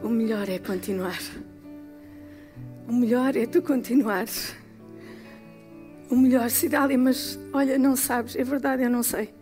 O 0.00 0.08
melhor 0.08 0.48
é 0.48 0.60
continuar. 0.60 1.18
O 2.86 2.92
melhor 2.92 3.36
é 3.36 3.46
tu 3.46 3.60
continuares. 3.62 4.54
O 6.08 6.14
melhor, 6.14 6.50
Cidália, 6.50 6.96
mas 6.96 7.36
olha, 7.52 7.76
não 7.76 7.96
sabes, 7.96 8.36
é 8.36 8.44
verdade, 8.44 8.84
eu 8.84 8.90
não 8.90 9.02
sei. 9.02 9.34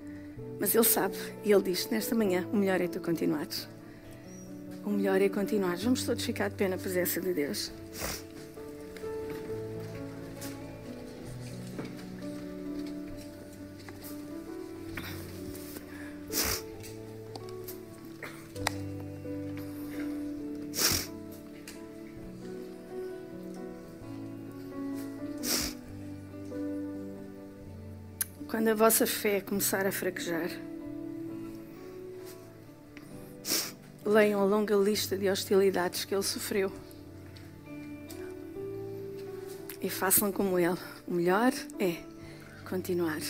Mas 0.61 0.75
ele 0.75 0.85
sabe 0.85 1.17
e 1.45 1.53
ele 1.53 1.63
diz 1.63 1.89
nesta 1.91 2.15
manhã: 2.15 2.47
o 2.53 2.57
melhor 2.57 2.81
é 2.81 2.89
tu 2.89 3.01
continuares. 3.01 3.69
O 4.85 4.91
melhor 4.91 5.21
é 5.21 5.29
continuar. 5.29 5.77
Vamos 5.77 6.05
todos 6.05 6.25
ficar 6.25 6.49
de 6.49 6.57
pé 6.57 6.69
na 6.69 6.77
presença 6.77 7.21
de 7.21 7.33
Deus. 7.33 7.73
A 28.75 28.77
vossa 28.77 29.07
fé 29.07 29.41
começar 29.41 29.87
a 29.87 29.93
fraquejar, 29.93 30.51
leiam 34.05 34.41
a 34.41 34.45
longa 34.45 34.75
lista 34.75 35.17
de 35.17 35.31
hostilidades 35.31 36.05
que 36.05 36.13
ele 36.13 36.25
sofreu 36.25 36.73
e 39.81 39.89
façam 39.89 40.33
como 40.33 40.59
ele. 40.59 40.77
O 41.07 41.15
melhor 41.15 41.53
é 41.79 42.03
continuar. 42.69 43.21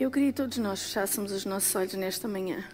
Eu 0.00 0.10
queria 0.10 0.32
que 0.32 0.36
todos 0.36 0.58
nós 0.58 0.82
fechássemos 0.82 1.30
os 1.30 1.44
nossos 1.44 1.72
olhos 1.76 1.94
nesta 1.94 2.26
manhã. 2.26 2.64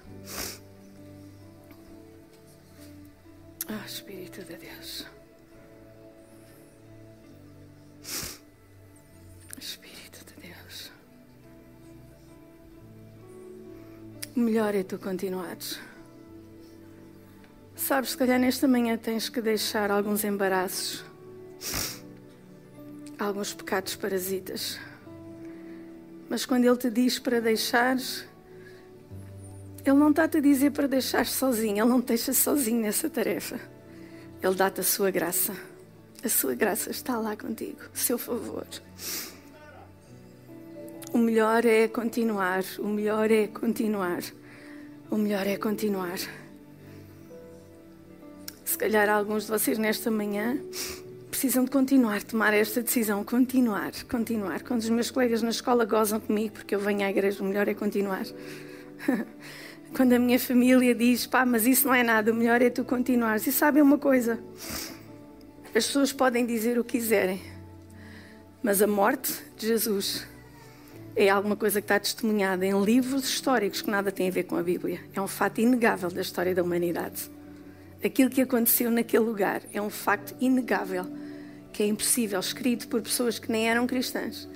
Ah, 3.69 3.83
oh, 3.83 3.87
Espírito 3.87 4.43
de 4.45 4.57
Deus. 4.57 5.05
O 14.35 14.41
melhor 14.41 14.75
é 14.75 14.83
tu 14.83 14.99
continuares. 14.99 15.79
Sabes, 17.77 18.11
se 18.11 18.17
calhar 18.17 18.39
nesta 18.39 18.67
manhã 18.67 18.97
tens 18.97 19.29
que 19.29 19.43
deixar 19.43 19.91
alguns 19.91 20.25
embaraços, 20.25 21.05
alguns 23.19 23.53
pecados 23.53 23.95
parasitas. 23.95 24.79
Mas 26.31 26.47
quando 26.47 26.65
Ele 26.65 26.77
te 26.79 26.89
diz 26.89 27.19
para 27.19 27.41
deixares, 27.41 28.25
Ele 29.85 29.97
não 29.97 30.09
está-te 30.09 30.39
a 30.39 30.41
dizer 30.41 30.71
para 30.71 30.89
deixar 30.89 31.27
sozinho, 31.27 31.83
Ele 31.83 31.91
não 31.91 32.01
te 32.01 32.07
deixa 32.07 32.33
sozinho 32.33 32.81
nessa 32.81 33.11
tarefa. 33.11 33.61
Ele 34.43 34.55
dá-te 34.55 34.81
a 34.81 34.85
sua 34.85 35.11
graça. 35.11 35.53
A 36.25 36.29
sua 36.29 36.55
graça 36.55 36.91
está 36.91 37.19
lá 37.19 37.37
contigo, 37.37 37.81
seu 37.93 38.17
favor. 38.17 38.67
O 41.13 41.19
melhor 41.19 41.67
é 41.67 41.89
continuar, 41.89 42.65
o 42.79 42.89
melhor 42.89 43.31
é 43.31 43.47
continuar, 43.47 44.23
o 45.11 45.17
melhor 45.19 45.47
é 45.47 45.59
continuar. 45.59 46.19
Se 48.65 48.79
calhar 48.79 49.11
alguns 49.11 49.45
de 49.45 49.51
vocês 49.51 49.77
nesta 49.77 50.11
manhã 50.11 50.59
precisam 51.31 51.67
de 51.67 51.71
continuar, 51.71 52.23
tomar 52.23 52.55
esta 52.55 52.81
decisão, 52.81 53.23
continuar, 53.23 53.93
continuar. 54.11 54.63
Quando 54.63 54.81
os 54.81 54.89
meus 54.89 55.11
colegas 55.11 55.43
na 55.43 55.51
escola 55.51 55.85
gozam 55.85 56.19
comigo 56.19 56.55
porque 56.55 56.75
eu 56.75 56.81
venho 56.81 57.05
à 57.05 57.11
igreja, 57.11 57.43
o 57.43 57.47
melhor 57.47 57.69
é 57.69 57.75
continuar. 57.75 58.25
Quando 59.95 60.15
a 60.15 60.19
minha 60.19 60.41
família 60.41 60.95
diz, 60.95 61.27
pá, 61.27 61.45
mas 61.45 61.67
isso 61.67 61.87
não 61.87 61.95
é 61.95 62.03
nada, 62.03 62.33
o 62.33 62.35
melhor 62.35 62.63
é 62.63 62.71
tu 62.71 62.87
continuares. 62.87 63.47
E 63.47 63.53
sabem 63.53 63.83
uma 63.83 63.99
coisa? 63.99 64.43
As 65.75 65.87
pessoas 65.87 66.11
podem 66.11 66.47
dizer 66.47 66.79
o 66.79 66.85
que 66.85 66.99
quiserem, 66.99 67.43
mas 68.63 68.81
a 68.81 68.87
morte 68.87 69.35
de 69.59 69.67
Jesus 69.67 70.32
é 71.15 71.29
alguma 71.29 71.57
coisa 71.57 71.81
que 71.81 71.85
está 71.85 71.99
testemunhada 71.99 72.65
em 72.65 72.83
livros 72.83 73.25
históricos 73.25 73.83
que 73.83 73.91
nada 73.91 74.11
tem 74.11 74.29
a 74.29 74.31
ver 74.31 74.45
com 74.45 74.57
a 74.57 74.63
Bíblia. 74.63 75.01
É 75.13 75.21
um 75.21 75.29
fato 75.29 75.61
inegável 75.61 76.11
da 76.11 76.23
história 76.23 76.55
da 76.55 76.63
humanidade. 76.63 77.31
Aquilo 78.03 78.31
que 78.31 78.41
aconteceu 78.41 78.91
naquele 78.91 79.25
lugar 79.25 79.63
é 79.73 79.81
um 79.81 79.91
facto 79.91 80.35
inegável. 80.41 81.07
que 81.73 81.83
é 81.83 81.87
impossível, 81.87 82.39
escrito 82.39 82.87
por 82.87 83.01
pessoas 83.01 83.39
que 83.39 83.51
nem 83.51 83.67
eram 83.67 83.87
cristãs 83.87 84.47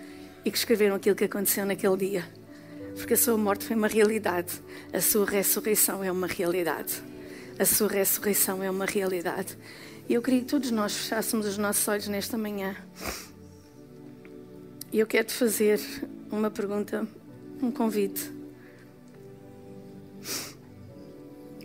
e 0.44 0.50
que 0.50 0.58
escreveram 0.58 0.96
aquilo 0.96 1.16
que 1.16 1.24
aconteceu 1.24 1.64
naquele 1.64 1.96
dia. 1.96 2.24
Porque 2.94 3.14
a 3.14 3.16
sua 3.16 3.38
morte 3.38 3.64
foi 3.64 3.74
uma 3.74 3.88
realidade, 3.88 4.52
a 4.92 5.00
sua 5.00 5.24
ressurreição 5.24 6.04
é 6.04 6.12
uma 6.12 6.26
realidade. 6.26 7.02
A 7.58 7.64
sua 7.64 7.88
ressurreição 7.88 8.62
é 8.62 8.70
uma 8.70 8.84
realidade. 8.84 9.56
E 10.06 10.12
eu 10.12 10.20
queria 10.20 10.40
que 10.40 10.46
todos 10.46 10.70
nós 10.70 10.94
fechássemos 10.94 11.46
os 11.46 11.56
nossos 11.56 11.88
olhos 11.88 12.06
nesta 12.06 12.36
manhã. 12.36 12.76
E 14.92 14.98
eu 14.98 15.06
quero 15.06 15.26
te 15.26 15.32
fazer 15.32 15.80
uma 16.30 16.50
pergunta, 16.50 17.06
um 17.62 17.70
convite. 17.70 18.32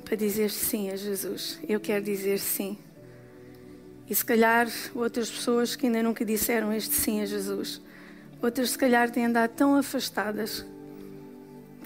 Para 0.05 0.16
dizer 0.16 0.49
sim 0.51 0.89
a 0.89 0.95
Jesus. 0.95 1.59
Eu 1.68 1.80
quero 1.80 2.03
dizer 2.03 2.38
sim. 2.39 2.78
E 4.09 4.14
se 4.16 4.26
calhar 4.26 4.68
outras 4.93 5.30
pessoas 5.32 5.76
que 5.76 5.86
ainda 5.86 6.03
nunca 6.03 6.26
disseram 6.26 6.74
este 6.74 6.93
sim 6.93 7.22
a 7.22 7.26
Jesus, 7.26 7.82
outras 8.41 8.72
se 8.72 8.78
calhar 8.78 9.09
têm 9.09 9.26
andado 9.26 9.51
tão 9.51 9.76
afastadas, 9.76 10.66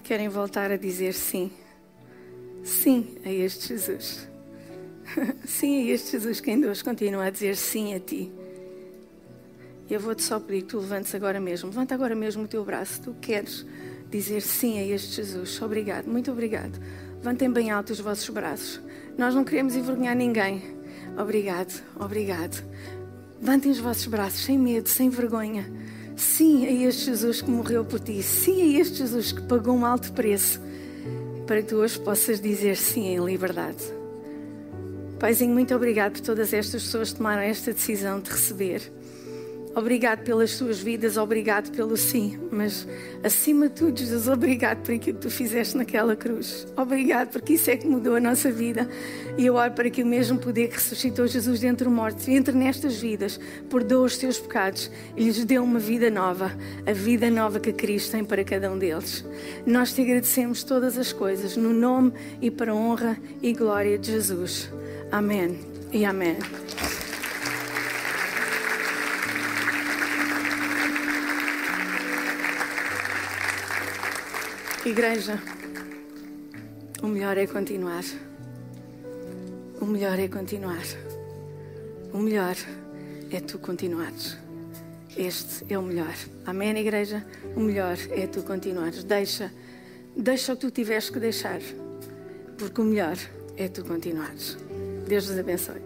querem 0.02 0.28
voltar 0.28 0.70
a 0.72 0.76
dizer 0.76 1.14
sim. 1.14 1.52
Sim 2.64 3.16
a 3.24 3.30
este 3.30 3.68
Jesus. 3.68 4.28
sim 5.46 5.88
a 5.88 5.94
este 5.94 6.12
Jesus 6.12 6.40
que 6.40 6.50
ainda 6.50 6.68
hoje 6.68 6.82
continua 6.82 7.26
a 7.26 7.30
dizer 7.30 7.56
sim 7.56 7.94
a 7.94 8.00
ti. 8.00 8.32
Eu 9.88 10.00
vou-te 10.00 10.22
só 10.22 10.40
pedir 10.40 10.62
que 10.62 10.68
tu 10.68 10.78
levantes 10.80 11.14
agora 11.14 11.40
mesmo. 11.40 11.68
Levanta 11.68 11.94
agora 11.94 12.14
mesmo 12.14 12.44
o 12.44 12.48
teu 12.48 12.64
braço. 12.64 13.00
Tu 13.02 13.14
queres 13.20 13.64
dizer 14.10 14.40
sim 14.40 14.78
a 14.78 14.84
este 14.84 15.16
Jesus. 15.16 15.60
Obrigado, 15.62 16.06
muito 16.06 16.30
obrigado. 16.30 16.80
Levantem 17.18 17.50
bem 17.50 17.70
alto 17.70 17.92
os 17.92 18.00
vossos 18.00 18.28
braços. 18.28 18.80
Nós 19.16 19.34
não 19.34 19.44
queremos 19.44 19.76
envergonhar 19.76 20.16
ninguém. 20.16 20.62
Obrigado, 21.16 21.82
obrigado. 21.98 22.64
Levantem 23.40 23.70
os 23.70 23.78
vossos 23.78 24.06
braços 24.06 24.44
sem 24.44 24.58
medo, 24.58 24.88
sem 24.88 25.08
vergonha. 25.08 25.70
Sim 26.16 26.66
a 26.66 26.88
este 26.88 27.06
Jesus 27.06 27.42
que 27.42 27.50
morreu 27.50 27.84
por 27.84 28.00
ti. 28.00 28.22
Sim 28.22 28.62
a 28.62 28.80
este 28.80 28.98
Jesus 28.98 29.32
que 29.32 29.42
pagou 29.42 29.76
um 29.76 29.84
alto 29.84 30.12
preço 30.12 30.60
para 31.46 31.62
que 31.62 31.68
tu 31.68 31.76
hoje 31.76 31.98
possas 32.00 32.40
dizer 32.40 32.76
sim 32.76 33.06
em 33.06 33.24
liberdade. 33.24 33.84
Paizinho, 35.18 35.52
muito 35.52 35.74
obrigado 35.74 36.12
por 36.12 36.20
todas 36.20 36.52
estas 36.52 36.82
pessoas 36.82 37.10
que 37.10 37.16
tomaram 37.16 37.42
esta 37.42 37.72
decisão 37.72 38.20
de 38.20 38.30
receber. 38.30 38.92
Obrigado 39.76 40.24
pelas 40.24 40.52
suas 40.52 40.78
vidas, 40.78 41.18
obrigado 41.18 41.70
pelo 41.70 41.98
sim, 41.98 42.38
mas 42.50 42.88
acima 43.22 43.68
de 43.68 43.74
tudo, 43.74 43.98
Jesus, 43.98 44.26
obrigado 44.26 44.78
por 44.78 44.94
aquilo 44.94 45.18
que 45.18 45.22
tu 45.24 45.30
fizeste 45.30 45.76
naquela 45.76 46.16
cruz. 46.16 46.66
Obrigado, 46.74 47.32
porque 47.32 47.52
isso 47.52 47.70
é 47.70 47.76
que 47.76 47.86
mudou 47.86 48.14
a 48.14 48.20
nossa 48.20 48.50
vida. 48.50 48.88
E 49.36 49.44
eu 49.44 49.56
oro 49.56 49.72
para 49.72 49.90
que 49.90 50.02
o 50.02 50.06
mesmo 50.06 50.38
poder 50.38 50.68
que 50.68 50.76
ressuscitou 50.76 51.26
Jesus 51.26 51.60
dentre 51.60 51.86
mortos, 51.90 52.26
entre 52.26 52.56
nestas 52.56 52.96
vidas, 52.96 53.38
perdoa 53.68 54.06
os 54.06 54.16
teus 54.16 54.38
pecados 54.38 54.90
e 55.14 55.24
lhes 55.24 55.44
dê 55.44 55.58
uma 55.58 55.78
vida 55.78 56.10
nova, 56.10 56.56
a 56.86 56.92
vida 56.94 57.30
nova 57.30 57.60
que 57.60 57.70
Cristo 57.70 58.12
tem 58.12 58.24
para 58.24 58.42
cada 58.44 58.72
um 58.72 58.78
deles. 58.78 59.26
Nós 59.66 59.92
te 59.92 60.00
agradecemos 60.00 60.64
todas 60.64 60.96
as 60.96 61.12
coisas, 61.12 61.54
no 61.54 61.74
nome 61.74 62.14
e 62.40 62.50
para 62.50 62.72
a 62.72 62.74
honra 62.74 63.18
e 63.42 63.52
glória 63.52 63.98
de 63.98 64.10
Jesus. 64.10 64.70
Amém 65.12 65.58
e 65.92 66.06
amém. 66.06 66.38
Igreja, 74.86 75.42
o 77.02 77.08
melhor 77.08 77.36
é 77.36 77.44
continuar. 77.44 78.04
O 79.80 79.84
melhor 79.84 80.16
é 80.16 80.28
continuar. 80.28 80.84
O 82.12 82.18
melhor 82.18 82.54
é 83.32 83.40
tu 83.40 83.58
continuares. 83.58 84.38
Este 85.16 85.74
é 85.74 85.76
o 85.76 85.82
melhor. 85.82 86.14
Amém, 86.46 86.70
igreja? 86.78 87.26
O 87.56 87.60
melhor 87.60 87.96
é 88.12 88.28
tu 88.28 88.44
continuares. 88.44 89.02
Deixa, 89.02 89.52
deixa 90.16 90.52
o 90.52 90.56
que 90.56 90.66
tu 90.66 90.70
tiveste 90.70 91.10
que 91.10 91.18
deixar, 91.18 91.58
porque 92.56 92.80
o 92.80 92.84
melhor 92.84 93.16
é 93.56 93.66
tu 93.66 93.84
continuares. 93.84 94.56
Deus 95.08 95.28
nos 95.28 95.36
abençoe. 95.36 95.82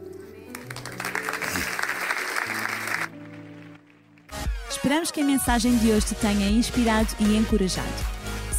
Esperamos 4.68 5.10
que 5.10 5.22
a 5.22 5.24
mensagem 5.24 5.78
de 5.78 5.90
hoje 5.90 6.08
te 6.08 6.14
tenha 6.16 6.50
inspirado 6.50 7.08
e 7.18 7.34
encorajado. 7.34 8.09